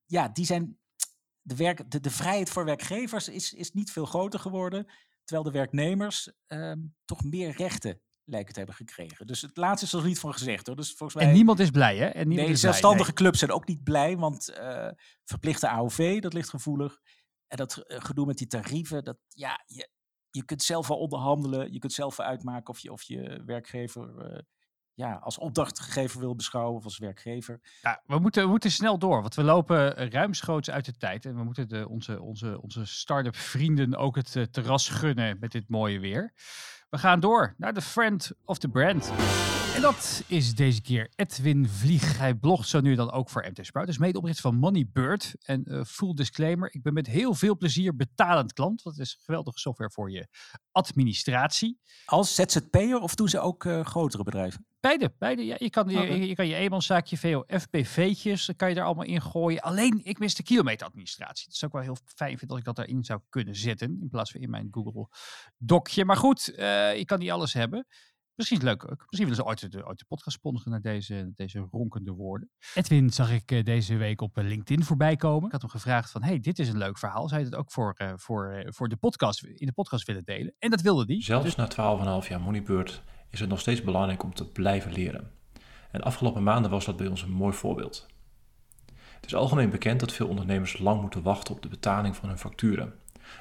ja, 0.07 0.29
die 0.29 0.45
zijn. 0.45 0.79
De, 1.43 1.57
werk, 1.57 1.91
de, 1.91 2.01
de 2.01 2.11
vrijheid 2.11 2.51
voor 2.51 2.65
werkgevers 2.65 3.29
is, 3.29 3.53
is 3.53 3.73
niet 3.73 3.93
veel 3.93 4.05
groter 4.05 4.41
geworden. 4.41 4.87
Terwijl 5.25 5.51
de 5.51 5.59
werknemers 5.59 6.33
ehm, 6.47 6.79
toch 7.05 7.25
meer 7.25 7.57
rechten 7.57 8.01
lijken 8.25 8.53
te 8.53 8.59
hebben 8.59 8.77
gekregen. 8.77 9.27
Dus 9.27 9.43
het 9.43 9.57
laatste 9.57 9.87
is 9.87 9.93
er 9.93 10.09
niet 10.09 10.19
van 10.19 10.33
gezegd 10.33 10.67
hoor. 10.67 10.77
Dus 10.77 10.89
volgens 10.89 11.15
mij. 11.15 11.29
En 11.29 11.35
niemand 11.35 11.59
is 11.59 11.71
blij, 11.71 11.97
hè? 11.97 12.07
En 12.07 12.29
niemand 12.29 12.47
Nee, 12.49 12.57
is 12.57 12.61
blij, 12.61 12.73
zelfstandige 12.73 13.13
clubs 13.13 13.39
zijn 13.39 13.51
ook 13.51 13.67
niet 13.67 13.83
blij, 13.83 14.17
want 14.17 14.49
eh, 14.49 14.91
verplichte 15.25 15.69
AOV, 15.69 16.21
dat 16.21 16.33
ligt 16.33 16.49
gevoelig. 16.49 17.01
En 17.47 17.57
dat 17.57 17.83
gedoe 17.87 18.27
met 18.27 18.39
die 18.39 18.47
tarieven, 18.47 19.05
dat, 19.05 19.19
ja, 19.29 19.65
je, 19.67 19.89
je 20.31 20.45
kunt 20.45 20.63
zelf 20.63 20.89
wel 20.89 20.99
onderhandelen. 20.99 21.73
Je 21.73 21.79
kunt 21.79 21.93
zelf 21.93 22.21
uitmaken 22.21 22.75
of 22.75 22.79
je, 22.79 22.93
of 22.93 23.03
je 23.03 23.43
werkgever 23.47 24.19
eh, 24.19 24.39
ja, 24.95 25.15
als 25.15 25.39
opdrachtgever 25.39 26.21
wil 26.21 26.35
beschouwen 26.35 26.77
of 26.77 26.85
als 26.85 26.99
werkgever. 26.99 27.61
Ja, 27.83 28.03
we, 28.07 28.19
moeten, 28.19 28.43
we 28.43 28.49
moeten 28.49 28.71
snel 28.71 28.99
door, 28.99 29.21
want 29.21 29.35
we 29.35 29.43
lopen 29.43 29.97
eh, 29.97 30.09
ruimschoots 30.09 30.71
uit 30.71 30.85
de 30.85 30.97
tijd. 30.97 31.25
En 31.25 31.35
we 31.35 31.45
moeten 31.45 31.69
de, 31.69 31.89
onze, 31.89 32.21
onze, 32.21 32.61
onze 32.63 32.85
start-up 32.85 33.37
vrienden 33.37 33.97
ook 33.97 34.17
het 34.17 34.37
eh, 34.37 34.43
terras 34.43 34.89
gunnen 34.89 35.37
met 35.41 35.53
dit 35.53 35.69
mooie 35.69 36.01
weer. 36.01 36.33
We 36.91 36.99
gaan 36.99 37.21
door 37.21 37.55
naar 37.57 37.75
de 37.75 37.83
friend 37.83 38.33
of 38.45 38.59
the 38.59 38.69
brand. 38.69 39.13
En 39.75 39.83
dat 39.83 40.23
is 40.27 40.55
deze 40.55 40.83
keer 40.83 41.11
Edwin 41.15 41.69
Vlieg. 41.69 42.19
Hij 42.19 42.35
blogt 42.35 42.69
zo 42.69 42.81
nu 42.81 42.95
dan 42.95 43.11
ook 43.11 43.31
voor 43.31 43.47
MT 43.51 43.67
Sprout. 43.67 43.87
Hij 43.87 43.95
is 43.95 44.01
medeoprichter 44.01 44.43
van 44.43 44.57
Moneybird. 44.57 45.35
En 45.43 45.65
eh, 45.65 45.85
full 45.85 46.15
disclaimer, 46.15 46.75
ik 46.75 46.83
ben 46.83 46.93
met 46.93 47.07
heel 47.07 47.35
veel 47.35 47.57
plezier 47.57 47.97
betalend 47.97 48.53
klant. 48.53 48.83
Want 48.83 48.97
het 48.97 49.07
is 49.07 49.19
geweldige 49.25 49.59
software 49.59 49.91
voor 49.91 50.11
je 50.11 50.29
administratie. 50.73 51.81
Als 52.05 52.35
ZZP'er 52.35 53.01
of 53.01 53.15
doen 53.15 53.29
ze 53.29 53.41
ook 53.41 53.65
eh, 53.65 53.85
grotere 53.85 54.23
bedrijven? 54.23 54.67
Beide, 54.81 55.15
beide. 55.19 55.45
Ja, 55.45 55.57
je 55.59 55.71
kan 55.71 55.89
je, 55.89 55.99
Oké. 55.99 56.13
je, 56.13 56.35
kan 56.35 56.47
je 56.47 56.55
eenmanszaakje, 56.55 57.19
VOFPV'tjes, 57.19 58.47
dan 58.47 58.57
kan 58.57 58.69
je 58.69 58.75
er 58.75 58.85
allemaal 58.85 59.05
in 59.05 59.23
gooien. 59.23 59.61
Alleen, 59.61 60.01
ik 60.05 60.19
mis 60.19 60.35
de 60.35 60.43
kilometeradministratie. 60.43 61.47
Dat 61.47 61.57
zou 61.57 61.71
ik 61.71 61.77
wel 61.77 61.87
heel 61.87 62.03
fijn 62.15 62.39
vinden 62.39 62.49
als 62.49 62.59
ik 62.59 62.65
dat 62.65 62.77
daarin 62.77 63.05
zou 63.05 63.21
kunnen 63.29 63.57
zetten. 63.57 63.99
In 64.01 64.09
plaats 64.09 64.31
van 64.31 64.41
in 64.41 64.51
mijn 64.51 64.69
Google 64.71 65.09
Docje. 65.57 66.05
Maar 66.05 66.17
goed, 66.17 66.55
eh, 66.55 66.97
je 66.97 67.05
kan 67.05 67.19
niet 67.19 67.31
alles 67.31 67.53
hebben. 67.53 67.87
Misschien 68.41 68.63
leuk 68.63 68.85
ook. 68.85 68.99
Misschien 68.99 69.29
willen 69.29 69.35
ze 69.35 69.45
ooit 69.45 69.73
de, 69.73 69.87
ooit 69.87 69.99
de 69.99 70.05
podcast 70.09 70.37
sponsoren 70.37 70.71
naar 70.71 70.81
deze, 70.81 71.33
deze 71.35 71.67
ronkende 71.71 72.13
woorden. 72.13 72.51
Edwin 72.75 73.11
zag 73.11 73.33
ik 73.33 73.51
eh, 73.51 73.65
deze 73.65 73.97
week 73.97 74.21
op 74.21 74.39
eh, 74.39 74.45
LinkedIn 74.45 74.85
voorbij 74.85 75.17
komen. 75.17 75.47
Ik 75.47 75.53
had 75.53 75.61
hem 75.61 75.71
gevraagd 75.71 76.11
van, 76.11 76.23
hey, 76.23 76.41
dit 76.41 76.59
is 76.59 76.69
een 76.69 76.79
leuk 76.79 76.99
verhaal. 76.99 77.29
Zou 77.29 77.41
je 77.41 77.47
het 77.47 77.55
ook 77.55 77.71
voor, 77.71 77.95
eh, 77.97 78.13
voor, 78.17 78.67
voor 78.67 78.89
de 78.89 78.97
podcast, 78.97 79.45
in 79.45 79.67
de 79.67 79.73
podcast 79.73 80.07
willen 80.07 80.25
delen? 80.25 80.55
En 80.59 80.71
dat 80.71 80.81
wilde 80.81 81.07
die. 81.07 81.23
Zelfs 81.23 81.57
na 81.57 81.69
12,5 82.23 82.29
jaar 82.29 82.41
Moneybeurt 82.41 83.03
is 83.31 83.41
het 83.41 83.49
nog 83.49 83.61
steeds 83.61 83.83
belangrijk 83.83 84.23
om 84.23 84.35
te 84.35 84.49
blijven 84.49 84.93
leren. 84.93 85.31
En 85.91 85.99
de 85.99 86.03
afgelopen 86.03 86.43
maanden 86.43 86.71
was 86.71 86.85
dat 86.85 86.97
bij 86.97 87.07
ons 87.07 87.23
een 87.23 87.33
mooi 87.33 87.55
voorbeeld. 87.55 88.07
Het 88.95 89.27
is 89.27 89.35
algemeen 89.35 89.71
bekend 89.71 90.01
dat 90.01 90.13
veel 90.13 90.29
ondernemers 90.29 90.79
lang 90.79 91.01
moeten 91.01 91.23
wachten 91.23 91.55
op 91.55 91.63
de 91.63 91.69
betaling 91.69 92.17
van 92.17 92.29
hun 92.29 92.39
facturen. 92.39 92.95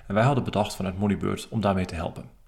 En 0.08 0.14
wij 0.14 0.24
hadden 0.24 0.44
bedacht 0.44 0.76
vanuit 0.76 0.98
Moneybeurt 0.98 1.48
om 1.50 1.62
daarmee 1.62 1.86
te 1.86 1.96
helpen. 1.96 2.38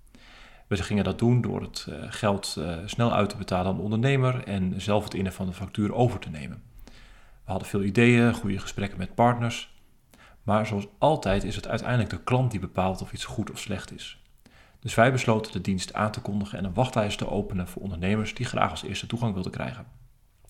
We 0.72 0.84
gingen 0.84 1.04
dat 1.04 1.20
doen 1.20 1.42
door 1.42 1.62
het 1.62 1.88
eh, 1.90 1.96
geld 2.10 2.56
eh, 2.60 2.78
snel 2.86 3.14
uit 3.14 3.30
te 3.30 3.38
betalen 3.38 3.72
aan 3.72 3.76
de 3.76 3.82
ondernemer 3.82 4.44
en 4.44 4.82
zelf 4.82 5.04
het 5.04 5.14
innen 5.14 5.34
van 5.34 5.46
de 5.46 5.54
factuur 5.54 5.94
over 5.94 6.20
te 6.20 6.30
nemen. 6.30 6.64
We 7.16 7.52
hadden 7.52 7.68
veel 7.68 7.84
ideeën, 7.84 8.34
goede 8.34 8.60
gesprekken 8.60 8.98
met 8.98 9.16
partners. 9.16 9.74
Maar 10.44 10.66
zoals 10.66 10.88
altijd 10.98 11.44
is 11.44 11.56
het 11.56 11.68
uiteindelijk 11.68 12.10
de 12.10 12.24
klant 12.24 12.52
die 12.52 12.60
bepaalt 12.60 13.02
of 13.02 13.14
iets 13.14 13.26
goed 13.26 13.52
of 13.52 13.60
slecht 13.60 13.94
is. 13.94 14.22
Dus 14.80 14.96
wij 14.96 15.12
besloten 15.12 15.52
de 15.52 15.62
dienst 15.62 15.94
aan 15.94 16.12
te 16.12 16.22
kondigen 16.22 16.58
en 16.58 16.66
een 16.66 16.74
wachtlijst 16.74 17.18
te 17.18 17.30
openen 17.30 17.68
voor 17.68 17.82
ondernemers 17.82 18.34
die 18.34 18.46
graag 18.46 18.72
als 18.72 18.84
eerste 18.84 19.08
toegang 19.08 19.34
wilden 19.34 19.52
krijgen. 19.52 19.86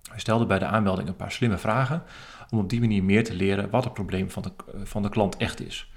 Wij 0.10 0.20
stelden 0.20 0.48
bij 0.48 0.60
de 0.60 0.66
aanmelding 0.66 1.08
een 1.08 1.16
paar 1.16 1.32
slimme 1.32 1.58
vragen 1.58 2.04
om 2.50 2.60
op 2.60 2.70
die 2.70 2.80
manier 2.80 3.04
meer 3.04 3.24
te 3.24 3.34
leren 3.34 3.70
wat 3.70 3.84
het 3.84 3.94
probleem 3.94 4.32
van 4.32 4.42
de, 4.42 4.52
van 4.84 5.02
de 5.02 5.10
klant 5.10 5.38
echt 5.38 5.62
is. 5.62 5.92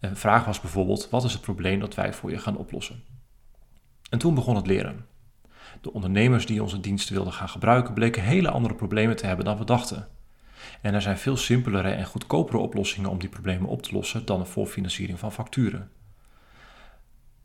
Een 0.00 0.16
vraag 0.16 0.44
was 0.44 0.60
bijvoorbeeld: 0.60 1.10
wat 1.10 1.24
is 1.24 1.32
het 1.32 1.42
probleem 1.42 1.80
dat 1.80 1.94
wij 1.94 2.12
voor 2.12 2.30
je 2.30 2.38
gaan 2.38 2.56
oplossen? 2.56 3.15
En 4.10 4.18
toen 4.18 4.34
begon 4.34 4.56
het 4.56 4.66
leren. 4.66 5.06
De 5.80 5.92
ondernemers 5.92 6.46
die 6.46 6.62
onze 6.62 6.80
dienst 6.80 7.08
wilden 7.08 7.32
gaan 7.32 7.48
gebruiken 7.48 7.94
bleken 7.94 8.22
hele 8.22 8.50
andere 8.50 8.74
problemen 8.74 9.16
te 9.16 9.26
hebben 9.26 9.44
dan 9.44 9.58
we 9.58 9.64
dachten. 9.64 10.08
En 10.80 10.94
er 10.94 11.02
zijn 11.02 11.18
veel 11.18 11.36
simpelere 11.36 11.90
en 11.90 12.06
goedkopere 12.06 12.58
oplossingen 12.58 13.10
om 13.10 13.18
die 13.18 13.28
problemen 13.28 13.68
op 13.68 13.82
te 13.82 13.92
lossen 13.92 14.26
dan 14.26 14.38
de 14.38 14.44
voorfinanciering 14.44 15.18
van 15.18 15.32
facturen. 15.32 15.90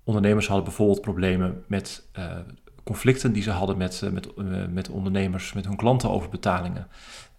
Ondernemers 0.04 0.48
hadden 0.48 0.66
bijvoorbeeld 0.66 1.02
problemen 1.02 1.64
met 1.68 2.10
uh, 2.20 2.38
conflicten 2.84 3.34
die 3.34 3.44
ze 3.44 3.52
hadden 3.52 3.78
met, 3.78 4.02
uh, 4.04 4.10
met, 4.10 4.30
uh, 4.38 4.66
met 4.68 4.90
ondernemers, 4.90 5.54
met 5.54 5.66
hun 5.66 5.76
klanten 5.76 6.10
over 6.10 6.30
betalingen. 6.30 6.88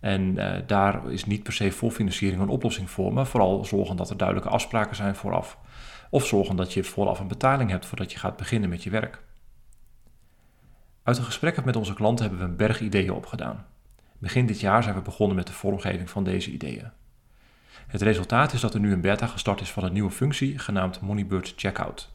En 0.00 0.34
daar 0.66 1.10
is 1.10 1.24
niet 1.24 1.42
per 1.42 1.52
se 1.52 1.72
voorfinanciering 1.72 2.42
een 2.42 2.48
oplossing 2.48 2.90
voor, 2.90 3.12
maar 3.12 3.26
vooral 3.26 3.64
zorgen 3.64 3.96
dat 3.96 4.10
er 4.10 4.16
duidelijke 4.16 4.50
afspraken 4.50 4.96
zijn 4.96 5.14
vooraf. 5.14 5.58
Of 6.12 6.26
zorgen 6.26 6.56
dat 6.56 6.72
je 6.72 6.84
vooraf 6.84 7.20
een 7.20 7.28
betaling 7.28 7.70
hebt 7.70 7.86
voordat 7.86 8.12
je 8.12 8.18
gaat 8.18 8.36
beginnen 8.36 8.68
met 8.68 8.82
je 8.82 8.90
werk. 8.90 9.22
Uit 11.02 11.16
de 11.16 11.22
gesprekken 11.22 11.64
met 11.64 11.76
onze 11.76 11.94
klanten 11.94 12.24
hebben 12.26 12.44
we 12.44 12.50
een 12.50 12.56
berg 12.56 12.80
ideeën 12.80 13.12
opgedaan. 13.12 13.66
Begin 14.18 14.46
dit 14.46 14.60
jaar 14.60 14.82
zijn 14.82 14.94
we 14.94 15.00
begonnen 15.00 15.36
met 15.36 15.46
de 15.46 15.52
vormgeving 15.52 16.10
van 16.10 16.24
deze 16.24 16.50
ideeën. 16.50 16.90
Het 17.86 18.02
resultaat 18.02 18.52
is 18.52 18.60
dat 18.60 18.74
er 18.74 18.80
nu 18.80 18.92
een 18.92 19.00
beta 19.00 19.26
gestart 19.26 19.60
is 19.60 19.72
van 19.72 19.84
een 19.84 19.92
nieuwe 19.92 20.10
functie 20.10 20.58
genaamd 20.58 21.00
Moneybird 21.00 21.52
Checkout. 21.56 22.14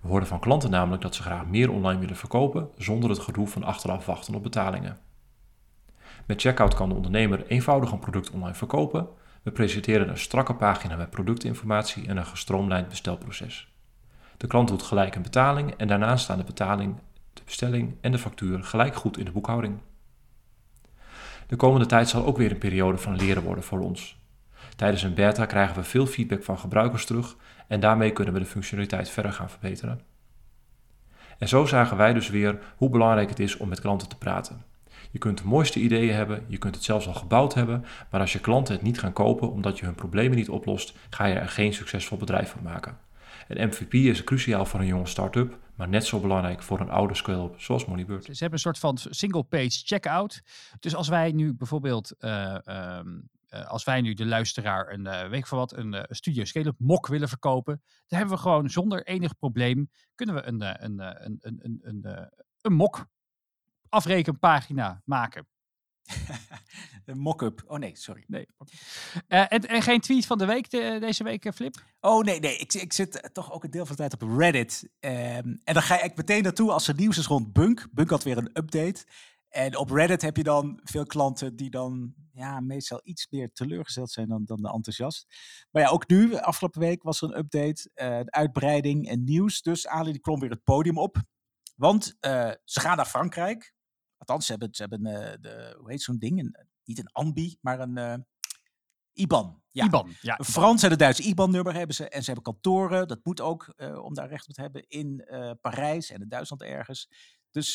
We 0.00 0.08
horen 0.08 0.26
van 0.26 0.40
klanten 0.40 0.70
namelijk 0.70 1.02
dat 1.02 1.14
ze 1.14 1.22
graag 1.22 1.46
meer 1.46 1.70
online 1.70 2.00
willen 2.00 2.16
verkopen 2.16 2.68
zonder 2.76 3.10
het 3.10 3.18
gedoe 3.18 3.46
van 3.48 3.64
achteraf 3.64 4.06
wachten 4.06 4.34
op 4.34 4.42
betalingen. 4.42 4.98
Met 6.26 6.40
Checkout 6.40 6.74
kan 6.74 6.88
de 6.88 6.94
ondernemer 6.94 7.46
eenvoudig 7.46 7.90
een 7.90 7.98
product 7.98 8.30
online 8.30 8.54
verkopen. 8.54 9.08
We 9.42 9.50
presenteren 9.50 10.08
een 10.08 10.18
strakke 10.18 10.54
pagina 10.54 10.96
met 10.96 11.10
productinformatie 11.10 12.08
en 12.08 12.16
een 12.16 12.26
gestroomlijnd 12.26 12.88
bestelproces. 12.88 13.72
De 14.36 14.46
klant 14.46 14.68
doet 14.68 14.82
gelijk 14.82 15.14
een 15.14 15.22
betaling 15.22 15.74
en 15.76 15.88
daarna 15.88 16.16
staan 16.16 16.38
de 16.38 16.44
betaling, 16.44 16.96
de 17.32 17.42
bestelling 17.44 17.96
en 18.00 18.12
de 18.12 18.18
factuur 18.18 18.64
gelijk 18.64 18.94
goed 18.94 19.18
in 19.18 19.24
de 19.24 19.32
boekhouding. 19.32 19.78
De 21.46 21.56
komende 21.56 21.86
tijd 21.86 22.08
zal 22.08 22.24
ook 22.24 22.36
weer 22.36 22.50
een 22.50 22.58
periode 22.58 22.98
van 22.98 23.16
leren 23.16 23.42
worden 23.42 23.64
voor 23.64 23.80
ons. 23.80 24.18
Tijdens 24.76 25.02
een 25.02 25.14
beta 25.14 25.46
krijgen 25.46 25.76
we 25.76 25.82
veel 25.82 26.06
feedback 26.06 26.42
van 26.44 26.58
gebruikers 26.58 27.06
terug 27.06 27.36
en 27.68 27.80
daarmee 27.80 28.12
kunnen 28.12 28.34
we 28.34 28.40
de 28.40 28.46
functionaliteit 28.46 29.10
verder 29.10 29.32
gaan 29.32 29.50
verbeteren. 29.50 30.00
En 31.38 31.48
zo 31.48 31.66
zagen 31.66 31.96
wij 31.96 32.12
dus 32.12 32.28
weer 32.28 32.58
hoe 32.76 32.90
belangrijk 32.90 33.28
het 33.28 33.38
is 33.38 33.56
om 33.56 33.68
met 33.68 33.80
klanten 33.80 34.08
te 34.08 34.18
praten. 34.18 34.62
Je 35.10 35.18
kunt 35.18 35.38
de 35.38 35.44
mooiste 35.44 35.80
ideeën 35.80 36.14
hebben, 36.14 36.44
je 36.48 36.58
kunt 36.58 36.74
het 36.74 36.84
zelfs 36.84 37.06
al 37.06 37.14
gebouwd 37.14 37.54
hebben, 37.54 37.84
maar 38.10 38.20
als 38.20 38.32
je 38.32 38.40
klanten 38.40 38.74
het 38.74 38.82
niet 38.82 38.98
gaan 38.98 39.12
kopen 39.12 39.50
omdat 39.50 39.78
je 39.78 39.84
hun 39.84 39.94
problemen 39.94 40.36
niet 40.36 40.48
oplost, 40.48 40.94
ga 41.10 41.24
je 41.24 41.34
er 41.34 41.48
geen 41.48 41.72
succesvol 41.74 42.18
bedrijf 42.18 42.50
van 42.50 42.62
maken. 42.62 42.98
Een 43.48 43.68
MVP 43.68 43.94
is 43.94 44.24
cruciaal 44.24 44.66
voor 44.66 44.80
een 44.80 44.86
jonge 44.86 45.06
start-up, 45.06 45.58
maar 45.74 45.88
net 45.88 46.06
zo 46.06 46.20
belangrijk 46.20 46.62
voor 46.62 46.80
een 46.80 46.90
oude 46.90 47.14
scale-up 47.14 47.60
zoals 47.60 47.84
Moneybird. 47.84 48.24
Ze 48.24 48.30
hebben 48.30 48.52
een 48.52 48.58
soort 48.58 48.78
van 48.78 48.98
single-page 48.98 49.82
checkout. 49.84 50.42
Dus 50.80 50.94
als 50.94 51.08
wij 51.08 51.32
nu 51.32 51.54
bijvoorbeeld, 51.54 52.14
uh, 52.20 52.58
um, 52.98 53.28
uh, 53.50 53.66
als 53.66 53.84
wij 53.84 54.00
nu 54.00 54.14
de 54.14 54.26
luisteraar 54.26 54.92
een, 54.92 55.06
uh, 55.06 55.28
weet 55.28 55.38
ik 55.38 55.46
van 55.46 55.58
wat, 55.58 55.76
een 55.76 56.06
Studio 56.08 56.44
Scale-up 56.44 56.74
mok 56.78 57.06
willen 57.06 57.28
verkopen, 57.28 57.82
dan 58.06 58.18
hebben 58.18 58.36
we 58.36 58.42
gewoon 58.42 58.70
zonder 58.70 59.06
enig 59.06 59.38
probleem, 59.38 59.90
kunnen 60.14 60.34
we 60.34 60.46
een, 60.46 60.84
een, 60.84 61.00
een, 61.00 61.38
een, 61.40 61.58
een, 61.62 61.80
een, 61.82 62.30
een 62.60 62.72
mok 62.72 63.06
afrekenpagina 63.88 65.02
maken. 65.04 65.46
een 67.04 67.18
mock-up. 67.18 67.62
Oh 67.66 67.78
nee, 67.78 67.96
sorry. 67.96 68.24
Nee. 68.26 68.46
Uh, 69.28 69.52
en, 69.52 69.68
en, 69.68 69.82
geen 69.82 70.00
tweet 70.00 70.26
van 70.26 70.38
de 70.38 70.46
week 70.46 70.70
de, 70.70 70.96
deze 71.00 71.24
week, 71.24 71.44
uh, 71.44 71.52
Flip? 71.52 71.84
Oh 72.00 72.24
nee, 72.24 72.40
nee. 72.40 72.56
Ik, 72.56 72.74
ik 72.74 72.92
zit 72.92 73.30
toch 73.32 73.52
ook 73.52 73.64
een 73.64 73.70
deel 73.70 73.86
van 73.86 73.96
de 73.96 74.08
tijd 74.08 74.22
op 74.22 74.38
Reddit. 74.38 74.82
Um, 75.00 75.60
en 75.64 75.74
dan 75.74 75.82
ga 75.82 76.02
ik 76.02 76.16
meteen 76.16 76.42
naartoe 76.42 76.72
als 76.72 76.88
er 76.88 76.94
nieuws 76.94 77.18
is 77.18 77.26
rond 77.26 77.52
Bunk. 77.52 77.88
Bunk 77.92 78.10
had 78.10 78.22
weer 78.22 78.38
een 78.38 78.50
update. 78.52 79.06
En 79.48 79.76
op 79.76 79.90
Reddit 79.90 80.22
heb 80.22 80.36
je 80.36 80.42
dan 80.42 80.80
veel 80.84 81.06
klanten 81.06 81.56
die 81.56 81.70
dan 81.70 82.14
ja, 82.32 82.60
meestal 82.60 83.00
iets 83.02 83.26
meer 83.30 83.52
teleurgesteld 83.52 84.10
zijn 84.10 84.28
dan, 84.28 84.44
dan 84.44 84.62
de 84.62 84.72
enthousiast. 84.72 85.26
Maar 85.70 85.82
ja, 85.82 85.88
ook 85.88 86.08
nu, 86.08 86.34
afgelopen 86.34 86.80
week 86.80 87.02
was 87.02 87.22
er 87.22 87.28
een 87.28 87.38
update, 87.38 87.90
uh, 87.94 88.18
een 88.18 88.32
uitbreiding 88.32 89.08
en 89.08 89.24
nieuws. 89.24 89.62
Dus 89.62 89.86
Ali 89.86 90.12
die 90.12 90.20
klom 90.20 90.40
weer 90.40 90.50
het 90.50 90.64
podium 90.64 90.98
op. 90.98 91.16
Want 91.76 92.16
ze 92.64 92.80
gaan 92.80 92.96
naar 92.96 93.06
Frankrijk. 93.06 93.76
Althans, 94.18 94.46
ze 94.46 94.50
hebben, 94.50 94.74
ze 94.74 94.82
hebben 94.82 95.06
uh, 95.06 95.32
de, 95.40 95.74
hoe 95.78 95.90
heet 95.90 96.02
zo'n 96.02 96.18
ding? 96.18 96.38
Een, 96.38 96.56
niet 96.84 96.98
een 96.98 97.12
ANBI, 97.12 97.58
maar 97.60 97.80
een 97.80 97.96
uh, 97.98 98.14
IBAN. 99.12 99.62
Ja. 99.70 99.84
IBAN, 99.84 100.14
ja. 100.20 100.38
Een 100.38 100.44
Frans 100.44 100.82
en 100.82 100.90
een 100.90 100.98
Duits 100.98 101.20
IBAN-nummer 101.20 101.74
hebben 101.74 101.96
ze. 101.96 102.08
En 102.08 102.20
ze 102.20 102.32
hebben 102.32 102.52
kantoren, 102.52 103.08
dat 103.08 103.24
moet 103.24 103.40
ook, 103.40 103.74
uh, 103.76 104.04
om 104.04 104.14
daar 104.14 104.28
recht 104.28 104.48
op 104.48 104.54
te 104.54 104.60
hebben, 104.60 104.88
in 104.88 105.28
Parijs 105.60 106.10
en 106.10 106.20
in 106.20 106.28
Duitsland 106.28 106.62
ergens. 106.62 107.08
Dus 107.50 107.74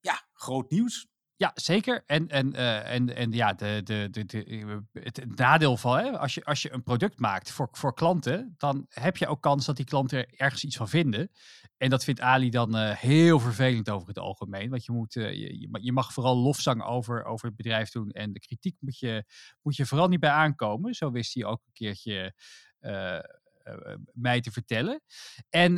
ja, 0.00 0.28
groot 0.32 0.70
nieuws. 0.70 1.08
Ja, 1.40 1.50
zeker. 1.54 2.02
En, 2.06 2.28
en, 2.28 2.52
uh, 2.54 2.92
en, 2.92 3.16
en 3.16 3.32
ja, 3.32 3.52
de, 3.52 3.80
de, 3.84 4.08
de, 4.10 4.24
de, 4.24 4.82
het 4.92 5.36
nadeel 5.36 5.76
van, 5.76 5.98
hè, 5.98 6.18
als, 6.18 6.34
je, 6.34 6.44
als 6.44 6.62
je 6.62 6.72
een 6.72 6.82
product 6.82 7.18
maakt 7.18 7.50
voor, 7.50 7.68
voor 7.72 7.94
klanten, 7.94 8.54
dan 8.58 8.86
heb 8.88 9.16
je 9.16 9.26
ook 9.26 9.42
kans 9.42 9.66
dat 9.66 9.76
die 9.76 9.84
klanten 9.84 10.18
er 10.18 10.34
ergens 10.36 10.64
iets 10.64 10.76
van 10.76 10.88
vinden. 10.88 11.30
En 11.76 11.90
dat 11.90 12.04
vindt 12.04 12.20
Ali 12.20 12.50
dan 12.50 12.76
uh, 12.76 12.90
heel 12.90 13.40
vervelend 13.40 13.90
over 13.90 14.08
het 14.08 14.18
algemeen. 14.18 14.70
Want 14.70 14.84
je, 14.84 14.92
moet, 14.92 15.12
je, 15.12 15.68
je 15.70 15.92
mag 15.92 16.12
vooral 16.12 16.36
lofzang 16.36 16.84
over, 16.84 17.24
over 17.24 17.46
het 17.46 17.56
bedrijf 17.56 17.90
doen. 17.90 18.10
En 18.10 18.32
de 18.32 18.40
kritiek 18.40 18.76
moet 18.80 18.98
je, 18.98 19.24
moet 19.62 19.76
je 19.76 19.86
vooral 19.86 20.08
niet 20.08 20.20
bij 20.20 20.30
aankomen. 20.30 20.94
Zo 20.94 21.10
wist 21.10 21.34
hij 21.34 21.44
ook 21.44 21.60
een 21.66 21.72
keertje 21.72 22.34
mij 24.12 24.40
te 24.40 24.50
vertellen. 24.50 25.00
En, 25.50 25.72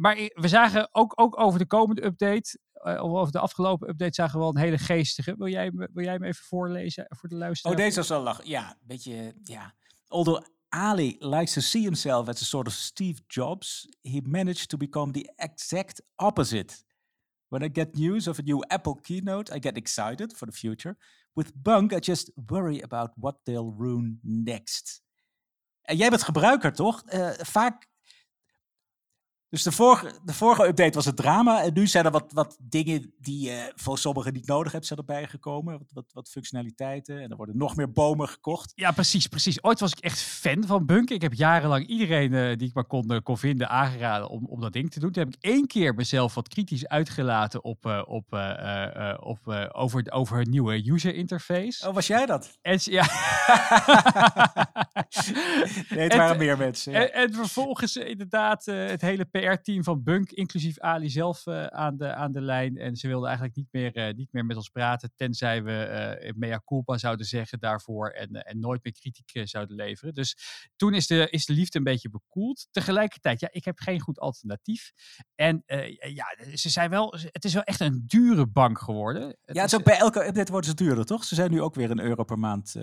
maar 0.00 0.16
we 0.16 0.48
zagen 0.48 0.88
ook, 0.92 1.20
ook 1.20 1.40
over 1.40 1.58
de 1.58 1.66
komende 1.66 2.04
update 2.04 2.58
uh, 2.84 3.04
over 3.04 3.32
de 3.32 3.38
afgelopen 3.38 3.88
update 3.88 4.14
zagen 4.14 4.32
we 4.32 4.38
wel 4.38 4.48
een 4.54 4.60
hele 4.60 4.78
geestige. 4.78 5.34
Wil 5.36 5.48
jij, 5.48 5.70
wil 5.70 6.04
jij 6.04 6.12
hem 6.12 6.22
even 6.22 6.44
voorlezen 6.44 7.06
voor 7.08 7.28
de 7.28 7.36
luisteraar? 7.36 7.76
Oh, 7.76 7.82
deze 7.82 7.96
was 7.96 8.08
wel 8.08 8.22
lach. 8.22 8.44
Ja, 8.44 8.70
een 8.70 8.86
beetje, 8.86 9.34
ja. 9.42 9.74
Although 10.08 10.46
Ali 10.68 11.16
likes 11.18 11.52
to 11.52 11.60
see 11.60 11.82
himself 11.82 12.28
as 12.28 12.42
a 12.42 12.44
sort 12.44 12.66
of 12.66 12.72
Steve 12.72 13.20
Jobs, 13.26 13.88
he 14.02 14.20
managed 14.22 14.68
to 14.68 14.76
become 14.76 15.12
the 15.12 15.32
exact 15.36 16.02
opposite. 16.14 16.84
When 17.48 17.62
I 17.62 17.68
get 17.72 17.94
news 17.94 18.28
of 18.28 18.38
a 18.38 18.42
new 18.42 18.64
Apple 18.68 18.94
keynote, 18.94 19.54
I 19.54 19.58
get 19.58 19.76
excited 19.76 20.32
for 20.36 20.46
the 20.46 20.56
future. 20.56 20.96
With 21.34 21.52
Bunk, 21.62 21.92
I 21.92 22.00
just 22.00 22.30
worry 22.50 22.80
about 22.80 23.10
what 23.16 23.44
they'll 23.44 23.72
ruin 23.78 24.18
next. 24.22 25.02
En 25.86 25.96
jij 25.96 26.08
bent 26.08 26.22
gebruiker, 26.22 26.72
toch? 26.72 27.02
Uh, 27.08 27.30
vaak 27.36 27.88
dus 29.48 29.62
de 29.62 29.72
vorige, 29.72 30.12
de 30.24 30.32
vorige 30.32 30.66
update 30.66 30.94
was 30.94 31.04
het 31.04 31.16
drama. 31.16 31.62
En 31.62 31.72
nu 31.72 31.86
zijn 31.86 32.04
er 32.04 32.10
wat, 32.10 32.32
wat 32.32 32.56
dingen 32.60 33.14
die 33.18 33.40
je 33.40 33.50
uh, 33.50 33.62
voor 33.74 33.98
sommigen 33.98 34.32
niet 34.32 34.46
nodig 34.46 34.72
hebt, 34.72 34.86
zijn 34.86 34.98
erbij 34.98 35.26
gekomen. 35.26 35.78
Wat, 35.78 35.90
wat, 35.92 36.04
wat, 36.12 36.28
functionaliteiten. 36.28 37.22
En 37.22 37.30
er 37.30 37.36
worden 37.36 37.56
nog 37.56 37.76
meer 37.76 37.92
bomen 37.92 38.28
gekocht. 38.28 38.72
Ja, 38.74 38.90
precies, 38.90 39.26
precies. 39.26 39.62
Ooit 39.62 39.80
was 39.80 39.92
ik 39.92 39.98
echt 39.98 40.20
fan 40.20 40.64
van 40.66 40.86
Bunk. 40.86 41.10
Ik 41.10 41.22
heb 41.22 41.32
jarenlang 41.32 41.86
iedereen 41.86 42.32
uh, 42.32 42.56
die 42.56 42.68
ik 42.68 42.74
maar 42.74 42.84
kon, 42.84 43.22
kon 43.22 43.38
vinden 43.38 43.68
aangeraden 43.68 44.28
om, 44.28 44.46
om 44.46 44.60
dat 44.60 44.72
ding 44.72 44.90
te 44.90 45.00
doen. 45.00 45.12
Toen 45.12 45.24
heb 45.24 45.34
ik 45.34 45.44
één 45.44 45.66
keer 45.66 45.94
mezelf 45.94 46.34
wat 46.34 46.48
kritisch 46.48 46.88
uitgelaten 46.88 47.64
op, 47.64 48.04
op, 48.06 48.32
op, 49.20 49.68
over, 49.72 50.12
over 50.12 50.38
het 50.38 50.48
nieuwe 50.48 50.90
user 50.90 51.14
interface. 51.14 51.88
Oh, 51.88 51.94
was 51.94 52.06
jij 52.06 52.26
dat? 52.26 52.58
En, 52.62 52.78
ja. 52.82 53.04
nee, 55.88 56.02
het 56.02 56.14
waren 56.14 56.38
meer 56.38 56.58
mensen. 56.58 56.92
ja. 56.92 56.98
En, 56.98 57.12
en 57.12 57.32
vervolgens 57.34 57.96
inderdaad 57.96 58.66
eh, 58.66 58.86
het 58.86 59.00
hele 59.00 59.24
PR-team 59.24 59.84
van 59.84 60.02
Bunk, 60.02 60.30
inclusief 60.32 60.78
Ali 60.78 61.10
zelf, 61.10 61.46
eh, 61.46 61.66
aan, 61.66 61.96
de, 61.96 62.14
aan 62.14 62.32
de 62.32 62.40
lijn. 62.40 62.76
En 62.76 62.96
ze 62.96 63.06
wilden 63.08 63.26
eigenlijk 63.26 63.56
niet 63.56 63.68
meer, 63.70 63.94
eh, 63.96 64.14
niet 64.14 64.32
meer 64.32 64.44
met 64.44 64.56
ons 64.56 64.68
praten, 64.68 65.12
tenzij 65.16 65.62
we 65.62 66.32
mea 66.36 66.60
culpa 66.64 66.98
zouden 66.98 67.26
zeggen 67.26 67.58
daarvoor 67.58 68.08
en, 68.08 68.30
en 68.30 68.60
nooit 68.60 68.84
meer 68.84 68.92
kritiek 68.92 69.48
zouden 69.48 69.76
leveren. 69.76 70.14
Dus 70.14 70.36
toen 70.76 70.94
is 70.94 71.06
de, 71.06 71.30
is 71.30 71.46
de 71.46 71.52
liefde 71.52 71.78
een 71.78 71.84
beetje 71.84 72.10
bekoeld. 72.10 72.68
Tegelijkertijd, 72.70 73.40
ja, 73.40 73.48
ik 73.50 73.64
heb 73.64 73.78
geen 73.78 74.00
goed 74.00 74.18
alternatief. 74.20 74.92
En 75.34 75.62
ja, 76.14 76.36
ze 76.54 76.70
zijn 76.70 76.90
wel, 76.90 77.14
het 77.20 77.44
is 77.44 77.54
wel 77.54 77.62
echt 77.62 77.80
een 77.80 78.04
dure 78.06 78.46
bank 78.46 78.78
geworden. 78.78 79.22
Het 79.44 79.56
Ja, 79.56 79.62
het 79.62 79.72
is- 79.72 79.78
ook 79.78 79.84
bij 79.84 79.98
elke 79.98 80.26
update 80.26 80.50
worden 80.52 80.70
ze 80.70 80.76
duurder, 80.76 81.04
toch? 81.04 81.24
Ze 81.24 81.34
zijn 81.34 81.50
nu 81.50 81.60
ook 81.62 81.74
weer 81.74 81.90
een 81.90 82.00
euro 82.00 82.24
per 82.24 82.38
maand. 82.38 82.74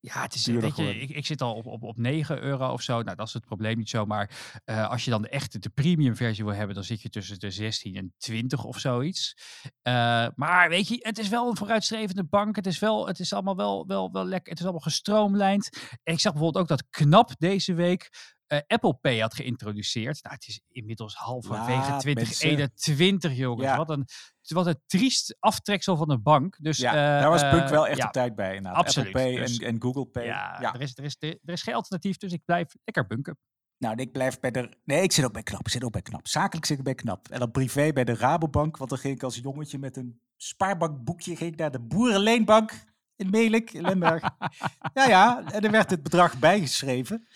Ja, 0.00 0.22
het 0.22 0.34
is, 0.34 0.42
duurder 0.42 0.62
weet 0.62 0.76
je, 0.76 0.82
geworden. 0.82 1.02
ik, 1.02 1.16
ik 1.16 1.26
zit 1.26 1.40
al 1.42 1.54
op, 1.54 1.66
op, 1.66 1.77
op 1.82 1.96
9 1.96 2.42
euro 2.42 2.72
of 2.72 2.82
zo. 2.82 3.02
Nou, 3.02 3.16
dat 3.16 3.26
is 3.26 3.32
het 3.32 3.44
probleem 3.44 3.76
niet 3.76 3.88
zo. 3.88 4.06
Maar 4.06 4.60
eh, 4.64 4.90
als 4.90 5.04
je 5.04 5.10
dan 5.10 5.22
de 5.22 5.28
echte, 5.28 5.58
de 5.58 5.68
premium 5.68 6.16
versie 6.16 6.44
wil 6.44 6.54
hebben, 6.54 6.74
dan 6.74 6.84
zit 6.84 7.02
je 7.02 7.08
tussen 7.08 7.38
de 7.38 7.50
16 7.50 7.96
en 7.96 8.14
20 8.18 8.64
of 8.64 8.78
zoiets. 8.78 9.36
Eh, 9.82 10.26
maar 10.34 10.68
weet 10.68 10.88
je, 10.88 10.96
het 11.00 11.18
is 11.18 11.28
wel 11.28 11.48
een 11.48 11.56
vooruitstrevende 11.56 12.24
bank. 12.24 12.56
Het 12.56 12.66
is, 12.66 12.78
wel, 12.78 13.06
het 13.06 13.18
is 13.18 13.32
allemaal 13.32 13.56
wel, 13.56 13.86
wel, 13.86 14.12
wel 14.12 14.24
lekker. 14.24 14.50
Het 14.50 14.58
is 14.58 14.64
allemaal 14.64 14.82
gestroomlijnd. 14.82 15.68
Ik 16.02 16.20
zag 16.20 16.32
bijvoorbeeld 16.32 16.62
ook 16.62 16.78
dat 16.78 16.88
KNAP 16.90 17.30
deze 17.38 17.74
week 17.74 18.10
eh, 18.48 18.58
Apple 18.66 18.94
Pay 18.94 19.18
had 19.18 19.34
geïntroduceerd. 19.34 20.22
Nou, 20.22 20.34
het 20.34 20.48
is 20.48 20.60
inmiddels 20.68 21.14
halverwege 21.14 21.90
Ja, 21.90 21.98
2021, 21.98 23.36
jongens. 23.36 23.62
Ja. 23.68 23.76
Wat, 23.76 23.90
een, 23.90 24.06
wat 24.42 24.66
een 24.66 24.80
triest 24.86 25.36
aftreksel 25.38 25.96
van 25.96 26.10
een 26.10 26.22
bank. 26.22 26.56
Dus, 26.60 26.78
ja, 26.78 26.90
eh, 26.90 27.20
daar 27.20 27.30
was 27.30 27.50
Bunk 27.50 27.62
eh, 27.62 27.70
wel 27.70 27.86
echt 27.86 28.04
op 28.04 28.12
tijd 28.12 28.34
bij. 28.34 28.54
Inderdaad. 28.54 28.84
absoluut. 28.84 29.14
Apple 29.14 29.22
Pay 29.22 29.36
Dus- 29.40 29.58
en, 29.58 29.66
en 29.66 29.82
Google 29.82 30.06
Pay. 30.06 30.24
Ja, 30.24 30.56
Ja. 30.60 30.74
Er, 30.74 30.80
is, 30.80 30.96
er, 30.98 31.04
is, 31.04 31.16
er 31.20 31.38
is 31.52 31.62
geen 31.62 31.74
alternatief, 31.74 32.16
dus 32.16 32.32
ik 32.32 32.44
blijf 32.44 32.74
lekker 32.84 33.06
bunken. 33.06 33.38
Nou, 33.78 33.96
ik 33.96 34.12
blijf 34.12 34.40
bij 34.40 34.50
de. 34.50 34.68
Nee, 34.84 35.02
ik 35.02 35.12
zit 35.12 35.24
ook 35.24 35.32
bij 35.32 35.42
knap. 35.42 35.60
Ik 35.60 35.68
zit 35.68 35.84
ook 35.84 35.92
bij 35.92 36.02
knap. 36.02 36.26
Zakelijk 36.26 36.66
zit 36.66 36.78
ik 36.78 36.84
bij 36.84 36.94
knap. 36.94 37.28
En 37.28 37.38
dan 37.38 37.50
privé 37.50 37.92
bij 37.92 38.04
de 38.04 38.14
Rabobank. 38.14 38.76
Want 38.76 38.90
dan 38.90 38.98
ging 38.98 39.14
ik 39.14 39.22
als 39.22 39.36
jongetje 39.36 39.78
met 39.78 39.96
een 39.96 40.20
spaarbankboekje 40.36 41.36
ging 41.36 41.52
ik 41.52 41.58
naar 41.58 41.70
de 41.70 41.80
Boerenleenbank 41.80 42.72
in 43.16 43.30
Melik, 43.30 43.72
in 43.72 43.82
Limburg. 43.82 44.22
ja, 44.94 45.08
ja. 45.08 45.44
En 45.52 45.62
er 45.62 45.70
werd 45.70 45.90
het 45.90 46.02
bedrag 46.02 46.38
bijgeschreven. 46.38 47.26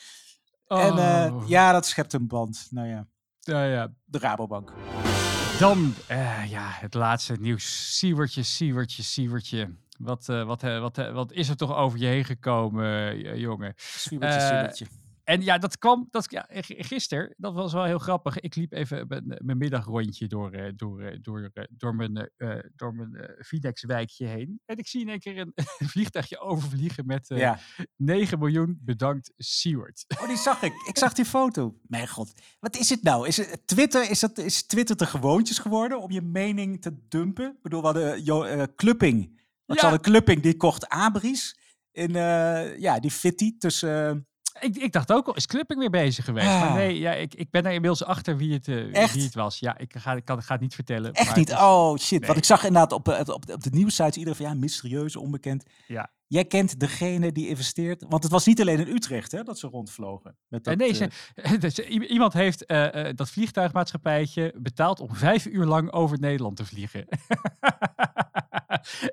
En 0.80 0.98
eh, 0.98 1.34
Oh. 1.34 1.48
ja, 1.48 1.72
dat 1.72 1.86
schept 1.86 2.12
een 2.12 2.26
band. 2.26 2.66
Nou 2.70 2.88
ja, 2.88 3.06
Ja, 3.40 3.64
ja. 3.64 3.92
de 4.04 4.18
Rabobank. 4.18 4.72
Dan 5.58 5.94
eh, 6.06 6.50
ja, 6.50 6.68
het 6.70 6.94
laatste 6.94 7.36
nieuws. 7.40 7.98
Siewertje, 7.98 8.42
Siewertje, 8.42 9.02
Siewertje. 9.02 9.74
Wat, 9.98 10.28
eh, 10.28 10.44
wat, 10.44 10.62
wat, 10.62 10.96
wat 11.12 11.32
is 11.32 11.48
er 11.48 11.56
toch 11.56 11.74
over 11.76 11.98
je 11.98 12.06
heen 12.06 12.24
gekomen, 12.24 13.18
jongen? 13.38 13.72
Zwiebertje, 13.76 14.38
Eh, 14.38 14.46
zwiebertje. 14.46 14.86
En 15.24 15.42
ja, 15.42 15.58
dat 15.58 15.78
kwam 15.78 16.06
dat, 16.10 16.30
ja, 16.30 16.46
gisteren. 16.66 17.34
Dat 17.36 17.54
was 17.54 17.72
wel 17.72 17.84
heel 17.84 17.98
grappig. 17.98 18.40
Ik 18.40 18.54
liep 18.56 18.72
even 18.72 19.06
mijn, 19.08 19.24
mijn 19.44 19.58
middagrondje 19.58 20.26
door, 20.26 20.50
eh, 20.52 20.72
door, 20.76 21.00
eh, 21.02 21.18
door, 21.20 21.50
eh, 21.52 21.64
door 21.70 21.94
mijn, 21.94 22.30
eh, 22.36 22.58
door 22.76 22.94
mijn 22.94 23.14
eh, 23.14 23.44
Fidex-wijkje 23.44 24.26
heen. 24.26 24.60
En 24.66 24.76
ik 24.76 24.88
zie 24.88 25.00
in 25.00 25.08
één 25.08 25.18
keer 25.20 25.38
een 25.38 25.52
vliegtuigje 25.94 26.38
overvliegen 26.38 27.06
met 27.06 27.30
eh, 27.30 27.38
ja. 27.38 27.58
9 27.96 28.38
miljoen 28.38 28.78
bedankt, 28.80 29.32
Seward. 29.36 30.04
Oh, 30.22 30.28
die 30.28 30.36
zag 30.36 30.62
ik. 30.62 30.72
Ik 30.88 30.98
zag 30.98 31.12
die 31.12 31.24
foto. 31.24 31.78
Mijn 31.82 32.08
god. 32.08 32.32
Wat 32.60 32.76
is 32.76 32.88
het 32.90 33.02
nou? 33.02 33.26
Is 33.26 33.36
het 33.36 33.66
Twitter, 33.66 34.10
is, 34.10 34.20
dat, 34.20 34.38
is 34.38 34.66
Twitter 34.66 34.96
te 34.96 35.06
gewoontjes 35.06 35.58
geworden 35.58 36.00
om 36.00 36.10
je 36.10 36.22
mening 36.22 36.80
te 36.82 36.98
dumpen? 37.08 37.46
Ik 37.50 37.62
bedoel, 37.62 37.80
we 37.80 37.86
hadden 37.86 38.22
Jo- 38.22 38.66
Clupping. 38.76 39.40
Wat 39.66 39.80
Ja. 39.80 39.90
ja. 39.90 39.98
Clupping, 39.98 40.42
die 40.42 40.56
kocht 40.56 40.88
Abris. 40.88 41.58
In, 41.92 42.12
ja, 42.78 43.00
die 43.00 43.10
fitty 43.10 43.56
tussen... 43.58 44.26
Ik, 44.60 44.76
ik 44.76 44.92
dacht 44.92 45.12
ook 45.12 45.26
al, 45.26 45.34
is 45.34 45.46
Clipping 45.46 45.80
weer 45.80 45.90
bezig 45.90 46.24
geweest? 46.24 46.46
Maar 46.46 46.72
nee, 46.74 46.98
ja, 46.98 47.12
ik, 47.12 47.34
ik 47.34 47.50
ben 47.50 47.64
er 47.64 47.72
inmiddels 47.72 48.04
achter 48.04 48.36
wie 48.36 48.52
het, 48.52 48.68
eh, 48.68 48.94
Echt? 48.94 49.14
wie 49.14 49.24
het 49.24 49.34
was. 49.34 49.58
Ja, 49.58 49.78
ik 49.78 49.94
ga, 49.98 50.12
ik 50.12 50.24
kan, 50.24 50.42
ga 50.42 50.52
het 50.52 50.62
niet 50.62 50.74
vertellen. 50.74 51.12
echt 51.12 51.28
maar 51.28 51.38
niet. 51.38 51.48
is- 51.50 51.54
Oh, 51.56 51.96
shit. 51.96 52.18
nee. 52.18 52.26
Want 52.26 52.38
ik 52.38 52.44
zag 52.44 52.64
inderdaad 52.64 52.92
op, 52.92 53.08
eh, 53.08 53.18
op, 53.34 53.50
op 53.50 53.62
de 53.62 53.70
nieuwsites 53.70 54.16
iedereen 54.16 54.36
van, 54.36 54.46
ja, 54.46 54.54
mysterieus, 54.54 55.16
onbekend. 55.16 55.64
Ja. 55.86 56.10
Jij 56.32 56.44
kent 56.44 56.80
degene 56.80 57.32
die 57.32 57.48
investeert. 57.48 58.04
Want 58.08 58.22
het 58.22 58.32
was 58.32 58.46
niet 58.46 58.60
alleen 58.60 58.78
in 58.86 58.94
Utrecht, 58.94 59.32
hè, 59.32 59.42
dat 59.42 59.58
ze 59.58 59.66
rondvlogen. 59.66 60.36
Met 60.48 60.64
dat, 60.64 60.80
Eh, 60.80 60.98
nee, 60.98 61.08
eh, 61.34 61.60
dus 61.60 61.78
i- 61.94 62.06
iemand 62.06 62.32
heeft 62.32 62.66
eh, 62.66 63.08
eh, 63.08 63.16
dat 63.16 63.30
vliegtuigmaatschappijtje 63.30 64.54
betaald 64.58 65.00
om 65.00 65.14
vijf 65.14 65.46
uur 65.46 65.64
lang 65.64 65.92
over 65.92 66.18
Nederland 66.20 66.56
te 66.56 66.64
vliegen. 66.64 67.06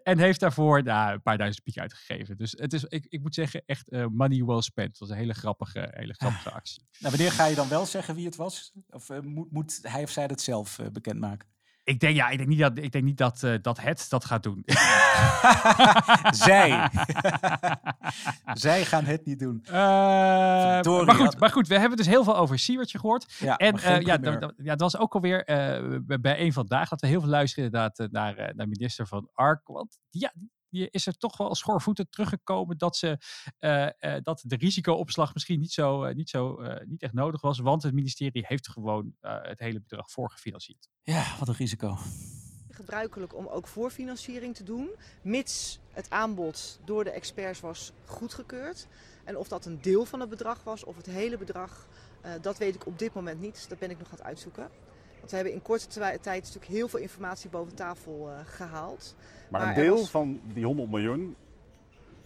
en 0.04 0.20
heeft 0.20 0.40
daarvoor 0.40 0.84
nou, 0.84 1.14
een 1.14 1.22
paar 1.22 1.38
duizend 1.38 1.64
piek 1.64 1.78
uitgegeven. 1.78 2.38
Dus 2.38 2.52
het 2.58 2.74
is, 2.74 2.84
ik, 2.84 3.06
ik 3.10 3.22
moet 3.22 3.34
zeggen, 3.34 3.64
echt 3.66 3.90
eh, 3.90 4.06
money 4.12 4.44
well 4.46 4.62
spent. 4.62 4.88
Het 4.90 5.00
was 5.00 5.10
een 5.10 5.16
hele 5.16 5.34
grappige, 5.34 5.88
hele 5.96 6.14
grappige 6.14 6.52
actie. 6.52 6.84
nou, 7.00 7.16
wanneer 7.16 7.32
ga 7.32 7.46
je 7.46 7.56
dan 7.56 7.70
wel 7.70 7.86
zeggen 7.86 8.16
wie 8.16 8.26
het 8.26 8.36
was? 8.36 8.72
Of 8.90 9.10
eh, 9.10 9.20
moet, 9.20 9.52
moet 9.52 9.80
hij 9.82 10.04
of 10.04 10.10
zij 10.10 10.28
dat 10.28 10.42
zelf 10.42 10.80
eh, 10.80 10.88
bekendmaken? 10.92 11.48
Ik 11.90 12.00
denk, 12.00 12.16
ja, 12.16 12.30
ik 12.30 12.38
denk 12.38 12.50
niet 12.50 12.60
dat, 12.60 12.78
ik 12.78 12.92
denk 12.92 13.04
niet 13.04 13.18
dat, 13.18 13.44
eh, 13.44 13.54
dat 13.62 13.80
het 13.82 14.06
dat 14.10 14.26
gaat 14.26 14.44
doen. 14.44 14.64
Zij. 16.46 16.90
Zij 18.54 18.86
gaan 18.86 19.06
het 19.06 19.26
niet 19.26 19.40
doen. 19.40 19.62
Eh, 19.66 19.74
maar, 21.06 21.16
goed, 21.16 21.40
maar 21.40 21.50
goed, 21.50 21.68
we 21.68 21.80
hebben 21.80 21.98
dus 21.98 22.08
heel 22.08 22.24
veel 22.24 22.38
over 22.38 22.60
Siewertje 22.60 23.00
gehoord. 23.00 23.36
Ja, 23.40 23.58
En 23.58 23.74
eh, 23.76 24.02
ja, 24.02 24.18
dat, 24.18 24.42
dat- 24.42 24.54
ja, 24.58 24.76
dat 24.76 24.80
was 24.92 24.98
ook 24.98 25.14
alweer 25.14 25.44
bij- 26.22 26.40
een 26.40 26.54
vandaag 26.54 26.90
dat 26.90 27.02
we 27.02 27.08
heel 27.08 27.20
veel 27.22 27.30
luisteren 27.30 27.66
inderdaad 27.66 28.08
naar, 28.12 28.52
naar 28.56 28.68
minister 28.68 29.08
van 29.08 29.30
Ark. 29.34 29.68
Want 29.68 29.98
ja, 30.10 30.34
die 30.70 30.88
is 30.92 31.08
er 31.08 31.18
toch 31.18 31.38
wel 31.38 31.56
schoorvoetend 31.56 32.12
teruggekomen 32.12 32.78
dat, 32.78 32.96
ze, 32.98 33.18
eh, 33.60 33.86
eh, 34.16 34.24
dat 34.24 34.44
de 34.46 34.56
risicoopslag 34.56 35.34
misschien 35.34 35.60
niet, 35.60 35.72
zo, 35.72 36.04
eh, 36.04 36.16
niet, 36.16 36.30
zo, 36.30 36.56
eh, 36.58 36.86
niet 36.88 37.02
echt 37.02 37.14
nodig 37.14 37.42
was. 37.42 37.60
Want 37.60 37.84
het 37.84 37.94
ministerie 37.94 38.46
heeft 38.48 38.70
gewoon 38.70 39.14
eh, 39.20 39.38
het 39.42 39.60
hele 39.60 39.80
bedrag 39.82 40.12
voorgefinancierd. 40.12 40.88
Ja, 41.04 41.36
wat 41.40 41.48
een 41.48 41.54
risico. 41.54 41.98
gebruikelijk 42.70 43.36
om 43.36 43.48
ook 43.48 43.68
voorfinanciering 43.68 44.56
te 44.56 44.64
doen, 44.64 44.90
mits 45.22 45.80
het 45.92 46.10
aanbod 46.10 46.80
door 46.86 47.04
de 47.04 47.10
experts 47.10 47.60
was 47.60 47.92
goedgekeurd. 48.06 48.88
En 49.26 49.38
of 49.38 49.48
dat 49.48 49.66
een 49.66 49.82
deel 49.82 50.06
van 50.06 50.20
het 50.20 50.30
bedrag 50.30 50.64
was 50.64 50.84
of 50.84 50.96
het 50.96 51.06
hele 51.06 51.38
bedrag, 51.38 51.88
eh, 52.22 52.32
dat 52.42 52.58
weet 52.58 52.76
ik 52.76 52.86
op 52.86 53.00
dit 53.00 53.14
moment 53.14 53.42
niet. 53.42 53.66
Dat 53.70 53.80
ben 53.80 53.90
ik 53.90 53.98
nog 53.98 54.08
aan 54.08 54.16
het 54.18 54.24
uitzoeken. 54.26 54.70
Want 55.20 55.30
we 55.30 55.36
hebben 55.36 55.54
in 55.54 55.62
korte 55.62 55.88
tijd 56.22 56.44
natuurlijk 56.44 56.66
heel 56.72 56.88
veel 56.88 57.00
informatie 57.00 57.50
boven 57.50 57.76
tafel 57.76 58.30
eh, 58.30 58.40
gehaald. 58.46 59.16
Maar, 59.50 59.62
Maar 59.62 59.70
een 59.78 59.84
deel 59.84 59.96
was- 59.96 60.10
van 60.10 60.42
die 60.54 60.66
100 60.66 60.90
miljoen, 60.90 61.36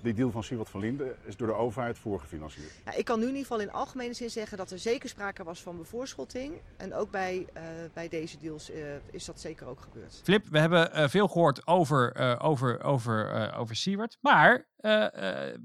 die 0.02 0.14
deal 0.14 0.32
van 0.32 0.44
Siewert 0.44 0.70
van 0.70 0.80
Linden, 0.80 1.16
is 1.26 1.36
door 1.38 1.48
de 1.48 1.54
overheid 1.54 1.98
voorgefinancierd. 1.98 2.72
Nou, 2.86 2.98
ik 2.98 3.06
kan 3.06 3.16
nu 3.20 3.24
in 3.26 3.30
ieder 3.36 3.42
geval 3.48 3.60
in 3.62 3.72
algemene 3.72 4.14
zin 4.14 4.30
zeggen 4.30 4.58
dat 4.58 4.72
er 4.72 4.80
zeker 4.80 5.10
sprake 5.10 5.44
was 5.44 5.62
van 5.62 5.78
bevoorschotting. 5.78 6.54
En 6.78 6.94
ook 6.94 7.12
bij, 7.12 7.46
eh, 7.54 7.64
bij 7.94 8.08
deze 8.10 8.38
deals 8.38 8.70
eh, 8.72 8.82
is 9.12 9.26
dat 9.26 9.40
zeker 9.40 9.68
ook 9.68 9.82
gebeurd. 9.82 10.22
Flip, 10.24 10.46
we 10.50 10.60
hebben 10.60 10.92
eh, 10.94 11.08
veel 11.10 11.28
gehoord 11.28 11.68
over, 11.68 12.12
eh 12.12 12.36
over, 12.42 12.84
over, 12.84 13.30
eh 13.32 13.60
over 13.60 13.76
Siewert. 13.76 14.18
Maar 14.22 14.68
eh, 14.78 15.48
eh, 15.50 15.60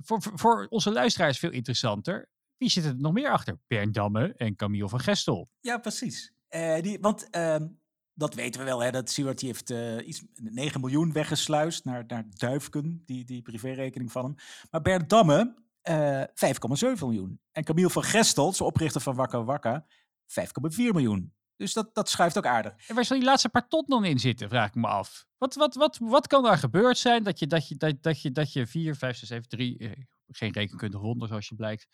voor, 0.00 0.22
voor- 0.22 0.38
voor 0.38 0.66
onze 0.70 0.92
luisteraars 0.92 1.38
veel 1.38 1.50
interessanter. 1.50 2.28
Wie 2.56 2.70
zit 2.70 2.84
er 2.84 2.96
nog 2.96 3.12
meer 3.12 3.30
achter? 3.30 3.58
Bernd 3.66 3.94
Damme 3.94 4.32
en 4.36 4.56
Camille 4.56 4.88
van 4.88 5.00
Gestel. 5.00 5.48
Ja, 5.60 5.78
precies. 5.78 6.32
Eh, 6.50 6.82
die, 6.82 6.98
want 7.00 7.30
ehm, 7.30 7.66
dat 8.14 8.34
weten 8.34 8.60
we 8.60 8.66
wel, 8.66 8.80
hè, 8.80 8.90
dat 8.90 9.10
Siewert 9.10 9.38
die 9.38 9.48
heeft 9.48 9.70
eh, 9.70 10.06
iets 10.06 10.22
9 10.34 10.80
miljoen 10.80 11.12
weggesluist 11.12 11.84
naar, 11.84 12.04
naar 12.06 12.24
Duifken, 12.30 13.02
die, 13.04 13.24
die 13.24 13.42
privérekening 13.42 14.12
van 14.12 14.24
hem. 14.24 14.34
Maar 14.70 14.82
Bert 14.82 15.08
Damme, 15.08 15.54
eh 15.82 16.22
5,7 16.22 16.98
miljoen. 17.00 17.40
En 17.52 17.64
Camille 17.64 17.90
van 17.90 18.02
Gestel, 18.02 18.52
zijn 18.52 18.68
oprichter 18.68 19.00
van 19.00 19.14
Wakka 19.14 19.44
Wakka, 19.44 19.86
5,4 20.26 20.74
miljoen. 20.76 21.34
Dus 21.56 21.72
dat, 21.72 21.94
dat 21.94 22.08
schuift 22.08 22.38
ook 22.38 22.46
aardig. 22.46 22.88
En 22.88 22.94
waar 22.94 23.04
zal 23.04 23.16
die 23.16 23.26
laatste 23.26 23.48
paar 23.48 23.66
dan 23.68 24.04
in 24.04 24.18
zitten, 24.18 24.48
vraag 24.48 24.68
ik 24.68 24.74
me 24.74 24.86
af. 24.86 25.26
Wat, 25.38 25.54
wat, 25.54 25.74
wat, 25.74 25.98
wat 26.02 26.26
kan 26.26 26.42
daar 26.42 26.58
gebeurd 26.58 26.98
zijn 26.98 27.22
dat 27.22 27.38
je, 27.38 27.46
dat 27.46 27.68
je, 27.68 27.76
dat, 27.76 28.02
dat 28.02 28.22
je, 28.22 28.32
dat 28.32 28.52
je 28.52 28.66
4, 28.66 28.96
5, 28.96 29.16
6, 29.16 29.28
7, 29.28 29.48
3, 29.48 29.78
eh, 29.78 29.90
geen 30.30 30.52
rekenkundige 30.52 31.04
ronde 31.04 31.26
zoals 31.26 31.48
je 31.48 31.54
blijkt, 31.54 31.86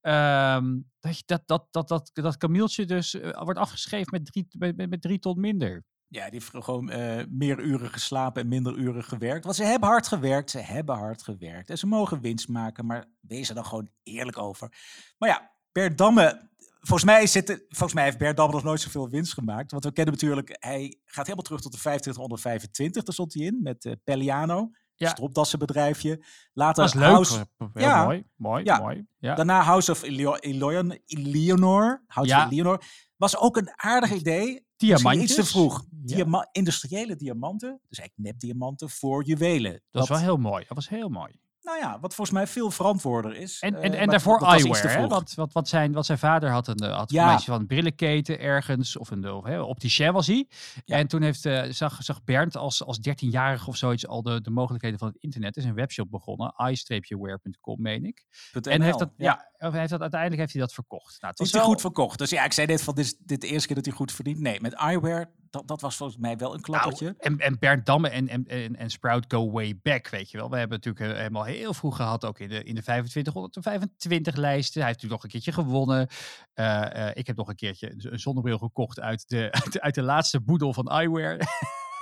ehm, 0.00 0.78
dat, 1.00 1.22
dat, 1.26 1.46
dat, 1.46 1.66
dat, 1.70 1.88
dat, 1.88 2.10
dat 2.12 2.40
dus 2.86 3.14
eh, 3.14 3.42
wordt 3.42 3.58
afgeschreven 3.58 4.08
met 4.10 4.26
drie, 4.26 4.46
met, 4.58 4.90
met, 4.90 5.02
drie 5.02 5.18
ton 5.18 5.40
minder. 5.40 5.84
Ja, 6.06 6.24
die 6.24 6.32
heeft 6.32 6.64
gewoon 6.64 6.90
eh, 6.90 7.24
meer 7.28 7.60
uren 7.60 7.90
geslapen 7.90 8.42
en 8.42 8.48
minder 8.48 8.76
uren 8.76 9.04
gewerkt. 9.04 9.44
Want 9.44 9.56
ze 9.56 9.64
hebben 9.64 9.88
hard 9.88 10.06
gewerkt, 10.06 10.50
ze 10.50 10.58
hebben 10.58 10.96
hard 10.96 11.22
gewerkt. 11.22 11.70
En 11.70 11.78
ze 11.78 11.86
mogen 11.86 12.20
winst 12.20 12.48
maken, 12.48 12.86
maar 12.86 13.08
wees 13.20 13.48
er 13.48 13.54
dan 13.54 13.66
gewoon 13.66 13.90
eerlijk 14.02 14.38
over. 14.38 14.72
Maar 15.18 15.28
ja, 15.28 15.50
Bert 15.72 15.98
Damme, 15.98 16.50
volgens 16.80 17.04
mij, 17.04 17.26
zit 17.26 17.64
volgens 17.68 17.94
mij 17.94 18.04
heeft 18.04 18.18
Bert 18.18 18.36
Damme 18.36 18.54
nog 18.54 18.62
nooit 18.62 18.80
zoveel 18.80 19.08
winst 19.08 19.32
gemaakt. 19.32 19.70
Want 19.70 19.84
we 19.84 19.92
kennen 19.92 20.14
natuurlijk, 20.14 20.56
hij 20.58 20.98
gaat 21.04 21.24
helemaal 21.24 21.44
terug 21.44 21.60
tot 21.60 21.72
de 21.72 21.78
2525, 21.78 23.02
daar 23.02 23.14
stond 23.14 23.34
hij 23.34 23.42
in, 23.42 23.60
met 23.62 23.84
eh 23.84 23.92
Pelliano. 24.04 24.70
Ja. 25.00 25.08
Stropdassenbedrijfje. 25.08 26.24
Later 26.52 26.84
Dat 26.84 26.94
leuk. 26.94 27.04
House, 27.10 27.46
Heel 27.58 27.70
Ja. 27.74 28.04
mooi, 28.04 28.24
mooi, 28.36 28.64
Ja. 28.64 28.78
mooi. 28.78 29.06
Ja. 29.18 29.34
Daarna 29.34 29.62
House 29.62 29.90
of 29.90 30.02
Eleo- 30.02 30.34
Eleon- 30.36 30.98
Eleanor. 31.06 32.02
House 32.06 32.36
of 32.36 32.50
Eleanor. 32.50 32.82
Was 33.16 33.36
ook 33.36 33.56
een 33.56 33.70
aardig 33.76 34.12
idee. 34.12 34.66
Diamantjes. 34.76 35.24
Iets 35.24 35.34
te 35.34 35.44
vroeg. 35.44 35.84
Diama- 35.90 36.48
industriële 36.52 37.16
diamanten, 37.16 37.80
dus 37.88 37.98
eigenlijk 37.98 38.30
nepdiamanten 38.32 38.90
voor 38.90 39.24
juwelen. 39.24 39.72
Dat 39.72 39.82
was 39.90 40.08
wel 40.08 40.18
heel 40.18 40.36
mooi. 40.36 40.64
Dat 40.68 40.76
was 40.76 40.88
heel 40.88 41.08
mooi. 41.08 41.40
Nou 41.62 41.78
ja, 41.78 41.98
wat 42.00 42.14
volgens 42.14 42.36
mij 42.36 42.46
veel 42.46 42.70
verantwoorder 42.70 43.36
is. 43.36 43.60
En, 43.60 43.74
Eh, 43.74 43.84
en, 43.84 43.92
en 43.92 43.98
maar 43.98 44.06
daarvoor 44.06 44.38
dat 44.38 44.48
te 44.48 44.54
eyewear. 44.54 45.08
Want, 45.08 45.34
want, 45.34 45.52
want, 45.52 45.68
zijn, 45.68 45.92
wat 45.92 46.06
zijn 46.06 46.18
vader 46.18 46.50
had 46.50 46.68
een, 46.68 46.76
eh, 46.76 46.96
had 46.96 47.10
Ja. 47.10 47.38
van 47.38 47.60
een 47.60 47.66
brillenketen 47.66 48.40
ergens, 48.40 48.96
of 48.96 49.10
een 49.10 49.22
hè, 49.22 49.60
opticien 49.60 50.12
was 50.12 50.26
hij. 50.26 50.48
En 50.86 51.06
toen 51.06 51.22
heeft, 51.22 51.44
eh, 51.46 51.62
zag, 51.70 52.02
zag 52.02 52.24
Bernd 52.24 52.56
als, 52.56 52.84
als 52.84 52.98
13-jarige 52.98 53.68
of 53.68 53.76
zoiets 53.76 54.06
al 54.06 54.22
de, 54.22 54.40
de 54.40 54.50
mogelijkheden 54.50 54.98
van 54.98 55.08
het 55.08 55.16
internet. 55.16 55.56
Er 55.56 55.62
is 55.62 55.68
een 55.68 55.74
webshop 55.74 56.10
begonnen, 56.10 56.54
i-wear.com, 56.70 57.82
meen 57.82 58.04
ik. 58.04 58.24
En 58.62 58.82
heeft 58.82 58.98
dat, 58.98 59.10
ja. 59.16 59.48
heeft 59.58 59.90
dat, 59.90 60.00
uiteindelijk 60.00 60.40
heeft 60.40 60.52
hij 60.52 60.60
dat 60.62 60.72
verkocht. 60.72 61.20
Nou, 61.20 61.32
het 61.32 61.40
Is 61.46 61.52
hij 61.52 61.60
wel- 61.60 61.70
goed 61.70 61.80
verkocht? 61.80 62.18
Dus 62.18 62.30
ja, 62.30 62.44
ik 62.44 62.52
zei 62.52 62.66
net 62.66 62.82
van 62.82 62.94
dit 62.94 63.04
is 63.04 63.16
dit 63.18 63.40
de 63.40 63.46
eerste 63.46 63.66
keer 63.66 63.76
dat 63.76 63.84
hij 63.84 63.94
goed 63.94 64.12
verdient. 64.12 64.38
Nee, 64.38 64.60
met 64.60 64.72
eyewear, 64.72 65.30
dat, 65.50 65.68
dat 65.68 65.80
was 65.80 65.96
volgens 65.96 66.18
mij 66.18 66.36
wel 66.36 66.54
een 66.54 66.60
klappertje. 66.60 67.04
Nou, 67.04 67.16
en, 67.18 67.38
en 67.38 67.58
Bernd 67.58 67.86
Damme 67.86 68.08
en, 68.08 68.28
en, 68.28 68.46
en, 68.46 68.76
en 68.76 68.90
Sprout 68.90 69.24
go 69.28 69.50
way 69.50 69.78
back, 69.82 70.08
weet 70.08 70.30
je 70.30 70.38
wel. 70.38 70.50
We 70.50 70.56
hebben 70.56 70.76
natuurlijk 70.76 71.12
eh, 71.12 71.16
helemaal 71.18 71.44
heel 71.44 71.74
vroeg 71.74 71.96
gehad, 71.96 72.24
ook 72.24 72.38
in 72.38 72.48
de, 72.48 72.64
in 72.64 72.74
de 72.74 72.82
2525 72.82 74.36
lijsten. 74.36 74.80
Hij 74.80 74.90
heeft 74.90 75.02
natuurlijk 75.02 75.22
nog 75.22 75.22
een 75.22 75.40
keertje 75.40 75.62
gewonnen. 75.62 76.08
Eh, 76.54 77.08
eh, 77.08 77.16
ik 77.16 77.26
heb 77.26 77.36
nog 77.36 77.48
een 77.48 77.54
keertje 77.54 77.90
een, 77.90 78.12
een 78.12 78.20
zonnebril 78.20 78.58
gekocht 78.58 79.00
uit 79.00 79.28
de, 79.28 79.52
uit 79.62 79.72
de, 79.72 79.80
uit 79.80 79.94
de 79.94 80.02
laatste 80.02 80.40
boedel 80.40 80.72
van 80.72 80.88
eyewear. 80.88 81.38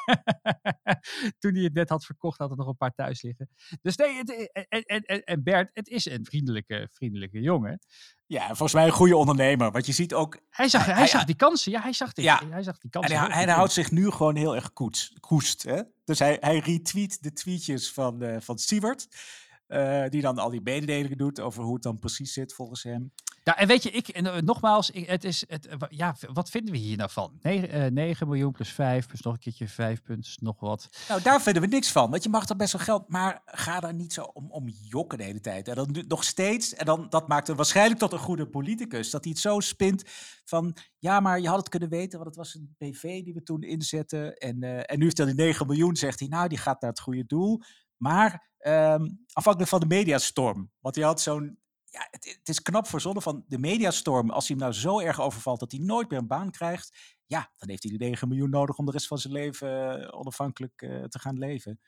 Toen 1.39 1.55
hij 1.55 1.63
het 1.65 1.75
net 1.75 1.89
had 1.89 2.05
verkocht, 2.05 2.39
had 2.39 2.51
er 2.51 2.57
nog 2.57 2.67
een 2.67 2.77
paar 2.77 2.95
thuis 2.95 3.23
liggen. 3.23 3.49
Dus 3.83 3.97
nee, 3.97 4.17
het, 4.17 4.51
en, 4.69 4.83
en, 4.83 5.01
en, 5.03 5.23
en 5.25 5.43
Bert, 5.43 5.71
het 5.73 5.89
is 5.89 6.05
een 6.07 6.25
vriendelijke, 6.25 6.89
vriendelijke 6.93 7.41
jongen. 7.41 7.79
Ja, 8.27 8.47
volgens 8.47 8.73
mij 8.73 8.87
een 8.87 8.93
goede 8.93 9.17
ondernemer. 9.17 9.71
Want 9.71 9.87
je 9.87 9.93
ziet 9.93 10.15
ook... 10.15 10.41
Hij 10.51 10.69
zag, 10.69 10.87
hij, 10.87 11.07
zag 11.07 11.25
die 11.25 11.37
kansen. 11.37 11.73
Ja, 11.73 11.81
hij 11.83 11.93
zag, 11.93 12.13
die, 12.13 12.25
Ja. 12.25 12.43
hij 12.49 12.63
zag 12.63 12.79
die 12.79 12.91
En 12.91 13.01
kansen. 13.01 13.17
hij, 13.17 13.27
heel 13.27 13.35
hij 13.35 13.45
goed. 13.45 13.53
houdt 13.55 13.73
zich 13.73 13.91
nu 13.91 14.11
gewoon 14.11 14.37
heel 14.37 14.55
erg 14.55 14.73
koets, 14.73 15.13
koest. 15.21 15.63
Hè? 15.63 15.83
Dus 16.05 16.19
hij, 16.19 16.37
hij 16.41 16.59
retweet 16.59 17.23
de 17.23 17.33
tweetjes 17.33 17.93
van, 17.93 18.23
eh 18.23 18.37
van 18.41 18.59
Siewert. 18.59 19.09
eh, 19.67 20.05
die 20.09 20.21
dan 20.21 20.39
al 20.39 20.51
die 20.51 20.61
mededelingen 20.61 21.19
doet 21.19 21.41
over 21.41 21.63
hoe 21.63 21.75
het 21.75 21.83
dan 21.83 21.99
precies 21.99 22.33
zit 22.33 22.55
volgens 22.55 22.83
hem. 22.83 23.13
Ja, 23.49 23.57
en 23.57 23.67
weet 23.67 23.83
je, 23.83 23.91
ik, 23.91 24.09
en, 24.09 24.27
eh, 24.27 24.43
nogmaals, 24.43 24.91
het 24.93 25.25
is, 25.25 25.45
het, 25.47 25.67
eh, 25.67 25.77
ja, 25.89 26.17
wat 26.33 26.51
vinden 26.51 26.73
we 26.73 26.79
hier 26.79 26.97
nou 26.97 27.11
van? 27.11 27.39
9, 27.43 27.93
9 27.93 28.29
miljoen 28.29 28.53
plus 28.53 28.73
5, 28.73 29.07
plus 29.07 29.21
nog 29.21 29.33
een 29.33 29.39
keertje 29.39 29.69
5 29.69 30.03
punten, 30.03 30.33
nog 30.41 30.61
wat. 30.61 30.89
Nou, 31.09 31.23
daar 31.23 31.43
vinden 31.43 31.63
we 31.63 31.69
niks 31.69 31.93
van. 31.93 32.11
Want 32.11 32.23
je 32.23 32.29
mag 32.29 32.47
toch 32.47 32.57
best 32.57 32.73
wel 32.73 32.83
geld, 32.83 33.09
maar 33.09 33.43
ga 33.45 33.81
daar 33.81 33.95
niet 33.95 34.13
zo 34.13 34.23
om, 34.23 34.51
om 34.51 34.69
jokken 34.69 35.19
de 35.19 35.25
hele 35.25 35.41
tijd. 35.41 35.69
En 35.69 35.75
dan 35.75 36.05
nog 36.09 36.25
steeds, 36.25 36.75
en 36.75 36.87
dan, 36.87 37.07
dat 37.09 37.29
maakt 37.29 37.47
hem 37.47 37.57
waarschijnlijk 37.57 38.01
tot 38.01 38.13
een 38.13 38.19
goede 38.19 38.49
politicus. 38.49 39.11
Dat 39.11 39.25
hij 39.25 39.33
het 39.33 39.43
zo 39.43 39.61
spint 39.61 40.03
van, 40.45 40.77
ja, 40.99 41.21
maar 41.21 41.41
je 41.41 41.49
had 41.49 41.59
het 41.59 41.69
kunnen 41.69 41.89
weten, 41.89 42.19
want 42.19 42.37
het 42.37 42.37
was 42.37 42.55
een 42.55 42.75
BV 42.79 43.03
die 43.25 43.35
we 43.35 43.43
toen 43.43 43.63
inzetten. 43.63 44.35
En, 44.37 44.63
eh, 44.63 44.77
en 44.77 44.99
nu 44.99 45.05
heeft 45.05 45.19
hij 45.19 45.27
die 45.27 45.35
9 45.35 45.67
miljoen, 45.67 45.97
zegt 45.97 46.19
hij, 46.19 46.29
nou, 46.29 46.49
die 46.49 46.59
gaat 46.59 46.81
naar 46.81 46.91
het 46.91 47.01
goede 47.01 47.27
doel. 47.27 47.61
Maar 47.97 48.51
ehm, 48.59 49.09
afhankelijk 49.33 49.71
van 49.71 49.81
de 49.81 49.87
mediastorm. 49.87 50.71
Want 50.81 50.95
hij 50.95 51.05
had 51.05 51.21
zo'n, 51.21 51.59
ja, 51.91 52.09
het, 52.11 52.49
is 52.49 52.63
knap 52.63 52.87
verzonnen 52.87 53.23
van 53.23 53.45
de 53.49 53.59
mediastorm. 53.59 54.31
Als 54.31 54.49
hij 54.49 54.57
hem 54.57 54.67
nou 54.67 54.81
zo 54.81 55.01
erg 55.01 55.21
overvalt 55.21 55.61
dat 55.61 55.73
hij 55.73 55.81
nooit 55.81 56.11
meer 56.11 56.19
een 56.19 56.27
baan 56.27 56.51
krijgt. 56.51 57.17
Ja, 57.27 57.53
dan 57.57 57.69
heeft 57.69 57.83
hij 57.83 57.93
die 57.93 58.09
9 58.09 58.29
miljoen 58.29 58.51
nodig 58.51 58.79
om 58.79 58.87
de 58.87 58.93
rest 58.93 59.07
van 59.07 59.19
zijn 59.19 59.33
leven 59.33 60.01
eh, 60.03 60.19
onafhankelijk 60.19 60.83
eh, 60.83 61.05
te 61.05 61.19
gaan 61.19 61.39
leven. 61.39 61.81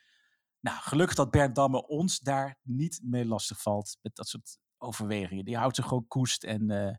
Nou, 0.60 0.78
gelukkig 0.80 1.16
dat 1.16 1.30
Bernd 1.30 1.54
Damme 1.54 1.86
ons 1.86 2.18
daar 2.18 2.58
niet 2.62 3.00
mee 3.02 3.26
lastig 3.26 3.62
valt 3.62 3.98
met 4.02 4.16
dat 4.16 4.28
soort 4.28 4.58
overwegingen. 4.78 5.44
Die 5.44 5.56
houdt 5.56 5.76
zich 5.76 5.86
gewoon 5.86 6.06
koest 6.08 6.44
en 6.44 6.70
eh 6.70 6.94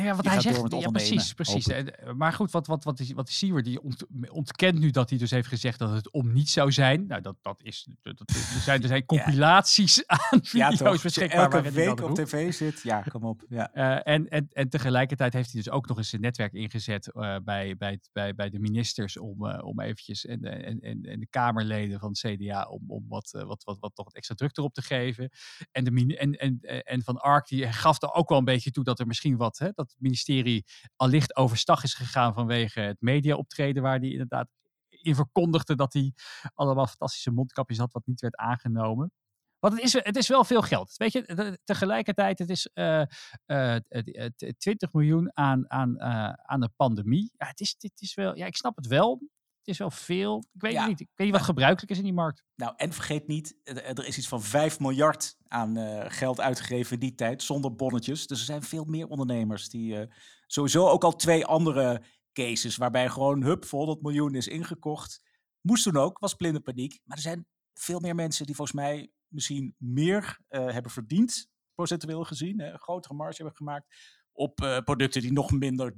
Ja, 0.00 0.14
wat 0.14 0.24
hij 0.24 0.40
zegt, 0.40 0.72
ja, 0.80 0.90
precies, 0.90 1.32
precies. 1.32 1.66
eh, 1.68 2.12
maar 2.12 2.32
goed, 2.32 2.50
wat, 2.50 2.66
wat, 2.66 2.84
wat, 2.84 3.00
is, 3.00 3.12
wat 3.12 3.28
is 3.28 3.38
Siewer, 3.38 3.62
die 3.62 3.82
ont- 3.82 4.04
ontkent 4.30 4.78
nu 4.78 4.90
dat 4.90 5.10
hij 5.10 5.18
dus 5.18 5.30
heeft 5.30 5.48
gezegd 5.48 5.78
dat 5.78 5.90
het 5.90 6.10
om 6.10 6.32
niet 6.32 6.48
zou 6.50 6.72
zijn. 6.72 7.06
Nou, 7.06 7.20
dat, 7.22 7.36
dat 7.42 7.60
is, 7.62 7.86
dat, 8.02 8.20
er 8.30 8.60
zijn, 8.60 8.82
er 8.82 8.88
zijn 8.88 9.04
compilaties 9.14 10.06
aan 10.06 10.18
Ja, 10.30 10.38
video's 10.42 10.76
toch? 10.78 10.86
Als 10.88 10.96
je 10.96 11.02
beschikbaar. 11.02 11.52
elke 11.52 11.70
week 11.70 12.02
op 12.02 12.14
tv 12.14 12.52
zit. 12.52 12.80
Ja, 12.82 13.00
kom 13.02 13.24
op. 13.24 13.44
Ja. 13.48 13.70
Eh, 13.82 14.12
en, 14.14 14.28
en, 14.28 14.48
en 14.52 14.68
tegelijkertijd 14.68 15.32
heeft 15.32 15.52
hij 15.52 15.62
dus 15.62 15.72
ook 15.72 15.88
nog 15.88 15.96
eens 15.96 16.08
zijn 16.08 16.20
netwerk 16.22 16.52
ingezet 16.52 17.12
eh, 17.12 17.36
bij, 17.44 17.76
bij, 17.76 18.00
bij, 18.12 18.34
bij 18.34 18.50
de 18.50 18.58
ministers 18.58 19.18
om, 19.18 19.50
om 19.50 19.80
eventjes 19.80 20.26
en, 20.26 20.40
de- 20.40 20.48
en, 20.48 20.80
en, 20.80 21.02
en 21.02 21.20
de 21.20 21.26
Kamerleden 21.30 21.98
van 22.00 22.08
het 22.08 22.18
CDA 22.18 22.64
om, 22.64 22.82
om 22.90 23.04
wat, 23.08 23.30
wat, 23.46 23.64
wat, 23.64 23.78
wat 23.80 23.94
toch 23.94 24.12
extra 24.12 24.34
druk 24.34 24.56
erop 24.58 24.74
te 24.74 24.82
geven. 24.82 25.30
En, 25.72 25.84
de, 25.84 26.16
en, 26.16 26.32
en, 26.32 26.60
en 26.82 27.02
Van 27.02 27.16
Ark 27.18 27.48
die 27.48 27.72
gaf 27.72 28.02
er 28.02 28.12
ook 28.12 28.28
wel 28.28 28.38
een 28.38 28.44
beetje 28.44 28.70
toe 28.70 28.84
dat 28.84 29.00
er 29.00 29.06
misschien 29.06 29.36
wat, 29.36 29.58
hè, 29.58 29.68
dat 29.82 29.90
het 29.90 30.00
ministerie 30.00 30.64
allicht 30.96 31.36
overstag 31.36 31.82
is 31.82 31.94
gegaan 31.94 32.34
vanwege 32.34 32.80
het 32.80 33.00
mediaoptreden 33.00 33.82
waar 33.82 33.98
hij 33.98 34.08
inderdaad 34.10 34.48
in 34.88 35.14
verkondigde 35.14 35.74
dat 35.74 35.92
hij 35.92 36.12
allemaal 36.54 36.86
fantastische 36.86 37.30
mondkapjes 37.30 37.78
had 37.78 37.92
wat 37.92 38.06
niet 38.06 38.20
werd 38.20 38.36
aangenomen. 38.36 39.12
Want 39.58 39.74
het 39.74 39.82
is, 39.82 39.92
het 39.92 40.16
is 40.16 40.28
wel 40.28 40.44
veel 40.44 40.62
geld. 40.62 40.96
Weet 40.96 41.12
je, 41.12 41.22
te- 41.24 41.58
tegelijkertijd, 41.64 42.38
het 42.38 42.50
is 42.50 42.66
eh, 42.72 43.00
eh, 43.00 43.76
het- 43.88 44.34
het- 44.36 44.54
20 44.58 44.92
miljoen 44.92 45.30
aan, 45.34 45.70
aan, 45.70 45.96
eh, 45.98 46.32
aan 46.32 46.60
de 46.60 46.70
pandemie. 46.76 47.32
Ja, 47.36 47.46
het 47.46 47.60
is, 47.60 47.74
het 47.78 48.00
is 48.00 48.14
wel, 48.14 48.36
ja, 48.36 48.46
ik 48.46 48.56
snap 48.56 48.76
het 48.76 48.86
wel. 48.86 49.20
Het 49.62 49.70
is 49.70 49.78
wel 49.78 49.90
veel. 49.90 50.44
Ik 50.52 50.60
weet 50.60 50.72
Ja. 50.72 50.78
het 50.80 50.88
niet. 50.88 51.00
Ik 51.00 51.08
weet 51.14 51.26
niet 51.26 51.36
wat 51.36 51.44
gebruikelijk 51.46 51.90
is 51.90 51.98
in 51.98 52.04
die 52.04 52.12
markt. 52.12 52.44
Nou, 52.54 52.72
en 52.76 52.92
vergeet 52.92 53.26
niet, 53.26 53.56
er 53.64 54.06
is 54.06 54.18
iets 54.18 54.28
van 54.28 54.42
5 54.42 54.80
miljard 54.80 55.36
aan 55.48 55.76
eh, 55.76 56.04
geld 56.10 56.40
uitgegeven 56.40 56.92
in 56.92 56.98
die 57.00 57.14
tijd, 57.14 57.42
zonder 57.42 57.74
bonnetjes. 57.74 58.26
Dus 58.26 58.38
er 58.38 58.44
zijn 58.44 58.62
veel 58.62 58.84
meer 58.84 59.06
ondernemers 59.06 59.68
die 59.68 59.98
eh, 59.98 60.14
sowieso 60.46 60.88
ook 60.88 61.04
al 61.04 61.16
twee 61.16 61.46
andere 61.46 62.02
cases, 62.32 62.76
waarbij 62.76 63.08
gewoon 63.08 63.42
hup, 63.42 63.64
voor 63.64 63.78
100 63.78 64.02
miljoen 64.02 64.34
is 64.34 64.48
ingekocht. 64.48 65.22
Moest 65.60 65.82
toen 65.82 65.96
ook, 65.96 66.18
was 66.18 66.34
blinde 66.34 66.60
paniek. 66.60 67.00
Maar 67.04 67.16
er 67.16 67.22
zijn 67.22 67.46
veel 67.74 68.00
meer 68.00 68.14
mensen 68.14 68.46
die 68.46 68.54
volgens 68.54 68.76
mij 68.76 69.10
misschien 69.28 69.74
meer 69.78 70.38
eh, 70.48 70.70
hebben 70.70 70.92
verdiend, 70.92 71.48
procentueel 71.74 72.24
gezien, 72.24 72.60
hè, 72.60 72.72
een 72.72 72.78
grotere 72.78 73.14
marge 73.14 73.36
hebben 73.36 73.56
gemaakt 73.56 73.86
op 74.32 74.54
producten 74.84 75.20
die 75.20 75.32
nog 75.32 75.50
minder 75.50 75.94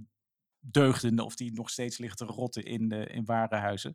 deugden 0.71 1.19
of 1.21 1.35
die 1.35 1.53
nog 1.53 1.71
steeds 1.71 1.99
liggen 1.99 2.19
te 2.19 2.25
rotten 2.25 2.65
in, 2.65 2.89
de, 2.89 3.07
in 3.07 3.25
warenhuizen. 3.25 3.95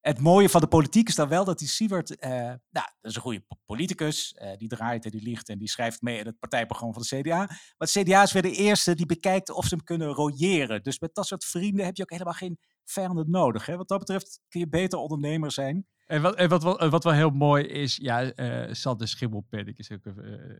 Het 0.00 0.20
mooie 0.20 0.48
van 0.48 0.60
de 0.60 0.66
politiek 0.66 1.08
is 1.08 1.14
dan 1.14 1.28
wel 1.28 1.44
dat 1.44 1.58
die 1.58 1.68
Siewert, 1.68 2.16
eh, 2.16 2.30
nou, 2.30 2.58
dat 2.70 2.86
is 3.00 3.14
een 3.14 3.22
goede 3.22 3.40
po- 3.40 3.56
politicus, 3.64 4.32
eh, 4.34 4.56
die 4.56 4.68
draait 4.68 5.04
en 5.04 5.10
die 5.10 5.22
liegt 5.22 5.48
en 5.48 5.58
die 5.58 5.68
schrijft 5.68 6.02
mee 6.02 6.18
in 6.18 6.26
het 6.26 6.38
partijprogramma 6.38 6.94
van 6.94 7.02
de 7.08 7.22
CDA. 7.22 7.36
Maar 7.36 7.74
het 7.76 7.90
CDA 7.90 8.22
is 8.22 8.32
weer 8.32 8.42
de 8.42 8.52
eerste 8.52 8.94
die 8.94 9.06
bekijkt 9.06 9.50
of 9.50 9.64
ze 9.66 9.74
hem 9.74 9.84
kunnen 9.84 10.08
royeren. 10.08 10.82
Dus 10.82 10.98
met 10.98 11.14
dat 11.14 11.26
soort 11.26 11.44
vrienden 11.44 11.84
heb 11.84 11.96
je 11.96 12.02
ook 12.02 12.10
helemaal 12.10 12.32
geen 12.32 12.58
vijanden 12.84 13.30
nodig. 13.30 13.66
Hè? 13.66 13.76
Wat 13.76 13.88
dat 13.88 13.98
betreft 13.98 14.40
kun 14.48 14.60
je 14.60 14.68
beter 14.68 14.98
ondernemer 14.98 15.52
zijn. 15.52 15.86
En 16.06 16.22
wat, 16.22 16.34
en 16.34 16.48
wat, 16.48 16.62
wel- 16.62 16.88
wat 16.88 17.04
wel 17.04 17.12
heel 17.12 17.30
mooi 17.30 17.64
is, 17.64 17.96
ja, 17.96 18.22
eh 18.32 18.72
Sander 18.74 19.08
Schimmelpenninck 19.08 19.78
is 19.78 19.90
ook, 19.90 20.06
eh, 20.06 20.14
eh, 20.14 20.58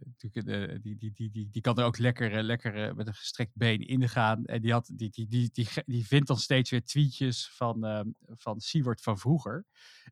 die, 0.83 0.97
die, 0.97 1.13
die, 1.31 1.49
die, 1.51 1.61
kan 1.63 1.79
er 1.79 1.85
ook 1.85 1.99
lekker, 1.99 2.33
eh, 2.37 2.43
lekker 2.43 2.75
eh, 2.89 2.95
met 2.95 3.07
een 3.07 3.15
gestrekt 3.15 3.51
been 3.55 3.81
ingaan. 3.81 4.45
En 4.45 4.63
die, 4.63 4.73
had, 4.73 4.91
die, 4.95 5.11
die, 5.11 5.29
die, 5.29 5.51
die, 5.53 5.69
die 5.87 6.07
vindt 6.07 6.27
dan 6.27 6.37
steeds 6.39 6.71
weer 6.71 6.85
tweetjes 6.85 7.51
van, 7.55 7.85
ehm 7.85 8.09
van 8.37 8.61
Siewert 8.61 9.01
van 9.01 9.19
vroeger. 9.19 9.65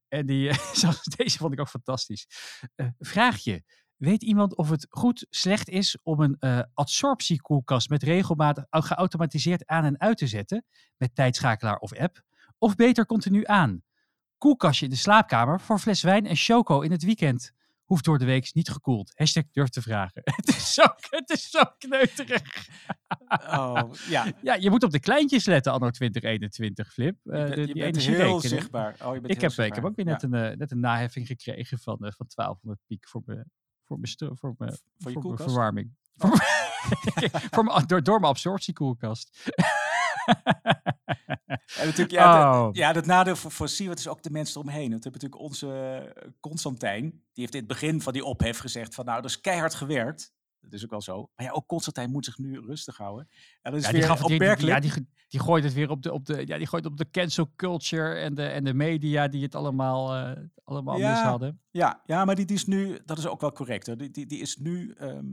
En 0.09 0.27
die, 0.27 0.49
eh, 0.49 0.57
deze 1.17 1.39
vond 1.39 1.53
ik 1.53 1.61
ook 1.61 1.69
fantastisch. 1.69 2.27
Eh, 2.75 2.87
vraagje. 2.99 3.65
Weet 3.97 4.23
iemand 4.23 4.57
of 4.57 4.71
het 4.71 4.87
goed, 4.91 5.27
slecht 5.31 5.69
is 5.69 5.99
om 6.03 6.21
een 6.21 6.37
eh, 6.39 6.61
absorptiekoelkast 6.75 7.89
met 7.89 8.03
regelmaat 8.03 8.67
au- 8.71 8.83
geautomatiseerd 8.83 9.67
aan 9.67 9.85
en 9.85 10.01
uit 10.01 10.19
te 10.19 10.27
zetten, 10.27 10.65
met 10.97 11.15
tijdschakelaar 11.15 11.77
of 11.79 11.93
app, 11.95 12.23
of 12.59 12.75
beter 12.75 13.07
continu 13.07 13.47
aan? 13.47 13.83
Koelkastje 14.43 14.85
in 14.85 14.91
de 14.91 14.97
slaapkamer 14.97 15.61
voor 15.61 15.79
fles 15.79 16.03
wijn 16.03 16.27
en 16.27 16.37
choco 16.37 16.81
in 16.81 16.91
het 16.91 17.03
weekend. 17.03 17.53
Hoeft 17.85 18.05
door 18.05 18.19
de 18.19 18.25
week 18.25 18.55
niet 18.55 18.69
gekoeld. 18.71 19.13
Hashtag 19.15 19.45
durf 19.53 19.69
te 19.69 19.83
vragen. 19.83 20.23
het, 20.37 20.49
is 20.49 20.75
zo, 20.75 20.83
het 21.11 21.31
is 21.31 21.51
zo 21.51 21.61
kneuterig. 21.79 22.43
Oh, 23.51 23.93
ja. 24.09 24.33
ja, 24.43 24.55
je 24.55 24.71
moet 24.71 24.83
op 24.83 24.91
de 24.91 25.01
kleintjes 25.01 25.45
letten 25.45 25.73
anno 25.73 25.91
2021, 25.91 26.93
Flip. 26.93 27.17
Eh, 27.25 27.33
bent- 27.33 27.55
de- 27.55 27.61
je 27.61 27.67
die 27.67 27.75
bent 27.75 27.87
energierekening. 27.97 28.41
heel 28.41 28.49
zichtbaar. 28.51 28.97
Oh, 29.03 29.15
je 29.15 29.21
bent 29.21 29.33
ik, 29.35 29.41
heb, 29.41 29.51
ik 29.53 29.75
heb 29.75 29.85
ook 29.85 29.97
weer 29.97 30.05
net, 30.05 30.21
Ja. 30.21 30.29
een, 30.29 30.51
eh, 30.51 30.57
net 30.57 30.71
een 30.71 30.81
naheffing 30.81 31.27
gekregen 31.27 31.79
van, 31.79 31.99
eh, 31.99 32.13
van 32.17 32.27
1200 32.27 32.81
piek 32.87 33.09
voor 33.09 33.23
mijn 33.25 33.51
voor 33.85 33.99
mijn 33.99 34.37
voor 34.39 34.55
mijn 34.59 34.79
Voor 34.99 35.11
je 35.11 35.37
verwarming. 35.37 35.97
Voor 36.17 36.29
mijn- 36.29 37.31
voor 37.55 37.65
mijn- 37.65 37.87
door, 37.87 38.03
door 38.03 38.21
mijn 38.21 38.33
absorptiekoelkast. 38.33 39.53
En 41.79 41.87
natuurlijk, 41.87 42.11
ja, 42.11 42.61
Oh. 42.67 42.75
ja, 42.75 42.93
het 42.93 43.07
nadeel 43.07 43.37
voor, 43.37 43.51
voor 43.51 43.69
Siewert 43.69 43.99
is 43.99 44.09
ook 44.09 44.23
de 44.23 44.31
mensen 44.31 44.61
eromheen. 44.61 44.91
Want 44.91 45.05
we 45.05 45.11
hebben 45.11 45.21
natuurlijk 45.31 45.43
onze 45.51 46.03
eh, 46.15 46.31
Constantijn, 46.41 47.01
die 47.11 47.21
heeft 47.33 47.53
in 47.55 47.59
het 47.59 47.69
begin 47.69 48.01
van 48.01 48.13
die 48.13 48.25
ophef 48.25 48.59
gezegd 48.59 48.95
van 48.95 49.05
nou, 49.05 49.21
dat 49.23 49.31
is 49.31 49.41
keihard 49.41 49.75
gewerkt. 49.75 50.33
Dat 50.61 50.73
is 50.73 50.85
ook 50.85 50.91
wel 50.91 51.01
zo. 51.03 51.31
Maar 51.37 51.47
ja, 51.47 51.53
ook 51.53 51.67
Constantijn 51.67 52.11
moet 52.11 52.25
zich 52.25 52.39
nu 52.39 52.61
rustig 52.61 52.97
houden. 52.97 53.29
En 53.63 53.71
dat 53.73 53.81
is 53.81 53.87
Ja, 53.87 53.93
die, 53.93 54.01
weer 54.01 54.09
gaf, 54.09 54.19
die, 54.19 54.27
die- 54.29 54.37
opmerkelijk. 54.37 54.85
ja, 54.85 54.91
die, 54.95 55.07
die 55.29 55.41
gooit 55.41 55.65
het 55.65 55.73
weer 55.73 55.91
op 55.91 56.03
de, 56.03 56.13
op 56.13 56.27
de, 56.27 56.47
ja, 56.47 56.59
die 56.59 56.67
gooit 56.67 56.87
op 56.87 56.97
de 56.97 57.11
cancel 57.11 57.53
culture 57.57 58.15
en 58.15 58.35
de, 58.35 58.47
en 58.47 58.65
de 58.65 58.75
media 58.75 59.29
die 59.29 59.43
het 59.43 59.55
allemaal, 59.55 60.15
eh, 60.15 60.43
allemaal 60.65 60.99
mis 60.99 61.19
hadden. 61.21 61.61
Ja, 61.71 62.03
ja, 62.07 62.25
maar 62.25 62.35
die, 62.35 62.45
die 62.45 62.57
is 62.57 62.67
nu, 62.67 62.99
dat 63.05 63.19
is 63.19 63.27
ook 63.27 63.41
wel 63.41 63.53
correct. 63.53 63.87
Hoor. 63.87 63.97
Die, 63.97 64.11
die, 64.11 64.27
die 64.27 64.41
is 64.41 64.57
nu, 64.57 64.95
ehm, 64.99 65.25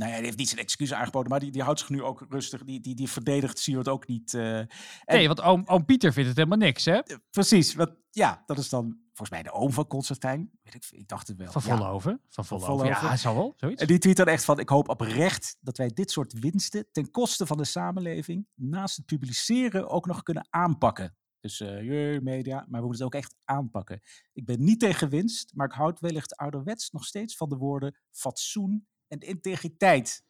nou 0.00 0.10
ja, 0.10 0.16
die 0.16 0.26
heeft 0.26 0.38
niet 0.38 0.48
zijn 0.48 0.60
excuus 0.60 0.92
aangeboden, 0.92 1.30
maar 1.30 1.40
die, 1.40 1.50
die 1.50 1.62
houdt 1.62 1.78
zich 1.80 1.88
nu 1.88 2.02
ook 2.02 2.26
rustig. 2.28 2.64
Die, 2.64 2.80
die, 2.80 2.94
die 2.94 3.08
verdedigt 3.08 3.58
Siewert 3.58 3.88
ook 3.88 4.06
niet. 4.06 4.34
eh. 4.34 4.58
En- 4.58 4.68
Nee, 5.06 5.26
want 5.26 5.40
oom, 5.40 5.62
oom 5.66 5.84
Pieter 5.84 6.12
vindt 6.12 6.28
het 6.28 6.38
helemaal 6.38 6.58
niks, 6.58 6.84
hè? 6.84 7.00
Precies, 7.30 7.74
wat, 7.74 7.96
ja, 8.10 8.42
dat 8.46 8.58
is 8.58 8.68
dan 8.68 8.98
volgens 9.06 9.30
mij 9.30 9.42
de 9.42 9.52
oom 9.58 9.72
van 9.72 9.86
Constantijn. 9.86 10.50
Weet 10.62 10.74
ik, 10.74 10.86
ik 10.90 11.08
dacht 11.08 11.28
het 11.28 11.36
wel. 11.36 11.52
Van 11.52 11.62
Ja. 11.66 11.76
Volloven. 11.76 12.20
Van 12.28 12.44
Volloven. 12.44 12.86
Ja, 12.86 13.16
zal 13.16 13.34
wel. 13.34 13.52
Zoiets. 13.56 13.80
En 13.82 13.86
die 13.86 13.98
tweet 13.98 14.16
dan 14.16 14.26
echt 14.26 14.44
van, 14.44 14.58
ik 14.58 14.68
hoop 14.68 14.88
oprecht 14.88 15.56
dat 15.60 15.76
wij 15.76 15.90
dit 15.94 16.10
soort 16.10 16.32
winsten 16.38 16.86
ten 16.92 17.10
koste 17.10 17.46
van 17.46 17.56
de 17.56 17.64
samenleving, 17.64 18.46
naast 18.54 18.96
het 18.96 19.06
publiceren, 19.06 19.88
ook 19.88 20.06
nog 20.06 20.22
kunnen 20.22 20.46
aanpakken. 20.50 21.14
Dus 21.40 21.60
eh 21.60 21.82
jee, 21.82 22.20
media, 22.20 22.56
maar 22.68 22.80
we 22.80 22.86
moeten 22.86 23.04
het 23.04 23.14
ook 23.14 23.20
echt 23.20 23.34
aanpakken. 23.44 24.00
Ik 24.32 24.44
ben 24.44 24.64
niet 24.64 24.80
tegen 24.80 25.08
winst, 25.08 25.50
maar 25.54 25.66
ik 25.66 25.72
houd 25.72 26.00
wellicht 26.00 26.36
ouderwets 26.36 26.90
nog 26.90 27.04
steeds 27.04 27.36
van 27.36 27.48
de 27.48 27.56
woorden 27.56 27.96
fatsoen 28.10 28.86
en 29.10 29.18
integriteit. 29.18 30.24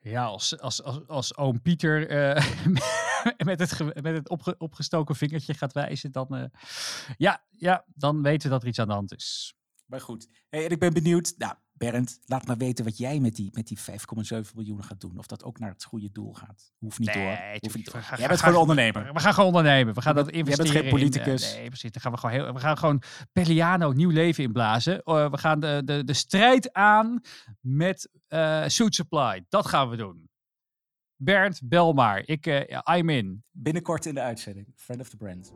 Ja, 0.00 0.24
als, 0.24 0.58
als, 0.58 0.82
als, 0.82 1.06
als 1.06 1.36
oom 1.36 1.62
Pieter 1.62 2.08
eh, 2.08 2.46
met 3.50 3.60
het, 3.60 3.78
met 4.02 4.14
het 4.14 4.28
opge- 4.28 4.54
opgestoken 4.58 5.16
vingertje 5.16 5.54
gaat 5.54 5.72
wijzen, 5.72 6.12
dan, 6.12 6.36
eh, 6.36 6.44
ja, 7.16 7.44
ja, 7.50 7.84
dan 7.94 8.22
weten 8.22 8.48
we 8.48 8.54
dat 8.54 8.62
er 8.62 8.68
iets 8.68 8.78
aan 8.78 8.86
de 8.86 8.92
hand 8.92 9.14
is. 9.14 9.54
Maar 9.86 10.00
goed, 10.00 10.28
hey, 10.48 10.64
en 10.64 10.70
ik 10.70 10.78
ben 10.78 10.92
benieuwd. 10.92 11.34
Nou, 11.36 11.54
Bernd, 11.90 12.18
laat 12.24 12.46
maar 12.46 12.56
weten 12.56 12.84
wat 12.84 12.98
jij 12.98 13.20
met 13.20 13.36
die, 13.36 13.50
met 13.52 13.66
die 13.66 13.78
5,7 13.78 14.54
miljoen 14.54 14.84
gaat 14.84 15.00
doen. 15.00 15.18
Of 15.18 15.26
dat 15.26 15.44
ook 15.44 15.58
naar 15.58 15.70
het 15.70 15.84
goede 15.84 16.10
doel 16.12 16.32
gaat. 16.32 16.72
Hoeft 16.78 16.98
niet 16.98 17.14
Nee, 17.14 17.24
door. 17.24 17.58
Hoeft 17.60 17.76
niet 17.76 17.92
door. 17.92 18.04
Jij 18.16 18.28
bent 18.28 18.40
gewoon 18.40 18.60
ondernemer. 18.60 19.12
We 19.12 19.20
gaan 19.20 19.32
gewoon 19.34 19.48
ondernemen. 19.48 19.94
We 19.94 20.02
gaan 20.02 20.14
dat 20.14 20.24
bent- 20.24 20.36
jij 20.36 20.44
bent 20.44 20.58
investeren 20.58 20.90
geen 20.92 21.00
in, 21.00 21.06
eh, 21.06 21.10
politicus. 21.12 21.54
nee, 21.54 21.66
precies. 21.68 21.90
Daar 21.90 22.02
gaan 22.02 22.12
we 22.12 22.18
gewoon, 22.18 22.34
heel, 22.34 22.52
we 22.52 22.60
gaan 22.60 22.78
gewoon 22.78 23.02
Pelliano 23.32 23.92
nieuw 23.92 24.10
leven 24.10 24.44
inblazen. 24.44 25.02
Eh, 25.02 25.30
we 25.30 25.38
gaan 25.38 25.60
de, 25.60 25.82
de, 25.84 26.04
de 26.04 26.12
strijd 26.14 26.72
aan 26.72 27.20
met 27.60 28.08
eh 28.28 28.64
Suit 28.66 28.94
Supply. 28.94 29.44
Dat 29.48 29.66
gaan 29.66 29.88
we 29.88 29.96
doen. 29.96 30.30
Bernd, 31.16 31.60
bel 31.64 31.92
maar. 31.92 32.22
Ik, 32.24 32.46
eh, 32.46 32.96
I'm 32.98 33.08
in. 33.08 33.44
Binnenkort 33.50 34.06
in 34.06 34.14
de 34.14 34.20
uitzending. 34.20 34.66
Friend 34.76 35.00
of 35.00 35.08
the 35.08 35.16
brand. 35.16 35.52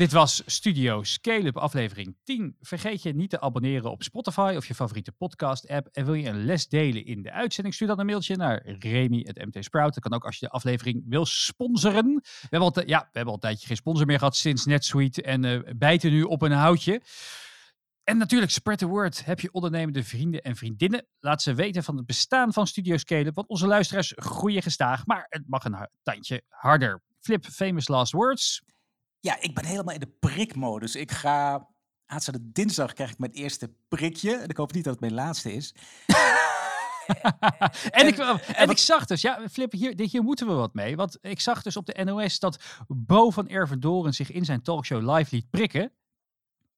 Dit 0.00 0.12
was 0.12 0.42
Studio 0.46 1.02
Scale-up 1.02 1.56
aflevering 1.56 2.16
10. 2.24 2.56
Vergeet 2.60 3.02
je 3.02 3.14
niet 3.14 3.30
te 3.30 3.40
abonneren 3.40 3.90
op 3.90 4.02
Spotify 4.02 4.54
of 4.56 4.66
je 4.66 4.74
favoriete 4.74 5.12
podcast-app. 5.12 5.88
En 5.92 6.04
wil 6.04 6.14
je 6.14 6.28
een 6.28 6.44
les 6.44 6.68
delen 6.68 7.04
in 7.04 7.22
de 7.22 7.32
uitzending? 7.32 7.74
Stuur 7.74 7.88
dan 7.88 7.98
een 7.98 8.06
mailtje 8.06 8.36
naar 8.36 8.62
remy.mtsprout. 8.78 9.94
Dat 9.94 10.02
kan 10.02 10.12
ook 10.12 10.24
als 10.24 10.36
je 10.36 10.46
de 10.46 10.52
aflevering 10.52 11.02
wil 11.06 11.26
sponsoren. 11.26 12.14
We 12.14 12.46
hebben 12.50 12.72
al, 12.74 12.82
ja, 12.86 12.98
we 12.98 13.08
hebben 13.12 13.26
al 13.26 13.34
een 13.34 13.40
tijdje 13.40 13.66
geen 13.66 13.76
sponsor 13.76 14.06
meer 14.06 14.18
gehad 14.18 14.36
sinds 14.36 14.64
NetSuite. 14.64 15.22
En 15.22 15.44
eh, 15.44 15.74
bijten 15.76 16.10
nu 16.10 16.22
op 16.22 16.42
een 16.42 16.52
houtje. 16.52 17.02
En 18.04 18.16
natuurlijk, 18.16 18.52
spread 18.52 18.78
the 18.78 18.86
word. 18.86 19.24
Heb 19.24 19.40
je 19.40 19.52
ondernemende 19.52 20.04
vrienden 20.04 20.42
en 20.42 20.56
vriendinnen? 20.56 21.06
Laat 21.18 21.42
ze 21.42 21.54
weten 21.54 21.84
van 21.84 21.96
het 21.96 22.06
bestaan 22.06 22.52
van 22.52 22.66
Studio 22.66 22.96
Scale-up. 22.96 23.34
Want 23.34 23.48
onze 23.48 23.66
luisteraars 23.66 24.12
groeien 24.16 24.62
gestaag. 24.62 25.06
Maar 25.06 25.26
het 25.28 25.42
mag 25.46 25.64
een 25.64 25.88
tandje 26.02 26.42
harder. 26.48 27.02
Flip, 27.20 27.44
famous 27.44 27.88
last 27.88 28.12
words. 28.12 28.62
Ja, 29.20 29.40
ik 29.40 29.54
ben 29.54 29.64
helemaal 29.64 29.94
in 29.94 30.00
de 30.00 30.12
prikmodus. 30.20 30.94
Ik 30.94 31.12
ga... 31.12 31.68
Aanstaande 32.06 32.50
dinsdag 32.52 32.92
krijg 32.92 33.10
ik 33.10 33.18
mijn 33.18 33.32
eerste 33.32 33.72
prikje. 33.88 34.36
En 34.36 34.48
ik 34.48 34.56
hoop 34.56 34.72
niet 34.72 34.84
dat 34.84 34.92
het 34.92 35.00
mijn 35.02 35.14
laatste 35.14 35.52
is. 35.52 35.74
en, 37.90 38.06
ik, 38.06 38.18
en, 38.18 38.70
ik 38.70 38.78
zag 38.78 39.04
dus, 39.06 39.20
ja, 39.20 39.48
Flip, 39.52 39.72
hier, 39.72 39.96
dit- 39.96 40.10
hier 40.10 40.22
moeten 40.22 40.46
we 40.46 40.52
wat 40.52 40.74
mee. 40.74 40.96
Want 40.96 41.18
ik 41.20 41.40
zag 41.40 41.62
dus 41.62 41.76
op 41.76 41.86
de 41.86 42.04
NOS 42.04 42.38
dat 42.38 42.62
Bo 42.88 43.30
van 43.30 43.48
Ervendoren 43.48 44.12
zich 44.12 44.30
in 44.30 44.44
zijn 44.44 44.62
talkshow 44.62 45.16
live 45.16 45.34
liet 45.34 45.50
prikken. 45.50 45.92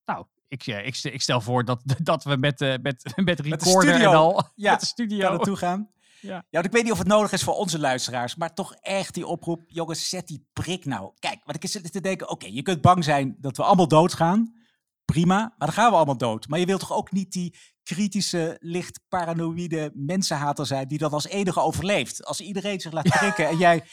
Nou, 0.04 0.26
ik, 0.48 0.66
ik, 0.66 0.94
stel- 0.94 1.12
ik 1.12 1.22
stel 1.22 1.40
voor 1.40 1.64
dat, 1.64 1.82
dat 2.02 2.24
we 2.24 2.36
met, 2.36 2.60
eh, 2.60 2.74
met, 2.82 3.12
met 3.24 3.40
recorder 3.40 3.94
en 3.94 4.06
al 4.06 4.42
Ja, 4.54 4.70
met 4.70 4.80
de 4.80 4.86
studio 4.86 5.28
naartoe 5.30 5.56
gaan. 5.56 5.90
Ja. 6.22 6.44
Ja, 6.50 6.62
ik 6.62 6.72
weet 6.72 6.82
niet 6.82 6.92
of 6.92 6.98
het 6.98 7.06
nodig 7.06 7.32
is 7.32 7.42
voor 7.42 7.54
onze 7.54 7.78
luisteraars, 7.78 8.36
maar 8.36 8.54
toch 8.54 8.74
echt 8.74 9.14
die 9.14 9.26
oproep. 9.26 9.62
Jongens, 9.66 10.08
zet 10.08 10.26
die 10.26 10.46
prik 10.52 10.84
nou. 10.84 11.12
Kijk, 11.18 11.40
want 11.44 11.64
ik 11.64 11.70
zit 11.70 11.92
te 11.92 12.00
denken, 12.00 12.28
oké, 12.30 12.46
je 12.46 12.62
kunt 12.62 12.80
bang 12.80 13.04
zijn 13.04 13.36
dat 13.40 13.56
we 13.56 13.62
allemaal 13.62 13.88
doodgaan. 13.88 14.60
Prima, 15.04 15.36
maar 15.38 15.54
dan 15.68 15.72
gaan 15.72 15.90
we 15.90 15.96
allemaal 15.96 16.16
dood. 16.16 16.48
Maar 16.48 16.58
je 16.58 16.66
wilt 16.66 16.80
toch 16.80 16.92
ook 16.92 17.12
niet 17.12 17.32
die 17.32 17.54
kritische, 17.82 18.56
licht 18.60 19.00
paranoïde 19.08 19.90
mensenhater 19.94 20.66
zijn 20.66 20.88
die 20.88 20.98
dan 20.98 21.10
als 21.10 21.26
enige 21.26 21.60
overleeft. 21.60 22.24
Als 22.24 22.40
iedereen 22.40 22.80
zich 22.80 22.92
laat 22.92 23.08
prikken 23.18 23.48
en 23.48 23.56
jij 23.56 23.84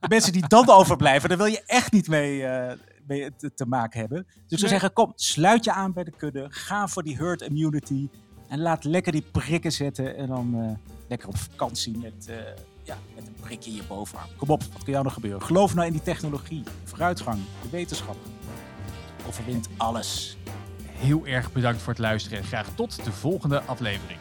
de 0.00 0.08
mensen 0.08 0.32
die 0.32 0.48
dan 0.48 0.68
overblijven, 0.70 1.28
daar 1.28 1.38
wil 1.38 1.46
je 1.46 1.62
echt 1.66 1.92
niet 1.92 2.08
mee, 2.08 2.44
eh, 2.46 2.78
mee 3.06 3.36
te, 3.36 3.54
te 3.54 3.66
maken 3.66 4.00
hebben. 4.00 4.26
Dus 4.46 4.60
Nee. 4.60 4.70
zeggen, 4.70 4.92
kom, 4.92 5.12
sluit 5.14 5.64
je 5.64 5.72
aan 5.72 5.92
bij 5.92 6.04
de 6.04 6.16
kudde. 6.16 6.46
Ga 6.48 6.88
voor 6.88 7.02
die 7.02 7.16
herd 7.16 7.40
immunity. 7.40 8.08
En 8.48 8.60
laat 8.60 8.84
lekker 8.84 9.12
die 9.12 9.24
prikken 9.32 9.72
zetten. 9.72 10.16
En 10.16 10.26
dan 10.26 10.54
eh, 10.54 10.92
lekker 11.08 11.28
op 11.28 11.36
vakantie 11.36 11.98
met, 11.98 12.28
eh, 12.28 12.36
ja, 12.82 12.98
met 13.14 13.26
een 13.26 13.36
prikje 13.40 13.70
in 13.70 13.76
je 13.76 13.82
bovenarm. 13.88 14.28
Kom 14.36 14.48
op, 14.48 14.62
wat 14.62 14.82
kan 14.84 14.92
jou 14.92 15.04
nog 15.04 15.12
gebeuren? 15.12 15.42
Geloof 15.42 15.74
nou 15.74 15.86
in 15.86 15.92
die 15.92 16.02
technologie, 16.02 16.62
de 16.62 16.70
vooruitgang, 16.84 17.38
de 17.62 17.68
wetenschap. 17.70 18.16
Overwint 19.26 19.68
alles. 19.76 20.36
Heel 20.82 21.26
erg 21.26 21.52
bedankt 21.52 21.82
voor 21.82 21.92
het 21.92 22.02
luisteren 22.02 22.38
en 22.38 22.44
graag 22.44 22.68
tot 22.74 23.04
de 23.04 23.12
volgende 23.12 23.62
aflevering. 23.62 24.18